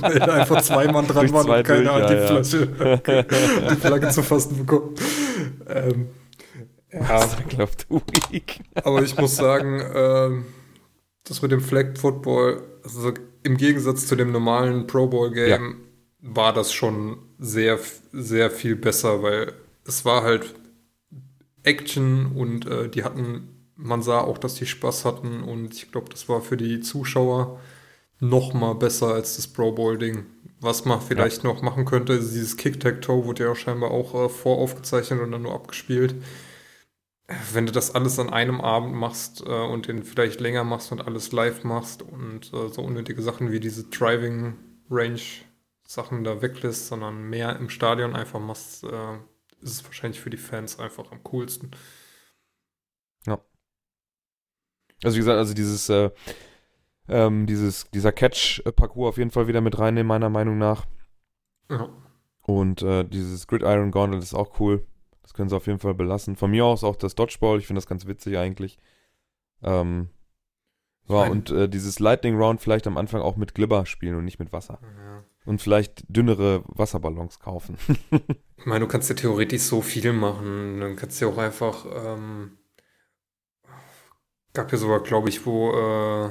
Weil 0.00 0.18
da 0.20 0.32
einfach 0.34 0.62
zwei 0.62 0.92
Mann 0.92 1.08
dran 1.08 1.26
Durch 1.26 1.32
waren 1.32 1.58
und 1.58 1.66
keiner 1.66 1.92
hat 1.94 2.08
die, 2.08 2.14
ja, 2.14 2.26
Flasche, 2.28 2.68
die 3.70 3.76
Flagge 3.80 4.08
zu 4.10 4.22
fassen 4.22 4.58
bekommen. 4.58 4.94
Ähm, 5.68 6.06
ja, 6.92 7.20
Week. 8.30 8.60
aber 8.76 9.02
ich 9.02 9.16
muss 9.16 9.34
sagen, 9.34 9.82
ähm, 9.92 10.44
das 11.24 11.42
mit 11.42 11.50
dem 11.50 11.62
Flag 11.62 11.98
Football, 11.98 12.62
also 12.84 13.12
im 13.42 13.56
Gegensatz 13.56 14.06
zu 14.06 14.14
dem 14.14 14.30
normalen 14.30 14.86
Pro 14.86 15.08
Bowl 15.08 15.32
Game, 15.32 15.78
war 16.22 16.52
das 16.52 16.72
schon 16.72 17.18
sehr, 17.38 17.78
sehr 18.12 18.50
viel 18.50 18.76
besser, 18.76 19.22
weil 19.22 19.52
es 19.84 20.04
war 20.04 20.22
halt 20.22 20.54
Action 21.64 22.32
und 22.36 22.66
äh, 22.66 22.88
die 22.88 23.04
hatten, 23.04 23.66
man 23.76 24.02
sah 24.02 24.20
auch, 24.20 24.38
dass 24.38 24.54
die 24.54 24.66
Spaß 24.66 25.04
hatten 25.04 25.42
und 25.42 25.74
ich 25.74 25.92
glaube, 25.92 26.08
das 26.10 26.28
war 26.28 26.40
für 26.40 26.56
die 26.56 26.80
Zuschauer 26.80 27.60
noch 28.20 28.54
mal 28.54 28.74
besser 28.74 29.08
als 29.08 29.36
das 29.36 29.48
Pro 29.48 29.72
Bowl 29.72 29.98
Ding. 29.98 30.26
Was 30.60 30.84
man 30.84 31.00
vielleicht 31.00 31.42
noch 31.42 31.60
machen 31.60 31.84
könnte, 31.84 32.12
ist 32.12 32.32
dieses 32.32 32.56
Kick-Tag-Toe 32.56 33.24
wurde 33.24 33.44
ja 33.44 33.50
auch 33.50 33.56
scheinbar 33.56 33.90
auch 33.90 34.14
äh, 34.14 34.28
voraufgezeichnet 34.28 35.20
und 35.20 35.32
dann 35.32 35.42
nur 35.42 35.54
abgespielt 35.54 36.14
wenn 37.52 37.66
du 37.66 37.72
das 37.72 37.94
alles 37.94 38.18
an 38.18 38.30
einem 38.30 38.60
Abend 38.60 38.94
machst 38.94 39.42
äh, 39.46 39.50
und 39.50 39.88
den 39.88 40.02
vielleicht 40.02 40.40
länger 40.40 40.64
machst 40.64 40.92
und 40.92 41.00
alles 41.06 41.32
live 41.32 41.64
machst 41.64 42.02
und 42.02 42.52
äh, 42.52 42.68
so 42.68 42.82
unnötige 42.82 43.22
Sachen 43.22 43.52
wie 43.52 43.60
diese 43.60 43.84
Driving 43.84 44.54
Range 44.90 45.20
Sachen 45.92 46.24
da 46.24 46.42
weglässt, 46.42 46.88
sondern 46.88 47.28
mehr 47.28 47.56
im 47.56 47.68
Stadion 47.68 48.14
einfach 48.14 48.40
machst, 48.40 48.84
äh, 48.84 49.14
ist 49.60 49.72
es 49.72 49.84
wahrscheinlich 49.84 50.20
für 50.20 50.30
die 50.30 50.36
Fans 50.36 50.78
einfach 50.78 51.10
am 51.12 51.22
coolsten. 51.24 51.70
Also 55.02 55.16
wie 55.16 55.20
gesagt, 55.20 55.38
also 55.38 55.54
dieses, 55.54 55.88
äh, 55.88 56.10
ähm, 57.08 57.46
dieses, 57.46 57.90
dieser 57.90 58.12
Catch-Parcours 58.12 59.10
auf 59.10 59.18
jeden 59.18 59.30
Fall 59.30 59.48
wieder 59.48 59.60
mit 59.60 59.78
reinnehmen, 59.78 60.06
meiner 60.06 60.30
Meinung 60.30 60.58
nach. 60.58 60.86
Ja. 61.70 61.88
Und 62.42 62.82
äh, 62.82 63.04
dieses 63.04 63.46
Gridiron 63.46 63.90
Gauntlet 63.90 64.22
ist 64.22 64.34
auch 64.34 64.60
cool. 64.60 64.86
Das 65.22 65.34
können 65.34 65.48
sie 65.48 65.56
auf 65.56 65.66
jeden 65.66 65.78
Fall 65.78 65.94
belassen. 65.94 66.36
Von 66.36 66.50
mir 66.50 66.64
aus 66.64 66.84
auch 66.84 66.96
das 66.96 67.14
Dodgeball. 67.14 67.58
Ich 67.58 67.66
finde 67.66 67.78
das 67.78 67.86
ganz 67.86 68.06
witzig 68.06 68.36
eigentlich. 68.38 68.78
Ähm, 69.62 70.08
ja, 71.08 71.24
und 71.24 71.50
äh, 71.50 71.68
dieses 71.68 71.98
Lightning 71.98 72.36
Round 72.36 72.60
vielleicht 72.60 72.86
am 72.86 72.96
Anfang 72.96 73.22
auch 73.22 73.36
mit 73.36 73.54
Glibber 73.54 73.86
spielen 73.86 74.16
und 74.16 74.24
nicht 74.24 74.38
mit 74.38 74.52
Wasser. 74.52 74.80
Ja. 74.82 75.24
Und 75.44 75.60
vielleicht 75.60 76.04
dünnere 76.08 76.62
Wasserballons 76.66 77.38
kaufen. 77.38 77.76
Ich 78.62 78.66
meine, 78.66 78.84
du 78.84 78.86
kannst 78.86 79.08
ja 79.08 79.16
theoretisch 79.16 79.62
so 79.62 79.82
viel 79.82 80.12
machen. 80.12 80.78
Dann 80.78 80.94
kannst 80.94 81.20
du 81.20 81.24
ja 81.24 81.32
auch 81.32 81.38
einfach. 81.38 81.84
Ähm, 81.84 82.58
gab 84.52 84.70
ja 84.70 84.78
sogar, 84.78 85.02
glaube 85.02 85.30
ich, 85.30 85.44
wo 85.44 85.72
äh, 85.72 86.30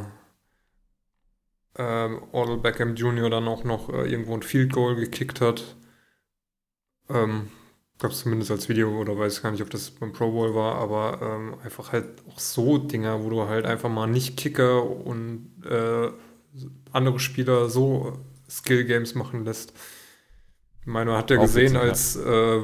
ähm, 1.78 2.22
Odell 2.32 2.58
Beckham 2.58 2.96
Jr. 2.96 3.30
dann 3.30 3.50
auch 3.50 3.66
noch 3.66 3.90
äh, 3.90 4.10
irgendwo 4.10 4.34
ein 4.34 4.44
Field 4.44 4.72
Goal 4.72 4.96
gekickt 4.96 5.42
hat. 5.42 5.76
Ähm, 7.10 7.50
gab 8.00 8.12
es 8.12 8.22
zumindest 8.22 8.52
als 8.52 8.70
Video 8.70 9.00
oder 9.00 9.18
weiß 9.18 9.42
gar 9.42 9.52
nicht, 9.52 9.62
ob 9.62 9.70
das 9.70 9.92
beim 9.92 10.12
Pro 10.12 10.32
Bowl 10.32 10.56
war, 10.56 10.76
aber 10.76 11.20
ähm, 11.22 11.56
einfach 11.64 11.92
halt 11.92 12.24
auch 12.28 12.40
so 12.40 12.78
Dinger, 12.78 13.24
wo 13.24 13.30
du 13.30 13.48
halt 13.48 13.66
einfach 13.66 13.90
mal 13.90 14.08
nicht 14.08 14.38
Kicker 14.38 14.84
und 14.84 15.52
äh, 15.66 16.12
andere 16.92 17.20
Spieler 17.20 17.70
so 17.70 18.20
Skill 18.52 18.86
Games 18.86 19.16
machen 19.16 19.46
lässt. 19.46 19.74
Ich 20.82 20.88
meine, 20.88 21.12
man 21.12 21.20
hat 21.20 21.30
ja 21.30 21.38
Auch 21.38 21.44
gesehen, 21.44 21.74
witzig, 21.74 21.76
ja. 21.76 21.82
als 21.82 22.16
äh, 22.18 22.62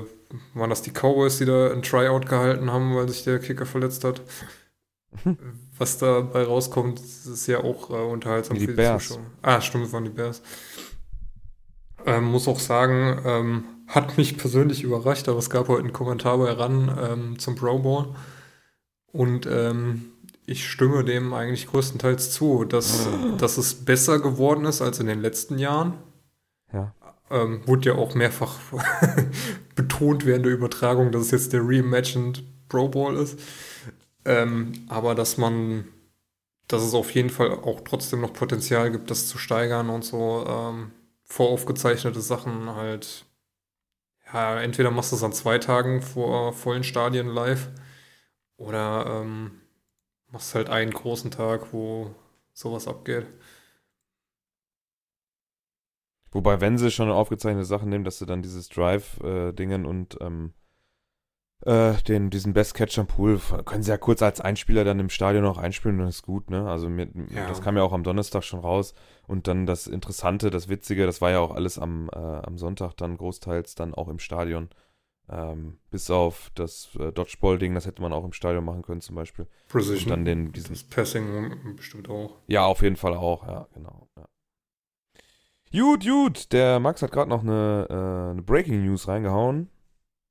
waren 0.54 0.70
das 0.70 0.82
die 0.82 0.92
Cowboys, 0.92 1.38
die 1.38 1.46
da 1.46 1.72
ein 1.72 1.82
Tryout 1.82 2.28
gehalten 2.28 2.72
haben, 2.72 2.96
weil 2.96 3.08
sich 3.08 3.24
der 3.24 3.40
Kicker 3.40 3.66
verletzt 3.66 4.04
hat. 4.04 4.22
Was 5.78 5.98
dabei 6.00 6.44
rauskommt, 6.44 7.00
ist 7.00 7.48
ja 7.48 7.64
auch 7.64 7.90
äh, 7.90 7.94
unterhaltsam 7.94 8.58
Die 8.58 8.66
für 8.66 8.72
die 8.72 8.78
Bears. 8.78 9.08
Zuschauer. 9.08 9.26
Ah, 9.42 9.62
stimmt, 9.62 9.92
waren 9.94 10.04
die 10.04 10.10
Bears. 10.10 10.42
Ähm, 12.06 12.26
muss 12.26 12.48
auch 12.48 12.60
sagen, 12.60 13.22
ähm, 13.26 13.64
hat 13.88 14.18
mich 14.18 14.38
persönlich 14.38 14.84
überrascht, 14.84 15.30
aber 15.30 15.40
es 15.40 15.50
gab 15.50 15.68
heute 15.68 15.84
einen 15.84 15.94
Kommentar 15.94 16.38
bei 16.38 16.52
RAN 16.52 16.98
ähm, 17.02 17.40
zum 17.40 17.56
Pro 17.56 17.80
Bowl. 17.80 18.16
Und 19.12 19.48
ähm, 19.50 20.12
ich 20.48 20.68
stimme 20.68 21.04
dem 21.04 21.34
eigentlich 21.34 21.68
größtenteils 21.68 22.32
zu, 22.32 22.64
dass, 22.64 23.08
dass 23.38 23.58
es 23.58 23.86
besser 23.86 24.20
geworden 24.20 24.66
ist 24.66 24.82
als 24.82 25.00
in 25.00 25.08
den 25.08 25.22
letzten 25.22 25.60
Jahren. 25.60 25.94
ja. 26.74 26.94
Ähm, 27.30 27.68
wurde 27.68 27.90
ja 27.90 27.96
auch 27.96 28.16
mehrfach 28.16 28.58
betont 29.76 30.26
während 30.26 30.46
der 30.46 30.54
Übertragung, 30.54 31.12
dass 31.12 31.24
es 31.24 31.32
jetzt 31.32 31.52
der 31.52 31.60
Reimagined 31.62 32.42
Pro 32.70 32.88
Bowl 32.88 33.18
ist. 33.18 33.38
Ähm, 34.24 34.72
aber 34.88 35.14
dass 35.14 35.38
man, 35.38 35.90
dass 36.70 36.84
es 36.84 36.94
auf 36.94 37.12
jeden 37.12 37.30
Fall 37.30 37.52
auch 37.52 37.82
trotzdem 37.82 38.22
noch 38.22 38.32
Potenzial 38.32 38.92
gibt, 38.92 39.12
das 39.12 39.28
zu 39.28 39.38
steigern 39.38 39.90
und 39.90 40.06
so 40.06 40.46
ähm, 40.48 40.92
voraufgezeichnete 41.26 42.22
Sachen 42.22 42.74
halt. 42.74 43.26
Ja, 44.32 44.62
entweder 44.62 44.92
machst 44.92 45.12
du 45.12 45.18
es 45.18 45.24
an 45.24 45.34
zwei 45.34 45.58
Tagen 45.58 46.02
vor 46.02 46.54
vollen 46.54 46.86
Stadien 46.86 47.28
live 47.28 47.68
oder 48.56 49.22
ähm, 49.22 49.52
machst 50.30 50.56
halt 50.56 50.70
einen 50.70 50.92
großen 50.92 51.32
Tag, 51.32 51.74
wo 51.74 52.14
sowas 52.54 52.88
abgeht. 52.88 53.26
Wobei, 56.32 56.60
wenn 56.62 56.78
sie 56.78 56.92
schon 56.92 57.10
aufgezeichnete 57.10 57.66
Sachen 57.66 57.90
nehmen, 57.90 58.04
dass 58.04 58.20
sie 58.20 58.26
dann 58.26 58.42
dieses 58.42 58.70
Drive-Dingen 58.70 59.86
und 59.86 60.18
ähm, 60.22 60.54
äh, 61.66 61.94
den, 62.04 62.30
diesen 62.30 62.54
Best 62.54 62.74
Catch 62.76 63.00
am 63.00 63.08
Pool, 63.08 63.40
können 63.66 63.82
sie 63.82 63.90
ja 63.90 63.98
kurz 63.98 64.22
als 64.22 64.42
Einspieler 64.42 64.84
dann 64.84 65.00
im 65.00 65.10
Stadion 65.10 65.46
auch 65.46 65.58
einspielen 65.58 66.00
und 66.00 66.06
das 66.06 66.18
ist 66.18 66.24
gut, 66.24 66.50
ne? 66.52 66.70
Also 66.70 66.90
mir, 66.90 67.08
Ja. 67.32 67.48
das 67.48 67.62
kam 67.62 67.78
ja 67.78 67.84
auch 67.84 67.94
am 67.94 68.04
Donnerstag 68.04 68.44
schon 68.44 68.60
raus. 68.60 68.94
Und 69.26 69.48
dann 69.48 69.66
das 69.66 69.88
Interessante, 69.88 70.50
das 70.52 70.70
Witzige, 70.70 71.06
das 71.06 71.22
war 71.22 71.32
ja 71.32 71.40
auch 71.40 71.52
alles 71.52 71.80
am, 71.80 72.10
äh, 72.14 72.18
am 72.18 72.58
Sonntag 72.58 72.94
dann 72.98 73.18
großteils 73.18 73.76
dann 73.76 73.94
auch 73.96 74.08
im 74.10 74.20
Stadion. 74.20 74.70
Ähm, 75.30 75.78
bis 75.92 76.10
auf 76.10 76.52
das 76.56 76.96
äh, 76.98 77.12
Dodgeball-Ding, 77.12 77.74
das 77.74 77.86
hätte 77.86 78.02
man 78.02 78.14
auch 78.14 78.24
im 78.24 78.32
Stadion 78.32 78.64
machen 78.64 78.82
können 78.82 79.02
zum 79.02 79.16
Beispiel. 79.16 79.46
Und 79.46 79.68
Precision. 79.68 80.10
dann 80.10 80.26
den, 80.26 80.54
diesen 80.54 80.74
das 80.74 80.84
Passing 80.84 81.76
bestimmt 81.76 82.10
auch. 82.10 82.38
ja, 82.48 82.66
auf 82.66 82.82
jeden 82.82 82.96
Fall 82.96 83.14
auch, 83.14 83.46
ja, 83.46 83.68
genau. 83.74 84.08
Ja. 84.16 84.26
Gut, 85.72 86.06
gut, 86.06 86.54
der 86.54 86.80
Max 86.80 87.02
hat 87.02 87.12
gerade 87.12 87.30
noch 87.30 87.42
eine, 87.42 87.88
äh, 87.90 88.32
eine 88.32 88.42
Breaking 88.42 88.86
News 88.86 89.10
reingehauen. 89.10 89.70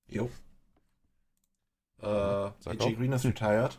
Jo. 0.09 0.30
Äh, 2.01 2.07
AJ. 2.07 2.94
Green 2.94 3.12
ist 3.12 3.24
retired. 3.26 3.78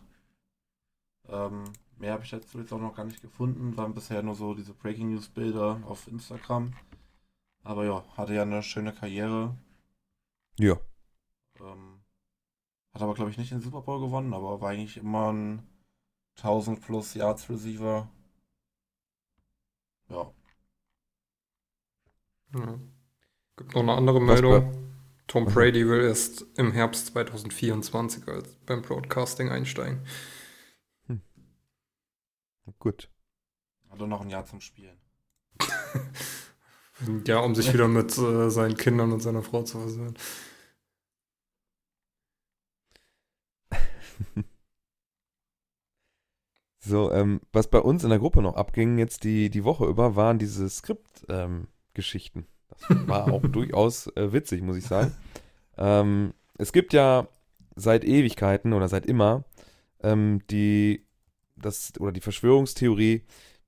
Ähm, 1.29 1.63
mehr 1.97 2.13
habe 2.13 2.23
ich 2.23 2.29
dazu 2.29 2.59
jetzt 2.59 2.71
auch 2.71 2.79
noch 2.79 2.95
gar 2.95 3.05
nicht 3.05 3.23
gefunden. 3.23 3.75
Waren 3.75 3.95
bisher 3.95 4.21
nur 4.21 4.35
so 4.35 4.53
diese 4.53 4.73
Breaking 4.73 5.09
News 5.11 5.29
Bilder 5.29 5.81
auf 5.85 6.07
Instagram. 6.07 6.73
Aber 7.63 7.85
ja, 7.85 8.03
hatte 8.15 8.35
ja 8.35 8.43
eine 8.43 8.61
schöne 8.61 8.93
Karriere. 8.93 9.55
Ja. 10.59 10.77
Ähm, 11.61 12.01
hat 12.93 13.01
aber, 13.01 13.13
glaube 13.13 13.31
ich, 13.31 13.37
nicht 13.37 13.51
den 13.51 13.61
Super 13.61 13.81
Bowl 13.81 13.99
gewonnen, 13.99 14.33
aber 14.33 14.61
war 14.61 14.69
eigentlich 14.69 14.97
immer 14.97 15.31
ein 15.31 15.67
1000 16.37 16.81
plus 16.81 17.13
Yards 17.13 17.49
Receiver. 17.49 18.09
Ja. 20.09 20.31
Ja. 22.53 22.79
Gibt 23.57 23.73
noch 23.73 23.81
eine 23.81 23.93
andere 23.93 24.21
Meldung. 24.21 24.71
Tom. 25.27 25.45
Brady 25.45 25.85
will 25.85 26.05
erst 26.05 26.45
im 26.57 26.71
Herbst 26.71 27.07
2024 27.07 28.27
als 28.29 28.55
beim 28.65 28.81
Broadcasting 28.81 29.49
einsteigen. 29.49 30.05
Gut. 32.79 33.09
Hat 33.89 33.99
er 33.99 34.07
noch 34.07 34.21
ein 34.21 34.29
Jahr 34.29 34.45
zum 34.45 34.61
Spielen. 34.61 34.97
Ja, 37.27 37.41
um 37.41 37.53
sich 37.53 37.71
wieder 37.71 37.87
mit 37.87 38.17
äh, 38.17 38.49
seinen 38.49 38.75
Kindern 38.75 39.11
und 39.11 39.21
seiner 39.21 39.43
Frau 39.43 39.61
zu 39.61 39.77
versöhnen. 39.77 40.17
So, 46.79 47.11
ähm, 47.11 47.41
was 47.51 47.69
bei 47.69 47.79
uns 47.79 48.03
in 48.03 48.09
der 48.09 48.19
Gruppe 48.19 48.41
noch 48.41 48.55
abging, 48.55 48.97
jetzt 48.97 49.23
die, 49.23 49.49
die 49.49 49.63
Woche 49.63 49.85
über, 49.85 50.15
waren 50.15 50.39
diese 50.39 50.69
Skript-Geschichten. 50.69 52.47
das 52.87 53.07
war 53.07 53.31
auch 53.31 53.41
durchaus 53.51 54.07
äh, 54.15 54.31
witzig, 54.31 54.61
muss 54.61 54.77
ich 54.77 54.85
sagen. 54.85 55.13
Ähm, 55.77 56.33
es 56.57 56.71
gibt 56.71 56.93
ja 56.93 57.27
seit 57.75 58.05
Ewigkeiten 58.05 58.73
oder 58.73 58.87
seit 58.87 59.05
immer 59.05 59.43
ähm, 60.01 60.41
die, 60.49 61.05
das, 61.55 61.91
oder 61.99 62.11
die 62.11 62.21
Verschwörungstheorie, 62.21 63.23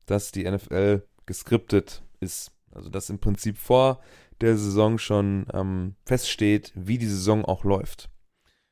dass 0.06 0.32
die 0.32 0.50
NFL 0.50 1.04
geskriptet 1.26 2.04
ist. 2.20 2.52
Also 2.72 2.90
dass 2.90 3.10
im 3.10 3.20
Prinzip 3.20 3.58
vor 3.58 4.00
der 4.40 4.56
Saison 4.58 4.98
schon 4.98 5.48
ähm, 5.54 5.96
feststeht, 6.06 6.72
wie 6.76 6.98
die 6.98 7.08
Saison 7.08 7.44
auch 7.44 7.64
läuft. 7.64 8.10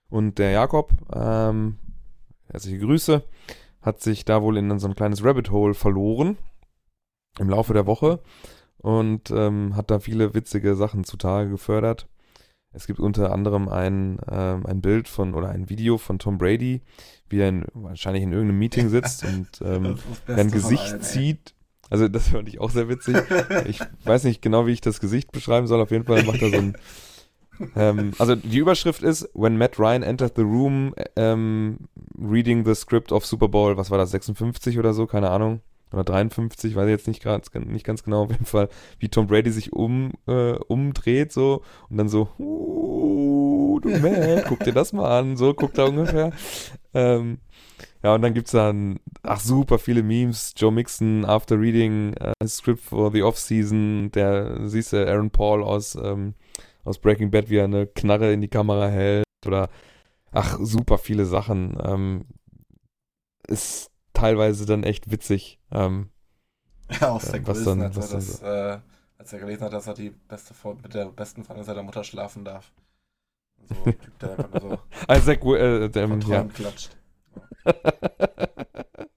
Und 0.09 0.37
der 0.37 0.51
Jakob, 0.51 0.91
ähm, 1.13 1.77
herzliche 2.49 2.79
Grüße, 2.79 3.23
hat 3.81 4.01
sich 4.01 4.25
da 4.25 4.41
wohl 4.41 4.57
in 4.57 4.79
so 4.79 4.87
ein 4.87 4.95
kleines 4.95 5.23
Rabbit 5.23 5.51
Hole 5.51 5.73
verloren 5.73 6.37
im 7.39 7.49
Laufe 7.49 7.73
der 7.73 7.85
Woche 7.85 8.19
und 8.77 9.31
ähm, 9.31 9.75
hat 9.75 9.91
da 9.91 9.99
viele 9.99 10.33
witzige 10.33 10.75
Sachen 10.75 11.03
zutage 11.03 11.49
gefördert. 11.49 12.07
Es 12.71 12.85
gibt 12.85 12.99
unter 12.99 13.31
anderem 13.31 13.69
ein, 13.69 14.19
ähm, 14.29 14.65
ein 14.65 14.81
Bild 14.81 15.07
von 15.07 15.33
oder 15.33 15.49
ein 15.49 15.69
Video 15.69 15.97
von 15.97 16.19
Tom 16.19 16.37
Brady, 16.37 16.81
wie 17.29 17.39
er 17.39 17.49
in, 17.49 17.65
wahrscheinlich 17.73 18.23
in 18.23 18.31
irgendeinem 18.31 18.59
Meeting 18.59 18.89
sitzt 18.89 19.23
und 19.25 19.47
ähm, 19.63 19.97
sein 20.27 20.51
Gesicht 20.51 21.03
zieht. 21.03 21.55
Also 21.89 22.07
das 22.07 22.29
fand 22.29 22.49
ich 22.49 22.59
auch 22.59 22.69
sehr 22.69 22.89
witzig. 22.89 23.17
Ich 23.67 23.79
weiß 24.03 24.25
nicht 24.25 24.41
genau, 24.41 24.67
wie 24.67 24.73
ich 24.73 24.81
das 24.81 24.99
Gesicht 24.99 25.31
beschreiben 25.31 25.67
soll. 25.67 25.81
Auf 25.81 25.91
jeden 25.91 26.03
Fall 26.03 26.23
macht 26.23 26.41
er 26.41 26.49
so 26.49 26.57
ein. 26.57 26.77
Ähm, 27.75 28.11
also 28.19 28.35
die 28.35 28.57
Überschrift 28.57 29.03
ist 29.03 29.29
When 29.33 29.57
Matt 29.57 29.79
Ryan 29.79 30.03
entered 30.03 30.33
the 30.35 30.43
room, 30.43 30.93
ähm, 31.15 31.77
reading 32.19 32.65
the 32.65 32.75
script 32.75 33.11
of 33.11 33.25
Super 33.25 33.47
Bowl, 33.47 33.77
was 33.77 33.91
war 33.91 33.97
das, 33.97 34.11
56 34.11 34.77
oder 34.79 34.93
so, 34.93 35.05
keine 35.07 35.29
Ahnung. 35.29 35.61
Oder 35.93 36.03
53, 36.03 36.75
weiß 36.75 36.85
ich 36.85 36.91
jetzt 36.91 37.07
nicht, 37.07 37.23
grad, 37.23 37.49
nicht 37.65 37.85
ganz 37.85 38.03
genau, 38.03 38.23
auf 38.23 38.31
jeden 38.31 38.45
Fall, 38.45 38.67
wie 38.99 39.07
Tom 39.07 39.27
Brady 39.27 39.51
sich 39.51 39.71
um, 39.71 40.11
äh, 40.27 40.53
umdreht 40.53 41.31
so 41.31 41.61
und 41.89 41.97
dann 41.97 42.09
so, 42.09 42.27
uh, 42.39 43.79
du 43.79 43.89
Matt, 43.89 44.45
guck 44.47 44.59
dir 44.59 44.73
das 44.73 44.91
mal 44.91 45.17
an, 45.17 45.37
so 45.37 45.53
guckt 45.53 45.77
er 45.77 45.87
ungefähr. 45.87 46.31
Ähm, 46.93 47.39
ja, 48.03 48.15
und 48.15 48.21
dann 48.21 48.33
gibt's 48.33 48.51
dann, 48.51 48.99
ach, 49.23 49.39
super 49.39 49.79
viele 49.79 50.03
Memes. 50.03 50.53
Joe 50.55 50.71
Mixon 50.71 51.25
after 51.25 51.59
reading 51.59 52.15
uh, 52.21 52.47
script 52.47 52.81
for 52.81 53.11
the 53.11 53.23
Offseason. 53.23 54.11
Der, 54.13 54.67
siehst 54.67 54.93
du 54.93 55.07
Aaron 55.07 55.29
Paul 55.29 55.63
aus, 55.63 55.95
ähm, 55.95 56.33
aus 56.87 56.99
Breaking 56.99 57.29
Bad, 57.31 57.49
wie 57.49 57.57
er 57.57 57.65
eine 57.65 57.87
Knarre 57.87 58.31
in 58.33 58.41
die 58.41 58.47
Kamera 58.47 58.87
hält. 58.87 59.25
Oder, 59.45 59.69
ach, 60.31 60.57
super 60.61 60.97
viele 60.97 61.25
Sachen. 61.25 61.77
Ähm, 61.83 62.25
ist 63.47 63.91
teilweise 64.13 64.65
dann 64.65 64.83
echt 64.83 65.11
witzig. 65.11 65.59
Ähm, 65.71 66.09
Ja, 66.99 67.09
auch 67.11 67.21
Zach 67.21 67.39
was 67.43 67.57
Wilson, 67.59 67.79
dann- 67.79 67.87
als, 67.87 67.97
er 68.11 68.17
was 68.17 68.39
das, 68.39 68.41
äh, 68.41 68.79
als 69.17 69.33
er 69.33 69.39
gelesen 69.39 69.63
hat, 69.63 69.73
dass 69.73 69.87
er 69.87 69.93
die 69.93 70.09
beste 70.09 70.53
Frau, 70.53 70.73
mit 70.75 70.93
der 70.93 71.05
besten 71.07 71.43
Freundin 71.43 71.65
seiner 71.65 71.83
Mutter 71.83 72.03
schlafen 72.03 72.43
darf. 72.45 72.71
So 73.67 73.75
Typ, 73.83 74.19
der 74.19 74.31
einfach 74.31 74.49
nur 74.61 74.61
so 74.61 74.79
Isaac, 75.13 75.43
äh, 75.45 75.89
der, 75.89 76.07
von 76.07 76.21
ja. 76.21 76.43
Klatscht. 76.45 76.95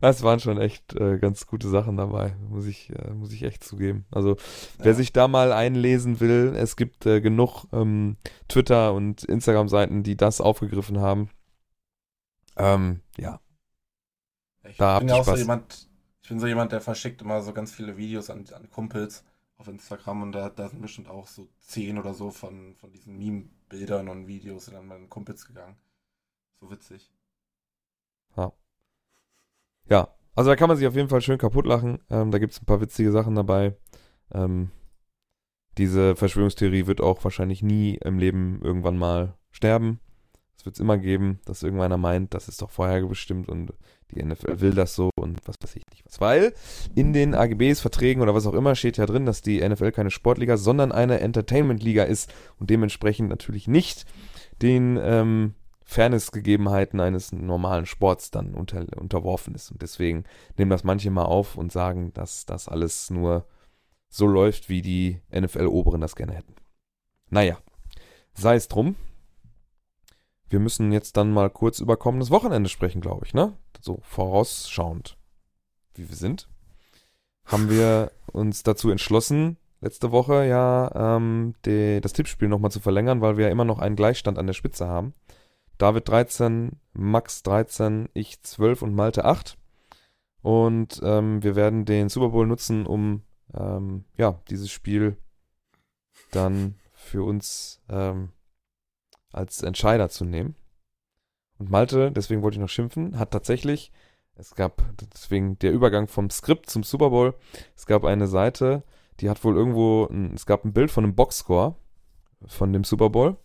Das 0.00 0.22
waren 0.22 0.40
schon 0.40 0.58
echt 0.60 0.94
äh, 0.94 1.18
ganz 1.18 1.46
gute 1.46 1.68
Sachen 1.68 1.96
dabei, 1.96 2.36
muss 2.48 2.66
ich, 2.66 2.90
äh, 2.90 3.10
muss 3.12 3.32
ich 3.32 3.42
echt 3.42 3.64
zugeben. 3.64 4.04
Also, 4.10 4.36
wer 4.78 4.92
Ja. 4.92 4.94
sich 4.94 5.12
da 5.12 5.26
mal 5.28 5.52
einlesen 5.52 6.20
will, 6.20 6.54
es 6.56 6.76
gibt 6.76 7.06
äh, 7.06 7.20
genug 7.20 7.64
ähm, 7.72 8.16
Twitter- 8.48 8.92
und 8.94 9.24
Instagram-Seiten, 9.24 10.02
die 10.02 10.16
das 10.16 10.40
aufgegriffen 10.40 11.00
haben. 11.00 11.30
Ähm, 12.56 13.00
ja, 13.18 13.40
Ich 14.68 14.76
Da 14.76 14.98
bin 14.98 15.08
ja 15.08 15.14
auch 15.14 15.24
so 15.24 15.30
Spaß. 15.32 15.40
jemand, 15.40 15.88
ich 16.22 16.28
bin 16.28 16.40
so 16.40 16.46
jemand, 16.46 16.72
der 16.72 16.80
verschickt 16.80 17.22
immer 17.22 17.42
so 17.42 17.52
ganz 17.52 17.72
viele 17.72 17.96
Videos 17.96 18.30
an, 18.30 18.44
an 18.52 18.68
Kumpels 18.70 19.24
auf 19.58 19.68
Instagram 19.68 20.22
und 20.22 20.32
da, 20.32 20.50
da 20.50 20.68
sind 20.68 20.82
bestimmt 20.82 21.08
auch 21.08 21.26
so 21.26 21.48
zehn 21.60 21.98
oder 21.98 22.12
so 22.14 22.30
von, 22.30 22.74
von 22.76 22.92
diesen 22.92 23.16
Meme-Bildern 23.18 24.08
und 24.08 24.26
Videos 24.26 24.66
sind 24.66 24.76
an 24.76 24.86
meinen 24.86 25.08
Kumpels 25.08 25.46
gegangen. 25.46 25.76
So 26.60 26.70
witzig. 26.70 27.10
Ja. 29.88 30.08
Also 30.34 30.50
da 30.50 30.56
kann 30.56 30.68
man 30.68 30.76
sich 30.76 30.86
auf 30.86 30.94
jeden 30.94 31.08
Fall 31.08 31.22
schön 31.22 31.38
kaputt 31.38 31.66
lachen. 31.66 31.98
Ähm, 32.10 32.30
da 32.30 32.38
gibt 32.38 32.52
es 32.52 32.60
ein 32.60 32.66
paar 32.66 32.80
witzige 32.80 33.10
Sachen 33.10 33.34
dabei. 33.34 33.74
Ähm, 34.34 34.70
diese 35.78 36.16
Verschwörungstheorie 36.16 36.86
wird 36.86 37.00
auch 37.00 37.22
wahrscheinlich 37.24 37.62
nie 37.62 37.98
im 38.04 38.18
Leben 38.18 38.60
irgendwann 38.62 38.98
mal 38.98 39.34
sterben. 39.50 40.00
Es 40.58 40.64
wird 40.64 40.76
es 40.76 40.80
immer 40.80 40.98
geben, 40.98 41.40
dass 41.44 41.62
irgendeiner 41.62 41.98
meint, 41.98 42.34
das 42.34 42.48
ist 42.48 42.62
doch 42.62 42.70
vorherbestimmt 42.70 43.48
und 43.48 43.72
die 44.10 44.22
NFL 44.22 44.60
will 44.60 44.72
das 44.72 44.94
so 44.94 45.10
und 45.16 45.38
was 45.46 45.56
weiß 45.60 45.76
ich 45.76 45.82
nicht 45.90 46.04
was. 46.06 46.20
Weil 46.20 46.54
in 46.94 47.12
den 47.12 47.34
AGBs, 47.34 47.80
Verträgen 47.80 48.22
oder 48.22 48.34
was 48.34 48.46
auch 48.46 48.54
immer 48.54 48.74
steht 48.74 48.96
ja 48.96 49.06
drin, 49.06 49.26
dass 49.26 49.42
die 49.42 49.66
NFL 49.66 49.92
keine 49.92 50.10
Sportliga, 50.10 50.56
sondern 50.56 50.92
eine 50.92 51.20
Entertainment-Liga 51.20 52.04
ist 52.04 52.32
und 52.58 52.70
dementsprechend 52.70 53.28
natürlich 53.28 53.68
nicht 53.68 54.06
den 54.62 54.98
ähm, 55.00 55.54
Fairness-Gegebenheiten 55.86 57.00
eines 57.00 57.32
normalen 57.32 57.86
Sports 57.86 58.30
dann 58.30 58.54
unter, 58.54 58.84
unterworfen 58.98 59.54
ist. 59.54 59.70
Und 59.70 59.82
deswegen 59.82 60.24
nehmen 60.58 60.70
das 60.70 60.84
manche 60.84 61.10
mal 61.10 61.24
auf 61.24 61.56
und 61.56 61.72
sagen, 61.72 62.12
dass 62.12 62.44
das 62.44 62.68
alles 62.68 63.08
nur 63.08 63.46
so 64.08 64.26
läuft, 64.26 64.68
wie 64.68 64.82
die 64.82 65.20
NFL-Oberen 65.32 66.00
das 66.00 66.16
gerne 66.16 66.34
hätten. 66.34 66.54
Naja, 67.30 67.58
sei 68.34 68.56
es 68.56 68.68
drum. 68.68 68.96
Wir 70.48 70.58
müssen 70.58 70.92
jetzt 70.92 71.16
dann 71.16 71.32
mal 71.32 71.50
kurz 71.50 71.78
über 71.80 71.96
kommendes 71.96 72.30
Wochenende 72.30 72.68
sprechen, 72.68 73.00
glaube 73.00 73.26
ich, 73.26 73.34
ne? 73.34 73.56
So 73.80 73.98
vorausschauend, 74.02 75.16
wie 75.94 76.08
wir 76.08 76.16
sind, 76.16 76.48
haben 77.44 77.70
wir 77.70 78.12
uns 78.32 78.62
dazu 78.62 78.90
entschlossen, 78.90 79.56
letzte 79.80 80.10
Woche 80.12 80.46
ja 80.46 81.16
ähm, 81.16 81.54
die, 81.64 82.00
das 82.00 82.12
Tippspiel 82.12 82.48
nochmal 82.48 82.70
zu 82.70 82.80
verlängern, 82.80 83.20
weil 83.20 83.36
wir 83.36 83.46
ja 83.46 83.52
immer 83.52 83.64
noch 83.64 83.78
einen 83.78 83.96
Gleichstand 83.96 84.38
an 84.38 84.46
der 84.46 84.54
Spitze 84.54 84.86
haben. 84.86 85.14
David 85.78 86.08
13, 86.08 86.80
Max 86.92 87.42
13, 87.42 88.08
ich 88.14 88.42
12 88.42 88.82
und 88.82 88.94
Malte 88.94 89.24
8. 89.24 89.58
Und 90.42 91.00
ähm, 91.02 91.42
wir 91.42 91.56
werden 91.56 91.84
den 91.84 92.08
Super 92.08 92.30
Bowl 92.30 92.46
nutzen, 92.46 92.86
um 92.86 93.22
ähm, 93.54 94.04
ja, 94.16 94.40
dieses 94.48 94.70
Spiel 94.70 95.16
dann 96.30 96.76
für 96.92 97.24
uns 97.24 97.80
ähm, 97.88 98.30
als 99.32 99.62
Entscheider 99.62 100.08
zu 100.08 100.24
nehmen. 100.24 100.54
Und 101.58 101.70
Malte, 101.70 102.12
deswegen 102.12 102.42
wollte 102.42 102.56
ich 102.56 102.60
noch 102.60 102.68
schimpfen, 102.68 103.18
hat 103.18 103.30
tatsächlich, 103.30 103.92
es 104.34 104.54
gab 104.54 104.82
deswegen 105.12 105.58
der 105.58 105.72
Übergang 105.72 106.06
vom 106.06 106.28
Skript 106.30 106.68
zum 106.68 106.82
Super 106.82 107.10
Bowl, 107.10 107.34
es 107.74 107.86
gab 107.86 108.04
eine 108.04 108.26
Seite, 108.26 108.82
die 109.20 109.30
hat 109.30 109.42
wohl 109.44 109.56
irgendwo, 109.56 110.06
ein, 110.06 110.34
es 110.34 110.44
gab 110.44 110.64
ein 110.64 110.72
Bild 110.72 110.90
von 110.90 111.04
einem 111.04 111.14
Boxscore 111.14 111.74
von 112.46 112.72
dem 112.72 112.84
Super 112.84 113.10
Bowl. 113.10 113.36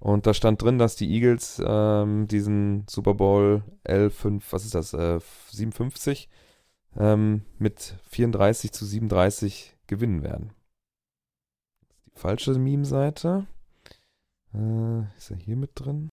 Und 0.00 0.26
da 0.26 0.32
stand 0.32 0.62
drin, 0.62 0.78
dass 0.78 0.96
die 0.96 1.12
Eagles 1.12 1.62
ähm, 1.64 2.26
diesen 2.26 2.86
Super 2.88 3.14
Bowl 3.14 3.62
L5, 3.84 4.42
was 4.50 4.64
ist 4.64 4.74
das, 4.74 4.94
äh, 4.94 5.20
57, 5.50 6.28
ähm, 6.96 7.42
mit 7.58 7.96
34 8.08 8.72
zu 8.72 8.86
37 8.86 9.76
gewinnen 9.86 10.22
werden. 10.22 10.54
Die 12.06 12.18
falsche 12.18 12.58
Meme-Seite. 12.58 13.46
Äh, 14.54 15.02
ist 15.18 15.30
er 15.30 15.36
hier 15.36 15.56
mit 15.56 15.72
drin? 15.74 16.08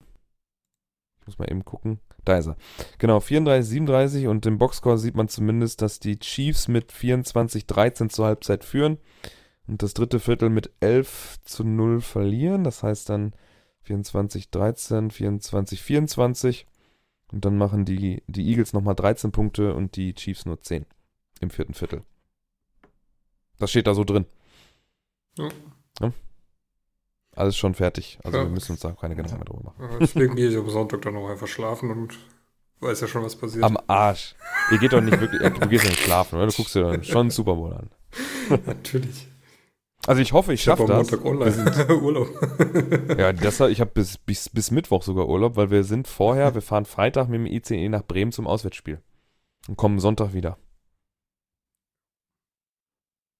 Ich 1.21 1.27
muss 1.27 1.39
mal 1.39 1.49
eben 1.49 1.63
gucken. 1.63 1.99
Da 2.25 2.37
ist 2.37 2.47
er. 2.47 2.57
Genau, 2.97 3.21
34, 3.21 3.69
37 3.69 4.27
und 4.27 4.45
im 4.45 4.57
Boxscore 4.57 4.97
sieht 4.97 5.15
man 5.15 5.29
zumindest, 5.29 5.81
dass 5.81 5.99
die 5.99 6.19
Chiefs 6.19 6.67
mit 6.67 6.91
24, 6.91 7.65
13 7.65 8.09
zur 8.09 8.25
Halbzeit 8.25 8.65
führen 8.65 8.97
und 9.65 9.81
das 9.81 9.93
dritte 9.93 10.19
Viertel 10.19 10.49
mit 10.49 10.71
11 10.81 11.37
zu 11.43 11.63
0 11.63 12.01
verlieren. 12.01 12.65
Das 12.65 12.83
heißt 12.83 13.07
dann 13.09 13.33
24, 13.87 14.49
13, 14.51 15.11
24, 15.11 15.81
24. 15.81 16.67
Und 17.31 17.43
dann 17.45 17.57
machen 17.57 17.83
die, 17.85 18.21
die 18.27 18.47
Eagles 18.49 18.73
nochmal 18.73 18.95
13 18.95 19.31
Punkte 19.31 19.73
und 19.73 19.95
die 19.95 20.13
Chiefs 20.13 20.45
nur 20.45 20.61
10 20.61 20.85
im 21.41 21.49
vierten 21.49 21.73
Viertel. 21.73 22.03
Das 23.59 23.69
steht 23.71 23.87
da 23.87 23.93
so 23.93 24.03
drin. 24.03 24.25
Ja. 25.37 25.49
Ja. 26.01 26.13
Alles 27.35 27.55
schon 27.57 27.73
fertig. 27.75 28.19
Also 28.23 28.37
Ja. 28.37 28.43
wir 28.45 28.49
müssen 28.51 28.71
uns 28.73 28.81
da 28.81 28.91
keine 28.91 29.15
Gedanken 29.15 29.37
mehr 29.37 29.45
drüber 29.45 29.63
machen. 29.77 29.97
Deswegen 29.99 30.35
gehe 30.35 30.49
ich 30.49 30.57
am 30.57 30.69
Sonntag 30.69 31.01
dann 31.01 31.15
auch 31.17 31.29
einfach 31.29 31.47
schlafen 31.47 31.91
und 31.91 32.17
weiß 32.79 33.01
ja 33.01 33.07
schon, 33.07 33.23
was 33.23 33.35
passiert. 33.35 33.63
Am 33.63 33.77
Arsch. 33.87 34.35
Ihr 34.71 34.77
geht 34.79 34.93
doch 34.93 35.01
nicht 35.01 35.19
wirklich, 35.19 35.41
du 35.41 35.67
gehst 35.67 35.83
ja 35.83 35.89
nicht 35.89 36.01
schlafen, 36.03 36.35
oder? 36.37 36.47
Du 36.47 36.53
guckst 36.53 36.75
dir 36.75 36.81
dann 36.83 37.03
schon 37.03 37.21
einen 37.21 37.31
Super 37.31 37.55
Bowl 37.55 37.73
an. 37.73 37.89
Natürlich. 38.65 39.27
Also 40.07 40.21
ich 40.21 40.31
hoffe, 40.31 40.53
ich 40.53 40.63
schaffe 40.63 40.85
das. 40.85 41.11
Montag 41.11 41.25
online 41.25 42.01
Urlaub. 42.01 42.29
Ja, 43.19 43.33
das, 43.33 43.59
ich 43.59 43.81
habe 43.81 43.91
bis, 43.93 44.17
bis, 44.17 44.49
bis 44.49 44.71
Mittwoch 44.71 45.03
sogar 45.03 45.27
Urlaub, 45.27 45.57
weil 45.57 45.69
wir 45.69 45.83
sind 45.83 46.07
vorher, 46.07 46.55
wir 46.55 46.61
fahren 46.61 46.85
Freitag 46.85 47.27
mit 47.27 47.39
dem 47.39 47.45
ICE 47.45 47.89
nach 47.89 48.03
Bremen 48.03 48.31
zum 48.31 48.47
Auswärtsspiel. 48.47 49.01
Und 49.67 49.75
kommen 49.75 49.99
Sonntag 49.99 50.33
wieder. 50.33 50.57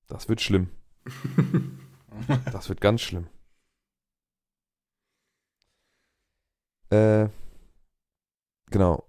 Das 0.07 0.29
wird 0.29 0.41
schlimm. 0.41 0.69
Das 2.51 2.67
wird 2.67 2.81
ganz 2.81 3.01
schlimm. 3.01 3.27
Äh, 6.89 7.29
genau. 8.71 9.07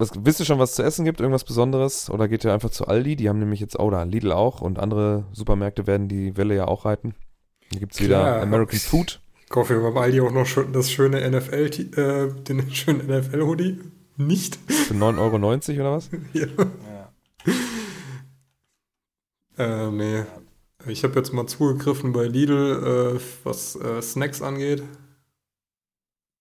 Was, 0.00 0.12
wisst 0.24 0.40
ihr 0.40 0.46
schon, 0.46 0.58
was 0.58 0.76
zu 0.76 0.82
essen 0.82 1.04
gibt? 1.04 1.20
Irgendwas 1.20 1.44
Besonderes? 1.44 2.08
Oder 2.08 2.26
geht 2.26 2.42
ihr 2.42 2.54
einfach 2.54 2.70
zu 2.70 2.86
Aldi? 2.86 3.16
Die 3.16 3.28
haben 3.28 3.38
nämlich 3.38 3.60
jetzt, 3.60 3.76
da, 3.78 4.02
Lidl 4.04 4.32
auch 4.32 4.62
und 4.62 4.78
andere 4.78 5.26
Supermärkte 5.32 5.86
werden 5.86 6.08
die 6.08 6.38
Welle 6.38 6.56
ja 6.56 6.66
auch 6.68 6.86
reiten. 6.86 7.14
Hier 7.70 7.80
gibt 7.80 7.92
es 7.92 8.00
wieder. 8.00 8.40
American 8.40 8.78
Food. 8.78 9.20
Ich 9.42 9.50
kaufe 9.50 9.74
mir 9.74 9.82
beim 9.82 9.98
Aldi 9.98 10.22
auch 10.22 10.32
noch 10.32 10.46
das 10.72 10.90
schöne 10.90 11.30
NFL, 11.30 11.70
äh, 11.98 12.32
den 12.44 12.70
schönen 12.74 13.08
NFL-Hoodie. 13.08 13.78
Nicht. 14.16 14.58
Für 14.68 14.94
9,90 14.94 15.18
Euro 15.18 15.80
oder 15.80 15.92
was? 15.96 16.10
ja. 16.32 16.46
Ja. 19.56 19.86
Äh, 19.86 19.90
nee. 19.90 20.24
Ich 20.86 21.04
habe 21.04 21.14
jetzt 21.16 21.34
mal 21.34 21.46
zugegriffen 21.46 22.14
bei 22.14 22.24
Lidl, 22.24 23.18
äh, 23.18 23.20
was 23.44 23.76
äh, 23.76 24.00
Snacks 24.00 24.40
angeht. 24.40 24.82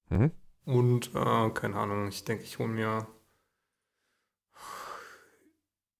Mhm. 0.09 0.31
Und, 0.63 1.11
äh, 1.13 1.49
keine 1.49 1.75
Ahnung, 1.75 2.07
ich 2.07 2.23
denke, 2.23 2.43
ich 2.45 2.57
hole 2.57 2.69
mir 2.69 3.05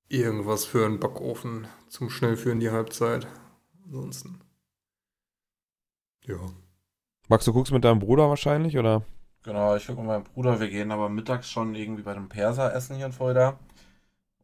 irgendwas 0.10 0.66
für 0.66 0.86
einen 0.86 1.00
Backofen 1.00 1.68
zum 1.88 2.10
Schnellführen 2.10 2.60
die 2.60 2.72
Halbzeit. 2.72 3.28
Ansonsten. 3.86 4.42
Ja. 6.26 6.38
Max, 7.28 7.46
du 7.46 7.54
guckst 7.54 7.72
mit 7.72 7.84
deinem 7.84 8.00
Bruder 8.00 8.28
wahrscheinlich, 8.28 8.78
oder? 8.78 9.04
Genau, 9.44 9.76
ich 9.76 9.88
gucke 9.88 10.02
mit 10.02 10.08
meinem 10.08 10.24
Bruder, 10.24 10.60
wir 10.60 10.70
gehen 10.70 10.92
aber 10.92 11.10
mittags 11.10 11.50
schon 11.50 11.74
irgendwie 11.76 12.04
bei 12.04 12.14
dem 12.14 12.28
Perser 12.28 12.74
essen 12.76 12.98
hier 12.98 13.06
in 13.06 13.14
Fulda. 13.14 13.58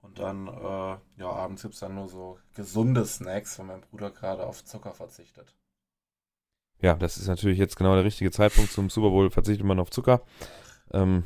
Und 0.02 0.20
dann, 0.20 0.48
äh, 0.48 1.20
ja, 1.20 1.30
abends 1.30 1.64
gibt 1.64 1.74
es 1.74 1.80
dann 1.80 1.96
nur 1.96 2.08
so 2.08 2.38
gesunde 2.54 3.06
Snacks, 3.06 3.60
weil 3.60 3.66
mein 3.66 3.82
Bruder 3.82 4.12
gerade 4.12 4.46
auf 4.46 4.64
Zucker 4.64 4.94
verzichtet. 4.94 5.56
Ja, 6.80 6.94
das 6.96 7.18
ist 7.18 7.28
natürlich 7.28 7.58
jetzt 7.58 7.76
genau 7.76 7.96
der 7.96 8.04
richtige 8.04 8.32
Zeitpunkt 8.32 8.72
zum 8.72 8.90
Super 8.90 9.10
Bowl. 9.10 9.32
Verzichtet 9.32 9.66
man 9.66 9.80
auf 9.80 9.90
Zucker. 9.90 10.22
Ähm, 10.92 11.26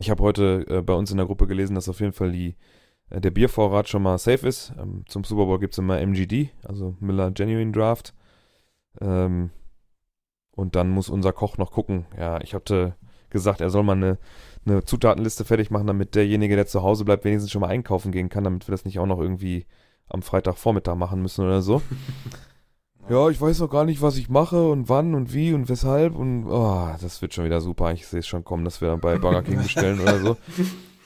ich 0.00 0.10
habe 0.10 0.22
heute 0.22 0.64
äh, 0.68 0.82
bei 0.82 0.94
uns 0.94 1.10
in 1.10 1.18
der 1.18 1.26
Gruppe 1.26 1.46
gelesen, 1.46 1.74
dass 1.74 1.88
auf 1.88 2.00
jeden 2.00 2.14
Fall 2.14 2.32
die, 2.32 2.56
äh, 3.10 3.20
der 3.20 3.30
Biervorrat 3.30 3.88
schon 3.88 4.02
mal 4.02 4.18
safe 4.18 4.48
ist. 4.48 4.72
Ähm, 4.78 5.04
zum 5.06 5.24
Super 5.24 5.44
Bowl 5.44 5.60
gibt 5.60 5.74
es 5.74 5.78
immer 5.78 6.00
MGD, 6.00 6.50
also 6.64 6.96
Miller 7.00 7.30
Genuine 7.30 7.70
Draft. 7.70 8.14
Ähm, 9.00 9.50
und 10.52 10.74
dann 10.74 10.88
muss 10.90 11.10
unser 11.10 11.32
Koch 11.32 11.58
noch 11.58 11.70
gucken. 11.70 12.06
Ja, 12.18 12.40
ich 12.40 12.54
hatte 12.54 12.96
gesagt, 13.28 13.60
er 13.60 13.70
soll 13.70 13.82
mal 13.82 13.92
eine, 13.92 14.18
eine 14.66 14.84
Zutatenliste 14.84 15.44
fertig 15.44 15.70
machen, 15.70 15.86
damit 15.86 16.14
derjenige, 16.14 16.56
der 16.56 16.66
zu 16.66 16.82
Hause 16.82 17.04
bleibt, 17.04 17.24
wenigstens 17.24 17.52
schon 17.52 17.60
mal 17.60 17.68
einkaufen 17.68 18.10
gehen 18.10 18.30
kann, 18.30 18.44
damit 18.44 18.66
wir 18.66 18.72
das 18.72 18.86
nicht 18.86 18.98
auch 18.98 19.06
noch 19.06 19.20
irgendwie 19.20 19.66
am 20.08 20.22
Freitagvormittag 20.22 20.96
machen 20.96 21.20
müssen 21.20 21.44
oder 21.44 21.60
so. 21.60 21.82
Ja, 23.10 23.28
ich 23.28 23.40
weiß 23.40 23.58
noch 23.58 23.70
gar 23.70 23.84
nicht, 23.84 24.00
was 24.02 24.16
ich 24.16 24.28
mache 24.28 24.70
und 24.70 24.88
wann 24.88 25.16
und 25.16 25.34
wie 25.34 25.52
und 25.52 25.68
weshalb 25.68 26.14
und 26.14 26.46
oh, 26.46 26.94
das 27.00 27.20
wird 27.20 27.34
schon 27.34 27.44
wieder 27.44 27.60
super. 27.60 27.92
Ich 27.92 28.06
sehe 28.06 28.20
es 28.20 28.28
schon 28.28 28.44
kommen, 28.44 28.64
dass 28.64 28.80
wir 28.80 28.96
bei 28.98 29.18
Burger 29.18 29.42
King 29.42 29.60
bestellen 29.60 29.98
oder 29.98 30.20
so. 30.20 30.36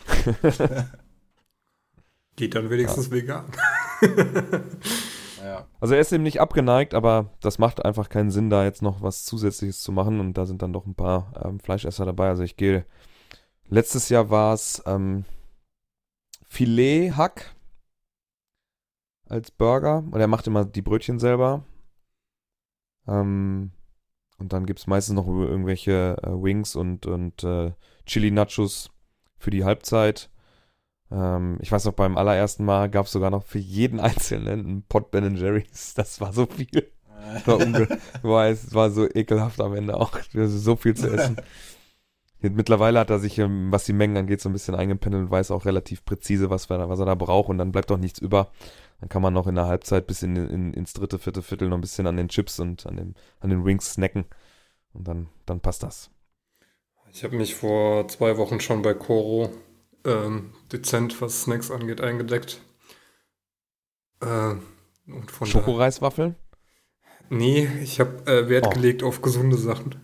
Geht 2.36 2.54
dann 2.54 2.68
wenigstens 2.68 3.10
vegan. 3.10 3.46
Ja, 5.42 5.66
Also 5.80 5.94
er 5.94 6.00
ist 6.00 6.12
eben 6.12 6.24
nicht 6.24 6.42
abgeneigt, 6.42 6.92
aber 6.92 7.30
das 7.40 7.58
macht 7.58 7.82
einfach 7.82 8.10
keinen 8.10 8.30
Sinn, 8.30 8.50
da 8.50 8.64
jetzt 8.64 8.82
noch 8.82 9.00
was 9.00 9.24
Zusätzliches 9.24 9.80
zu 9.80 9.90
machen 9.90 10.20
und 10.20 10.34
da 10.34 10.44
sind 10.44 10.60
dann 10.60 10.74
doch 10.74 10.84
ein 10.84 10.94
paar 10.94 11.32
ähm, 11.42 11.58
Fleischesser 11.58 12.04
dabei. 12.04 12.28
Also 12.28 12.42
ich 12.42 12.56
gehe, 12.56 12.84
letztes 13.68 14.10
Jahr 14.10 14.28
war 14.28 14.52
es, 14.52 14.82
ähm, 14.84 15.24
Filet-Hack 16.48 17.54
als 19.26 19.50
Burger. 19.50 20.04
Und 20.10 20.20
er 20.20 20.28
macht 20.28 20.46
immer 20.46 20.66
die 20.66 20.82
Brötchen 20.82 21.18
selber. 21.18 21.64
Ähm, 23.06 23.72
und 24.38 24.52
dann 24.52 24.66
gibt 24.66 24.80
es 24.80 24.86
meistens 24.86 25.14
noch 25.14 25.26
irgendwelche 25.26 26.16
äh, 26.22 26.30
Wings 26.30 26.76
und, 26.76 27.06
und 27.06 27.44
äh, 27.44 27.72
Chili-Nachos 28.06 28.90
für 29.38 29.50
die 29.50 29.64
Halbzeit. 29.64 30.30
Ähm, 31.10 31.58
ich 31.60 31.70
weiß 31.70 31.84
noch, 31.84 31.92
beim 31.92 32.16
allerersten 32.16 32.64
Mal 32.64 32.90
gab 32.90 33.06
es 33.06 33.12
sogar 33.12 33.30
noch 33.30 33.44
für 33.44 33.58
jeden 33.58 34.00
Einzelnen 34.00 34.60
einen 34.60 34.82
Pot 34.82 35.10
Ben 35.10 35.36
Jerry's. 35.36 35.94
Das 35.94 36.20
war 36.20 36.32
so 36.32 36.46
viel. 36.46 36.90
War, 37.46 37.58
war, 38.22 38.48
es 38.48 38.74
war 38.74 38.90
so 38.90 39.08
ekelhaft 39.08 39.58
am 39.60 39.74
Ende 39.74 39.96
auch. 39.96 40.18
So 40.34 40.76
viel 40.76 40.94
zu 40.94 41.10
essen. 41.10 41.36
Mittlerweile 42.40 43.00
hat 43.00 43.08
er 43.08 43.18
sich, 43.18 43.38
ähm, 43.38 43.72
was 43.72 43.84
die 43.84 43.94
Mengen 43.94 44.18
angeht, 44.18 44.42
so 44.42 44.50
ein 44.50 44.52
bisschen 44.52 44.74
eingependelt 44.74 45.24
und 45.24 45.30
weiß 45.30 45.50
auch 45.50 45.64
relativ 45.64 46.04
präzise, 46.04 46.50
was, 46.50 46.68
wir, 46.68 46.86
was 46.88 46.98
er 46.98 47.06
da 47.06 47.14
braucht. 47.14 47.48
Und 47.48 47.56
dann 47.58 47.72
bleibt 47.72 47.90
auch 47.90 47.98
nichts 47.98 48.18
über. 48.18 48.50
Dann 49.00 49.08
kann 49.08 49.22
man 49.22 49.34
noch 49.34 49.46
in 49.46 49.54
der 49.54 49.66
Halbzeit 49.66 50.06
bis 50.06 50.22
in, 50.22 50.36
in, 50.36 50.72
ins 50.72 50.92
dritte, 50.92 51.18
vierte 51.18 51.42
Viertel 51.42 51.68
noch 51.68 51.78
ein 51.78 51.82
bisschen 51.82 52.06
an 52.06 52.16
den 52.16 52.28
Chips 52.28 52.58
und 52.60 52.86
an, 52.86 52.96
dem, 52.96 53.14
an 53.40 53.50
den 53.50 53.64
Wings 53.64 53.92
snacken. 53.92 54.24
Und 54.92 55.08
dann, 55.08 55.28
dann 55.46 55.60
passt 55.60 55.82
das. 55.82 56.10
Ich 57.12 57.22
habe 57.24 57.36
mich 57.36 57.54
vor 57.54 58.08
zwei 58.08 58.38
Wochen 58.38 58.60
schon 58.60 58.82
bei 58.82 58.94
Coro 58.94 59.50
ähm, 60.04 60.52
dezent, 60.72 61.20
was 61.20 61.42
Snacks 61.42 61.70
angeht, 61.70 62.00
eingedeckt. 62.00 62.60
Äh, 64.20 64.54
Schokoreiswaffeln? 65.44 66.34
Nee, 67.30 67.68
ich 67.82 68.00
habe 68.00 68.26
äh, 68.30 68.48
Wert 68.48 68.66
oh. 68.68 68.70
gelegt 68.70 69.02
auf 69.02 69.22
gesunde 69.22 69.56
Sachen. 69.56 69.96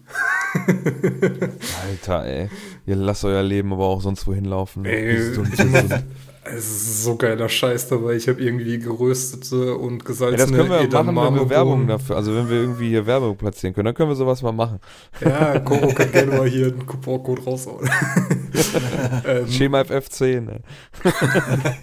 Alter, 1.82 2.24
ey. 2.24 2.49
Ihr 2.86 2.97
lasst 2.97 3.24
euer 3.24 3.43
Leben 3.43 3.72
aber 3.72 3.86
auch 3.86 4.01
sonst 4.01 4.26
wohin 4.26 4.45
laufen. 4.45 4.84
Ey, 4.84 5.34
es 6.43 6.64
ist 6.64 7.05
so 7.05 7.16
geiler 7.16 7.49
Scheiß 7.49 7.88
dabei. 7.88 8.14
Ich 8.14 8.26
habe 8.28 8.41
irgendwie 8.41 8.78
geröstete 8.78 9.76
und 9.76 10.05
gesalzene 10.05 10.38
ja, 10.38 10.47
Das 10.47 10.57
können 10.57 10.91
wir 10.93 11.12
machen, 11.12 11.34
wenn 11.34 11.41
wir 11.43 11.51
Werbung 11.51 11.86
dafür, 11.86 12.16
also 12.16 12.34
wenn 12.34 12.49
wir 12.49 12.57
irgendwie 12.57 12.88
hier 12.88 13.07
Werbung 13.07 13.36
platzieren 13.36 13.74
können, 13.74 13.86
dann 13.86 13.95
können 13.95 14.09
wir 14.09 14.16
sowas 14.16 14.41
mal 14.41 14.53
machen. 14.53 14.80
Ja, 15.20 15.59
Koro 15.59 15.88
kann 15.88 16.11
gerne 16.11 16.38
mal 16.38 16.49
hier 16.49 16.68
einen 16.68 16.86
Couponcode 16.86 17.47
raushauen. 17.47 17.88
ähm, 19.26 19.49
Schema 19.49 19.82
FF10. 19.82 20.41
Ne? 20.41 20.61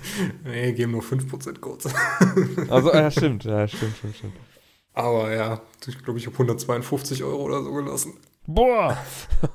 nee, 0.43 0.73
geben 0.73 0.93
nur 0.93 1.03
5% 1.03 1.59
Codes. 1.59 1.93
also, 2.69 2.91
ja, 2.91 3.11
stimmt, 3.11 3.43
ja, 3.43 3.67
stimmt, 3.67 3.95
stimmt, 3.97 4.15
stimmt. 4.15 4.33
Aber 4.93 5.31
ja, 5.31 5.61
ich 5.85 6.03
glaube, 6.03 6.17
ich 6.17 6.25
habe 6.25 6.33
152 6.33 7.23
Euro 7.23 7.43
oder 7.43 7.61
so 7.61 7.71
gelassen. 7.71 8.13
Boah! 8.47 8.97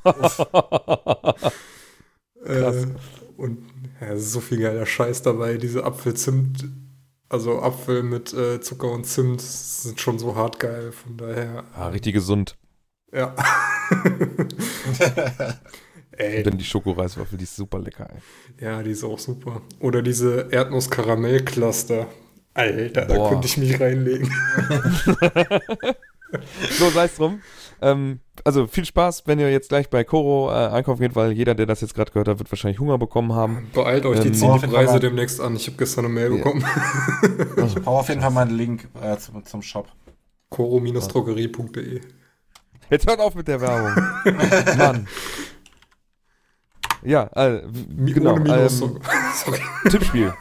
äh, 2.44 2.86
und 3.36 3.72
ja, 4.03 4.16
so 4.16 4.40
viel 4.40 4.61
geiler 4.61 4.86
Scheiß 4.86 5.22
dabei. 5.22 5.57
Diese 5.59 5.84
Apfelzimt, 5.84 6.64
also 7.28 7.62
Apfel 7.62 8.03
mit 8.03 8.32
äh, 8.32 8.61
Zucker 8.61 8.90
und 8.90 9.07
Zimt 9.07 9.40
sind 9.40 10.00
schon 10.00 10.18
so 10.18 10.34
hart 10.34 10.59
geil. 10.59 10.92
Von 10.92 11.16
daher. 11.16 11.64
Ja, 11.76 11.88
richtig 11.88 12.14
gesund. 12.14 12.57
Ja. 13.12 13.34
ey. 16.12 16.42
Dann 16.42 16.59
die 16.59 16.64
Schokoreiswaffel, 16.64 17.38
die 17.38 17.44
ist 17.44 17.57
super 17.57 17.78
lecker, 17.78 18.09
ey. 18.11 18.64
Ja, 18.64 18.82
die 18.82 18.90
ist 18.90 19.05
auch 19.05 19.18
super. 19.18 19.62
Oder 19.80 20.03
diese 20.03 20.48
Erdnuss-Karamell-Cluster. 20.50 22.09
Alter, 22.55 23.07
Boah. 23.07 23.16
da 23.16 23.28
könnte 23.30 23.46
ich 23.46 23.57
mich 23.57 23.80
reinlegen. 23.80 24.28
so, 26.70 26.90
sei 26.90 27.05
es 27.05 27.14
drum. 27.16 27.40
Ähm, 27.80 28.20
also 28.45 28.66
viel 28.66 28.84
Spaß, 28.84 29.24
wenn 29.26 29.38
ihr 29.38 29.51
jetzt 29.51 29.68
gleich 29.68 29.90
bei 29.90 30.05
Koro 30.05 30.51
äh, 30.51 30.68
einkaufen 30.68 31.01
geht, 31.01 31.14
weil 31.14 31.32
jeder, 31.32 31.55
der 31.55 31.66
das 31.66 31.80
jetzt 31.80 31.95
gerade 31.95 32.11
gehört 32.11 32.28
hat, 32.28 32.38
wird 32.38 32.51
wahrscheinlich 32.51 32.78
Hunger 32.78 32.99
bekommen 32.99 33.32
haben. 33.34 33.70
Beeilt 33.72 34.07
euch, 34.07 34.20
die 34.20 34.28
ähm, 34.28 34.34
ziehen 34.34 34.59
die 34.61 34.66
Preise 34.66 35.01
demnächst 35.01 35.40
an. 35.40 35.57
Ich 35.57 35.66
habe 35.66 35.76
gestern 35.76 36.07
eine 36.07 36.14
Mail 36.14 36.32
yeah. 36.32 36.36
bekommen. 36.36 36.64
also, 37.57 37.84
hau 37.86 37.99
auf 37.99 38.09
jeden 38.09 38.20
Fall 38.20 38.30
mal 38.30 38.43
einen 38.43 38.57
Link 38.57 38.88
äh, 39.01 39.16
zum, 39.16 39.45
zum 39.45 39.62
Shop. 39.62 39.88
Koro-drogerie.de 40.51 42.01
Jetzt 42.90 43.07
hört 43.09 43.20
auf 43.20 43.34
mit 43.34 43.49
der 43.49 43.61
Werbung. 43.61 44.05
Mann. 44.76 45.09
Ja, 47.03 47.30
äh, 47.34 47.62
genau. 47.99 48.34
Ohne 48.34 48.40
Minus. 48.40 48.82
Ähm, 48.82 49.01
Tippspiel. 49.90 50.34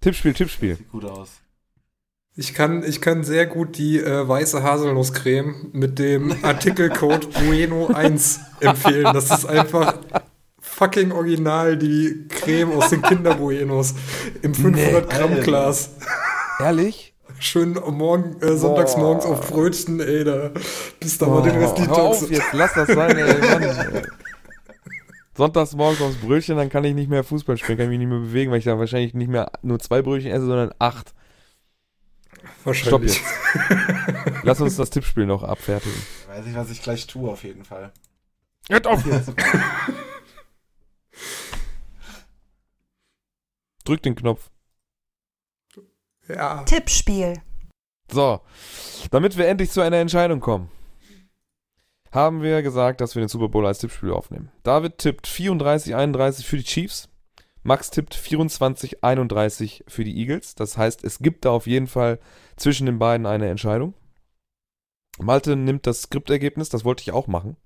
Tippspiel, 0.00 0.32
Tippspiel. 0.32 0.76
Sieht 0.76 0.90
gut 0.90 1.04
aus. 1.04 1.40
Ich 2.36 2.54
kann, 2.54 2.84
ich 2.84 3.00
kann 3.00 3.24
sehr 3.24 3.46
gut 3.46 3.76
die 3.76 3.98
äh, 3.98 4.26
weiße 4.26 4.62
Haselnusscreme 4.62 5.70
mit 5.72 5.98
dem 5.98 6.32
Artikelcode 6.42 7.26
Bueno1 7.34 8.38
empfehlen. 8.60 9.12
Das 9.12 9.30
ist 9.30 9.46
einfach 9.46 9.98
fucking 10.60 11.10
original 11.10 11.76
die 11.76 12.26
Creme 12.28 12.72
aus 12.72 12.90
den 12.90 13.02
Kinderbuenos 13.02 13.94
im 14.42 14.54
500 14.54 14.76
nee, 14.76 15.18
Gramm 15.18 15.40
Glas. 15.40 15.90
Ehrlich? 16.60 17.14
Schön 17.40 17.72
morgen, 17.72 18.36
äh, 18.42 18.56
sonntags 18.56 18.94
Boah. 18.94 19.00
morgens 19.00 19.24
auf 19.24 19.48
Brötchen, 19.48 19.98
ey, 19.98 20.24
da 20.24 20.50
bist 21.00 21.22
du 21.22 21.26
aber 21.26 21.42
den 21.42 21.56
Rest 21.56 21.78
Hör 21.78 21.98
auf, 21.98 22.30
jetzt 22.30 22.52
lass 22.52 22.74
das 22.74 22.88
sein, 22.88 23.16
ey, 23.16 23.40
Mann. 23.40 24.02
Sonntags 25.36 25.74
morgens 25.74 26.02
aufs 26.02 26.16
Brötchen, 26.16 26.58
dann 26.58 26.68
kann 26.68 26.84
ich 26.84 26.94
nicht 26.94 27.08
mehr 27.08 27.24
Fußball 27.24 27.56
spielen, 27.56 27.78
kann 27.78 27.86
ich 27.86 27.90
mich 27.90 27.98
nicht 28.00 28.08
mehr 28.08 28.18
bewegen, 28.18 28.50
weil 28.50 28.58
ich 28.58 28.64
dann 28.64 28.78
wahrscheinlich 28.78 29.14
nicht 29.14 29.30
mehr 29.30 29.50
nur 29.62 29.78
zwei 29.78 30.02
Brötchen 30.02 30.30
esse, 30.30 30.44
sondern 30.44 30.72
acht. 30.78 31.14
Wahrscheinlich. 32.64 32.88
Stopp 32.88 33.02
jetzt. 33.02 34.44
Lass 34.44 34.60
uns 34.60 34.76
das 34.76 34.90
Tippspiel 34.90 35.26
noch 35.26 35.42
abfertigen. 35.42 36.00
Weiß 36.28 36.46
ich, 36.46 36.54
was 36.54 36.70
ich 36.70 36.82
gleich 36.82 37.06
tue, 37.06 37.30
auf 37.30 37.44
jeden 37.44 37.64
Fall. 37.64 37.92
Hört 38.68 38.86
auf 38.86 39.04
jetzt! 39.06 39.32
Drück 43.84 44.02
den 44.02 44.14
Knopf. 44.14 44.50
Ja. 46.28 46.62
Tippspiel. 46.64 47.42
So, 48.10 48.40
damit 49.10 49.36
wir 49.36 49.48
endlich 49.48 49.70
zu 49.70 49.80
einer 49.80 49.96
Entscheidung 49.96 50.40
kommen, 50.40 50.70
haben 52.12 52.42
wir 52.42 52.62
gesagt, 52.62 53.00
dass 53.00 53.14
wir 53.14 53.22
den 53.22 53.28
Super 53.28 53.48
Bowl 53.48 53.66
als 53.66 53.78
Tippspiel 53.78 54.10
aufnehmen. 54.10 54.50
David 54.62 54.98
tippt 54.98 55.26
34-31 55.28 56.44
für 56.44 56.56
die 56.56 56.64
Chiefs. 56.64 57.08
Max 57.62 57.90
tippt 57.90 58.14
24-31 58.14 59.84
für 59.88 60.04
die 60.04 60.18
Eagles. 60.18 60.54
Das 60.54 60.78
heißt, 60.78 61.04
es 61.04 61.18
gibt 61.18 61.44
da 61.44 61.50
auf 61.50 61.66
jeden 61.66 61.86
Fall 61.86 62.18
zwischen 62.56 62.86
den 62.86 62.98
beiden 62.98 63.26
eine 63.26 63.48
Entscheidung. 63.48 63.94
Malte 65.18 65.56
nimmt 65.56 65.86
das 65.86 66.02
Skriptergebnis, 66.02 66.70
das 66.70 66.84
wollte 66.84 67.02
ich 67.02 67.12
auch 67.12 67.26
machen. 67.26 67.56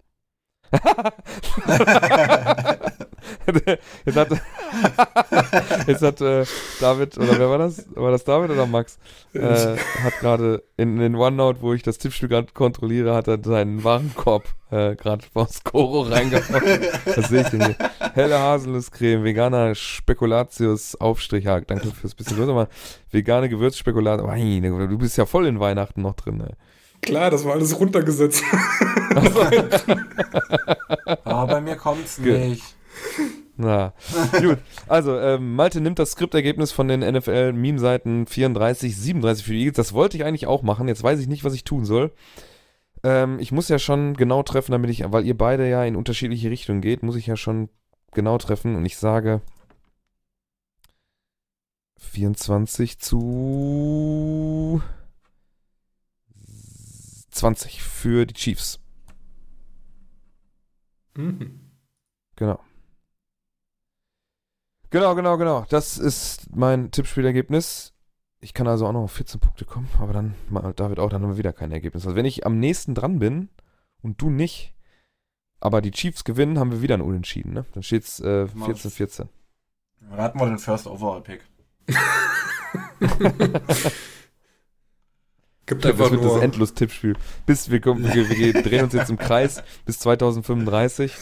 jetzt 4.04 4.16
hat, 4.16 4.28
jetzt 5.86 6.02
hat 6.02 6.20
äh, 6.20 6.44
David, 6.80 7.18
oder 7.18 7.38
wer 7.38 7.50
war 7.50 7.58
das? 7.58 7.84
War 7.94 8.10
das 8.10 8.24
David 8.24 8.50
oder 8.50 8.66
Max? 8.66 8.98
Äh, 9.32 9.76
hat 10.02 10.18
gerade 10.20 10.62
in 10.76 10.98
den 10.98 11.14
OneNote, 11.14 11.60
wo 11.62 11.72
ich 11.72 11.82
das 11.82 11.98
Tippspiel 11.98 12.28
gerade 12.28 12.52
kontrolliere, 12.52 13.14
hat 13.14 13.28
er 13.28 13.38
seinen 13.42 13.84
Warenkorb 13.84 14.44
äh, 14.70 14.96
gerade 14.96 15.24
aus 15.34 15.62
Koro 15.64 16.02
reingehauen. 16.02 16.82
Was 17.14 17.28
sehe 17.28 17.42
ich 17.42 17.48
denn 17.48 17.64
hier? 17.64 17.76
Helle 18.14 18.38
Haselnusscreme, 18.38 19.24
veganer 19.24 19.74
Spekulatius 19.74 20.96
Aufstrich. 20.96 21.44
Ja, 21.44 21.60
danke 21.60 21.90
fürs 21.92 22.14
bisschen 22.14 22.36
größer 22.36 22.54
mal. 22.54 22.68
Vegane 23.10 23.48
Gewürzspekulatius. 23.48 24.28
Du 24.88 24.98
bist 24.98 25.16
ja 25.16 25.26
voll 25.26 25.46
in 25.46 25.60
Weihnachten 25.60 26.02
noch 26.02 26.14
drin, 26.14 26.40
ey. 26.40 26.54
Klar, 27.04 27.30
das 27.30 27.44
war 27.44 27.52
alles 27.52 27.78
runtergesetzt. 27.78 28.42
Aber 31.24 31.46
bei 31.46 31.60
mir 31.60 31.76
kommt's 31.76 32.18
nicht. 32.18 32.62
Na, 33.56 33.94
gut. 34.40 34.58
Also, 34.88 35.18
ähm, 35.18 35.54
Malte 35.54 35.80
nimmt 35.80 35.98
das 35.98 36.12
Skriptergebnis 36.12 36.72
von 36.72 36.88
den 36.88 37.00
NFL-Meme-Seiten 37.00 38.26
34, 38.26 38.96
37 38.96 39.44
für 39.44 39.52
die 39.52 39.60
Eagles. 39.60 39.76
Das 39.76 39.92
wollte 39.92 40.16
ich 40.16 40.24
eigentlich 40.24 40.46
auch 40.46 40.62
machen. 40.62 40.88
Jetzt 40.88 41.02
weiß 41.02 41.20
ich 41.20 41.28
nicht, 41.28 41.44
was 41.44 41.54
ich 41.54 41.62
tun 41.64 41.84
soll. 41.84 42.12
Ähm, 43.04 43.38
ich 43.38 43.52
muss 43.52 43.68
ja 43.68 43.78
schon 43.78 44.14
genau 44.14 44.42
treffen, 44.42 44.72
damit 44.72 44.90
ich, 44.90 45.04
weil 45.12 45.24
ihr 45.24 45.36
beide 45.36 45.68
ja 45.68 45.84
in 45.84 45.94
unterschiedliche 45.94 46.50
Richtungen 46.50 46.80
geht, 46.80 47.02
muss 47.02 47.16
ich 47.16 47.26
ja 47.26 47.36
schon 47.36 47.68
genau 48.12 48.38
treffen. 48.38 48.74
Und 48.74 48.84
ich 48.86 48.96
sage 48.96 49.40
24 51.98 52.98
zu 52.98 54.82
20 57.30 57.82
für 57.82 58.26
die 58.26 58.34
Chiefs. 58.34 58.80
Mhm. 61.16 61.60
Genau. 62.36 62.60
Genau, 64.94 65.16
genau, 65.16 65.36
genau. 65.36 65.66
Das 65.70 65.98
ist 65.98 66.54
mein 66.54 66.92
Tippspielergebnis. 66.92 67.92
Ich 68.38 68.54
kann 68.54 68.68
also 68.68 68.86
auch 68.86 68.92
noch 68.92 69.02
auf 69.02 69.10
14 69.10 69.40
Punkte 69.40 69.64
kommen, 69.64 69.88
aber 69.98 70.12
dann 70.12 70.36
David 70.76 71.00
auch, 71.00 71.10
dann 71.10 71.20
haben 71.20 71.30
wir 71.30 71.36
wieder 71.36 71.52
kein 71.52 71.72
Ergebnis. 71.72 72.04
Also 72.06 72.14
wenn 72.14 72.24
ich 72.24 72.46
am 72.46 72.60
nächsten 72.60 72.94
dran 72.94 73.18
bin 73.18 73.48
und 74.02 74.22
du 74.22 74.30
nicht, 74.30 74.72
aber 75.58 75.80
die 75.80 75.90
Chiefs 75.90 76.22
gewinnen, 76.22 76.60
haben 76.60 76.70
wir 76.70 76.80
wieder 76.80 76.94
ein 76.94 77.00
Unentschieden, 77.00 77.54
ne? 77.54 77.64
Dann 77.72 77.82
steht's 77.82 78.20
äh, 78.20 78.46
14-14. 78.54 79.26
Raten 80.12 80.38
wir 80.38 80.46
den 80.46 80.58
First 80.60 80.86
Overall 80.86 81.22
Pick. 81.22 81.40
Gibt 85.66 85.86
einfach 85.86 86.04
das 86.04 86.12
wird 86.12 86.22
nur 86.22 86.34
das 86.34 86.42
Endlos-Tippspiel. 86.44 87.16
Bis 87.46 87.68
wir, 87.68 87.80
kommen, 87.80 88.04
wir, 88.14 88.30
wir 88.30 88.62
drehen 88.62 88.84
uns 88.84 88.92
jetzt 88.92 89.10
im 89.10 89.18
Kreis 89.18 89.60
bis 89.86 89.98
2035. 89.98 91.12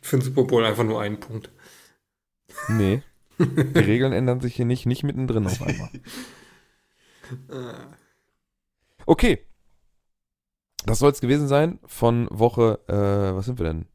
Für 0.00 0.16
den 0.16 0.22
Super 0.22 0.44
Bowl 0.44 0.64
einfach 0.64 0.84
nur 0.84 1.02
einen 1.02 1.20
Punkt. 1.20 1.50
Nee. 2.68 3.02
Die 3.40 3.78
Regeln 3.78 4.12
ändern 4.12 4.40
sich 4.40 4.54
hier 4.54 4.64
nicht, 4.66 4.86
nicht 4.86 5.02
mittendrin 5.02 5.46
auf 5.46 5.62
einmal. 5.62 5.90
Äh, 7.48 7.74
Okay. 9.06 9.46
Das 10.86 10.98
soll 11.00 11.10
es 11.10 11.20
gewesen 11.20 11.48
sein 11.48 11.78
von 11.84 12.28
Woche, 12.30 12.78
äh, 12.88 13.36
was 13.36 13.46
sind 13.46 13.58
wir 13.58 13.66
denn? 13.66 13.86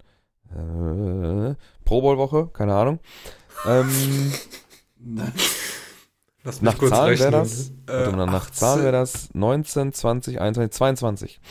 Äh, 0.52 1.56
Pro 1.84 2.02
Bowl 2.02 2.18
Woche, 2.18 2.48
keine 2.54 2.76
Ahnung. 2.76 3.00
Ähm, 3.66 4.34
Lass 6.44 6.62
mich 6.62 6.72
nach 6.72 6.78
kurz 6.78 6.92
Zahlen 6.92 7.18
wäre 7.20 7.32
das, 7.32 7.72
Äh, 7.88 8.12
nach 8.12 8.48
18. 8.48 8.54
Zahlen 8.54 8.84
wäre 8.84 8.92
das 8.92 9.34
19, 9.34 9.94
20, 9.94 10.42
21, 10.42 10.78
22. 10.78 11.42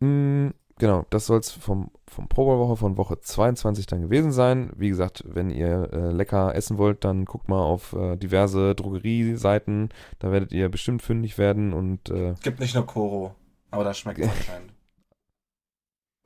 Mm, 0.00 0.48
genau, 0.78 1.06
das 1.10 1.26
soll 1.26 1.38
es 1.40 1.50
vom, 1.50 1.90
vom 2.06 2.28
Pro 2.28 2.44
Bowl 2.44 2.58
Woche 2.58 2.76
von 2.76 2.96
Woche 2.96 3.20
22 3.20 3.86
dann 3.86 4.02
gewesen 4.02 4.32
sein. 4.32 4.70
Wie 4.76 4.88
gesagt, 4.88 5.24
wenn 5.26 5.50
ihr 5.50 5.90
äh, 5.92 6.10
lecker 6.10 6.54
essen 6.54 6.78
wollt, 6.78 7.04
dann 7.04 7.24
guckt 7.24 7.48
mal 7.48 7.62
auf 7.62 7.92
äh, 7.92 8.16
diverse 8.16 8.74
Drogerieseiten. 8.74 9.90
Da 10.18 10.30
werdet 10.32 10.52
ihr 10.52 10.68
bestimmt 10.68 11.02
fündig 11.02 11.38
werden 11.38 11.72
und 11.72 12.10
äh, 12.10 12.34
Gibt 12.42 12.60
nicht 12.60 12.74
nur 12.74 12.86
Koro, 12.86 13.34
aber 13.70 13.84
das 13.84 13.98
schmeckt 13.98 14.22
anscheinend. 14.22 14.72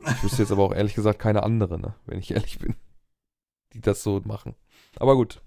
Ich 0.04 0.22
wüsste 0.22 0.42
jetzt 0.42 0.52
aber 0.52 0.64
auch 0.64 0.74
ehrlich 0.74 0.94
gesagt 0.94 1.18
keine 1.18 1.42
andere, 1.42 1.78
ne? 1.78 1.94
wenn 2.06 2.18
ich 2.18 2.32
ehrlich 2.32 2.58
bin, 2.58 2.74
die 3.72 3.80
das 3.80 4.02
so 4.02 4.20
machen. 4.24 4.54
Aber 4.96 5.14
gut, 5.14 5.40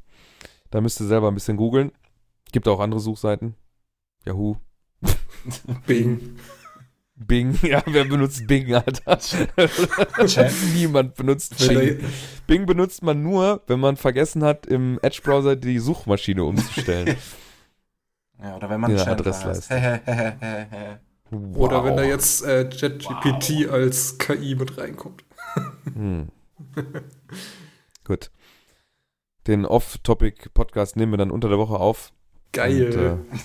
da 0.72 0.82
müsst 0.82 1.00
ihr 1.00 1.08
selber 1.08 1.28
ein 1.28 1.34
bisschen 1.34 1.58
googeln. 1.58 1.92
Gibt 2.52 2.68
auch 2.68 2.80
andere 2.80 3.02
Suchseiten. 3.02 3.56
Yahoo, 4.26 4.56
Bing. 5.86 6.38
Bing. 7.16 7.58
Ja, 7.64 7.82
wer 7.86 8.04
benutzt 8.06 8.46
Bing, 8.48 8.74
Alter? 8.74 9.18
Chat. 9.20 10.52
Niemand 10.74 11.16
benutzt 11.16 11.58
Bing. 11.58 12.00
Bing 12.48 12.66
benutzt 12.66 13.04
man 13.04 13.24
nur, 13.24 13.62
wenn 13.68 13.80
man 13.80 13.96
vergessen 13.98 14.44
hat, 14.44 14.66
im 14.66 15.00
Edge-Browser 15.02 15.56
die 15.56 15.80
Suchmaschine 15.80 16.44
umzustellen. 16.44 17.16
Ja, 18.44 18.58
oder 18.58 18.70
wenn 18.70 18.82
man 18.82 18.94
Ja, 18.96 19.08
Adressleiste. 19.08 19.74
heißt. 19.82 20.06
Hehehehehe. 20.06 21.00
Oder 21.54 21.86
wenn 21.86 21.96
da 21.96 22.04
Wow. 22.04 22.10
jetzt 22.10 22.44
äh, 22.46 22.70
ChatGPT 22.70 23.70
als 23.70 24.18
KI 24.18 24.56
mit 24.56 24.78
reinkommt. 24.78 25.24
Hm. 25.94 26.28
Gut. 28.04 28.30
Den 29.48 29.66
Off-Topic-Podcast 29.66 30.98
nehmen 30.98 31.14
wir 31.14 31.18
dann 31.18 31.32
unter 31.32 31.48
der 31.48 31.58
Woche 31.58 31.76
auf. 31.80 32.12
Geil. 32.52 32.88
Und, 32.88 32.96
äh, 33.34 33.40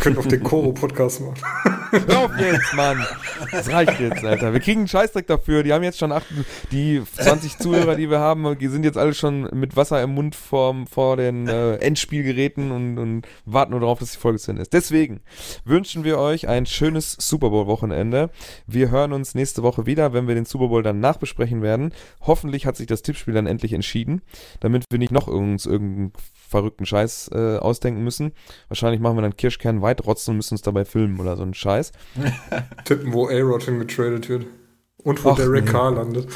Könnt 0.00 0.18
auf 0.18 0.28
den 0.28 0.42
Koro-Podcast 0.42 1.20
machen. 1.20 1.42
Hör 1.90 2.18
auf 2.24 2.38
jetzt, 2.38 2.74
Mann. 2.74 3.04
Das 3.50 3.70
reicht 3.70 3.98
jetzt, 4.00 4.24
Alter. 4.24 4.52
Wir 4.52 4.60
kriegen 4.60 4.80
einen 4.80 4.88
Scheißdreck 4.88 5.26
dafür. 5.26 5.62
Die 5.62 5.72
haben 5.72 5.82
jetzt 5.82 5.98
schon 5.98 6.12
acht, 6.12 6.26
die 6.70 7.02
20 7.16 7.58
Zuhörer, 7.58 7.96
die 7.96 8.10
wir 8.10 8.20
haben, 8.20 8.58
die 8.58 8.68
sind 8.68 8.84
jetzt 8.84 8.98
alle 8.98 9.14
schon 9.14 9.48
mit 9.52 9.76
Wasser 9.76 10.02
im 10.02 10.14
Mund 10.14 10.34
vor, 10.34 10.74
vor 10.90 11.16
den 11.16 11.48
äh, 11.48 11.76
Endspielgeräten 11.76 12.70
und, 12.70 12.98
und 12.98 13.26
warten 13.44 13.72
nur 13.72 13.80
darauf, 13.80 13.98
dass 13.98 14.12
die 14.12 14.18
Folge 14.18 14.38
zu 14.38 14.50
Ende 14.50 14.62
ist. 14.62 14.72
Deswegen 14.72 15.20
wünschen 15.64 16.04
wir 16.04 16.18
euch 16.18 16.48
ein 16.48 16.66
schönes 16.66 17.16
Super 17.18 17.50
Bowl-Wochenende. 17.50 18.30
Wir 18.66 18.90
hören 18.90 19.12
uns 19.12 19.34
nächste 19.34 19.62
Woche 19.62 19.86
wieder, 19.86 20.12
wenn 20.12 20.28
wir 20.28 20.34
den 20.34 20.44
Super 20.44 20.68
Bowl 20.68 20.82
dann 20.82 21.00
nachbesprechen 21.00 21.62
werden. 21.62 21.92
Hoffentlich 22.20 22.66
hat 22.66 22.76
sich 22.76 22.86
das 22.86 23.02
Tippspiel 23.02 23.34
dann 23.34 23.46
endlich 23.46 23.72
entschieden, 23.72 24.22
damit 24.60 24.84
wir 24.90 24.98
nicht 24.98 25.12
noch 25.12 25.26
uns 25.26 25.66
irgendeinen 25.66 26.12
verrückten 26.48 26.86
Scheiß 26.86 27.30
äh, 27.32 27.58
ausdenken 27.58 28.02
müssen. 28.02 28.32
Wahrscheinlich 28.68 29.00
machen 29.00 29.16
wir 29.16 29.22
dann 29.22 29.36
Kirschkern 29.36 29.82
weit 29.82 30.04
rotzen 30.06 30.32
und 30.32 30.36
müssen 30.36 30.54
uns 30.54 30.62
dabei 30.62 30.84
filmen 30.84 31.20
oder 31.20 31.36
so 31.36 31.42
einen 31.42 31.54
Scheiß. 31.54 31.92
Tippen, 32.84 33.12
wo 33.12 33.28
A-Rod 33.28 33.62
hingetradet 33.62 34.28
wird. 34.28 34.46
Und 35.04 35.24
wo 35.24 35.30
Ach, 35.30 35.36
Derek 35.36 35.64
nee. 35.64 35.70
Carr 35.70 35.92
landet. 35.92 36.28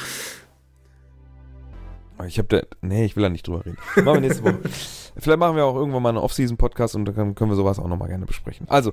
Ich 2.26 2.38
habe 2.38 2.48
da, 2.48 2.62
nee, 2.82 3.04
ich 3.04 3.16
will 3.16 3.22
da 3.22 3.28
nicht 3.28 3.46
drüber 3.46 3.64
reden. 3.66 3.78
Machen 3.96 4.14
wir 4.14 4.20
nächste 4.20 4.44
Woche. 4.44 4.60
Vielleicht 5.16 5.38
machen 5.38 5.56
wir 5.56 5.64
auch 5.64 5.74
irgendwann 5.74 6.02
mal 6.02 6.10
einen 6.10 6.18
Off-Season-Podcast 6.18 6.94
und 6.94 7.04
dann 7.06 7.34
können 7.34 7.50
wir 7.50 7.56
sowas 7.56 7.78
auch 7.78 7.88
nochmal 7.88 8.08
gerne 8.08 8.26
besprechen. 8.26 8.66
Also, 8.68 8.92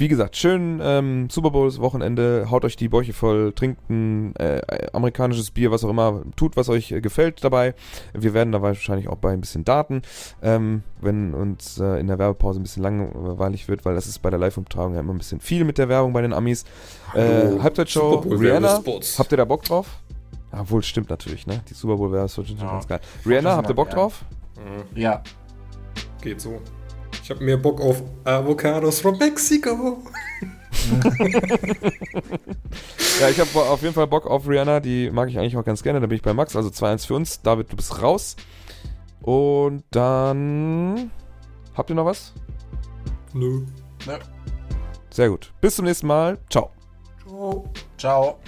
wie 0.00 0.08
gesagt, 0.08 0.34
schön 0.34 0.80
ähm, 0.82 1.28
Super 1.28 1.50
Bowls-Wochenende. 1.50 2.46
Haut 2.50 2.64
euch 2.64 2.74
die 2.74 2.88
Bäuche 2.88 3.12
voll, 3.12 3.52
trinkt 3.52 3.90
ein 3.90 4.34
äh, 4.36 4.62
amerikanisches 4.94 5.50
Bier, 5.50 5.70
was 5.70 5.84
auch 5.84 5.90
immer. 5.90 6.22
Tut, 6.36 6.56
was 6.56 6.70
euch 6.70 6.90
äh, 6.90 7.02
gefällt 7.02 7.44
dabei. 7.44 7.74
Wir 8.14 8.32
werden 8.32 8.50
dabei 8.50 8.68
wahrscheinlich 8.68 9.08
auch 9.08 9.16
bei 9.18 9.30
ein 9.32 9.42
bisschen 9.42 9.62
Daten, 9.64 10.00
ähm, 10.42 10.82
wenn 11.02 11.34
uns 11.34 11.78
äh, 11.78 12.00
in 12.00 12.06
der 12.06 12.18
Werbepause 12.18 12.58
ein 12.60 12.62
bisschen 12.62 12.82
langweilig 12.82 13.68
wird, 13.68 13.84
weil 13.84 13.94
das 13.94 14.06
ist 14.06 14.20
bei 14.20 14.30
der 14.30 14.38
Live-Umtragung 14.38 14.94
ja 14.94 15.00
immer 15.00 15.12
ein 15.12 15.18
bisschen 15.18 15.40
viel 15.40 15.64
mit 15.64 15.76
der 15.76 15.90
Werbung 15.90 16.14
bei 16.14 16.22
den 16.22 16.32
Amis. 16.32 16.64
Äh, 17.14 17.58
Halbzeitshow, 17.60 18.20
Rihanna. 18.20 18.82
Habt 19.18 19.32
ihr 19.32 19.36
da 19.36 19.44
Bock 19.44 19.64
drauf? 19.64 19.98
Ja, 20.50 20.68
wohl, 20.70 20.82
stimmt 20.82 21.10
natürlich, 21.10 21.46
ne? 21.46 21.60
Die 21.68 21.74
Super 21.74 21.96
Bowl 21.98 22.10
wäre 22.10 22.26
so 22.26 22.40
Ja. 22.40 22.54
ganz 22.72 22.88
geil. 22.88 23.00
Rihanna, 23.26 23.54
habt 23.54 23.68
ihr 23.68 23.74
Bock 23.74 23.88
Ja. 23.88 23.94
drauf? 23.96 24.24
Mhm, 24.56 24.98
Ja. 24.98 25.22
geht 26.22 26.40
so. 26.40 26.58
Ich 27.30 27.36
habe 27.36 27.44
mehr 27.44 27.58
Bock 27.58 27.80
auf 27.80 28.02
Avocados 28.24 28.98
from 28.98 29.16
Mexico. 29.16 30.02
Ja, 33.20 33.28
ich 33.28 33.38
habe 33.38 33.50
auf 33.54 33.82
jeden 33.82 33.94
Fall 33.94 34.08
Bock 34.08 34.26
auf 34.26 34.48
Rihanna. 34.48 34.80
Die 34.80 35.12
mag 35.12 35.28
ich 35.28 35.38
eigentlich 35.38 35.56
auch 35.56 35.64
ganz 35.64 35.84
gerne. 35.84 36.00
Da 36.00 36.08
bin 36.08 36.16
ich 36.16 36.22
bei 36.22 36.34
Max. 36.34 36.56
Also 36.56 36.70
2-1 36.70 37.06
für 37.06 37.14
uns. 37.14 37.40
David, 37.40 37.70
du 37.70 37.76
bist 37.76 38.02
raus. 38.02 38.34
Und 39.22 39.84
dann. 39.92 41.12
Habt 41.76 41.90
ihr 41.90 41.94
noch 41.94 42.06
was? 42.06 42.32
Nö. 43.32 43.64
Sehr 45.10 45.28
gut. 45.28 45.52
Bis 45.60 45.76
zum 45.76 45.84
nächsten 45.84 46.08
Mal. 46.08 46.36
Ciao. 46.50 46.72
Ciao. 47.24 47.64
Ciao. 47.96 48.40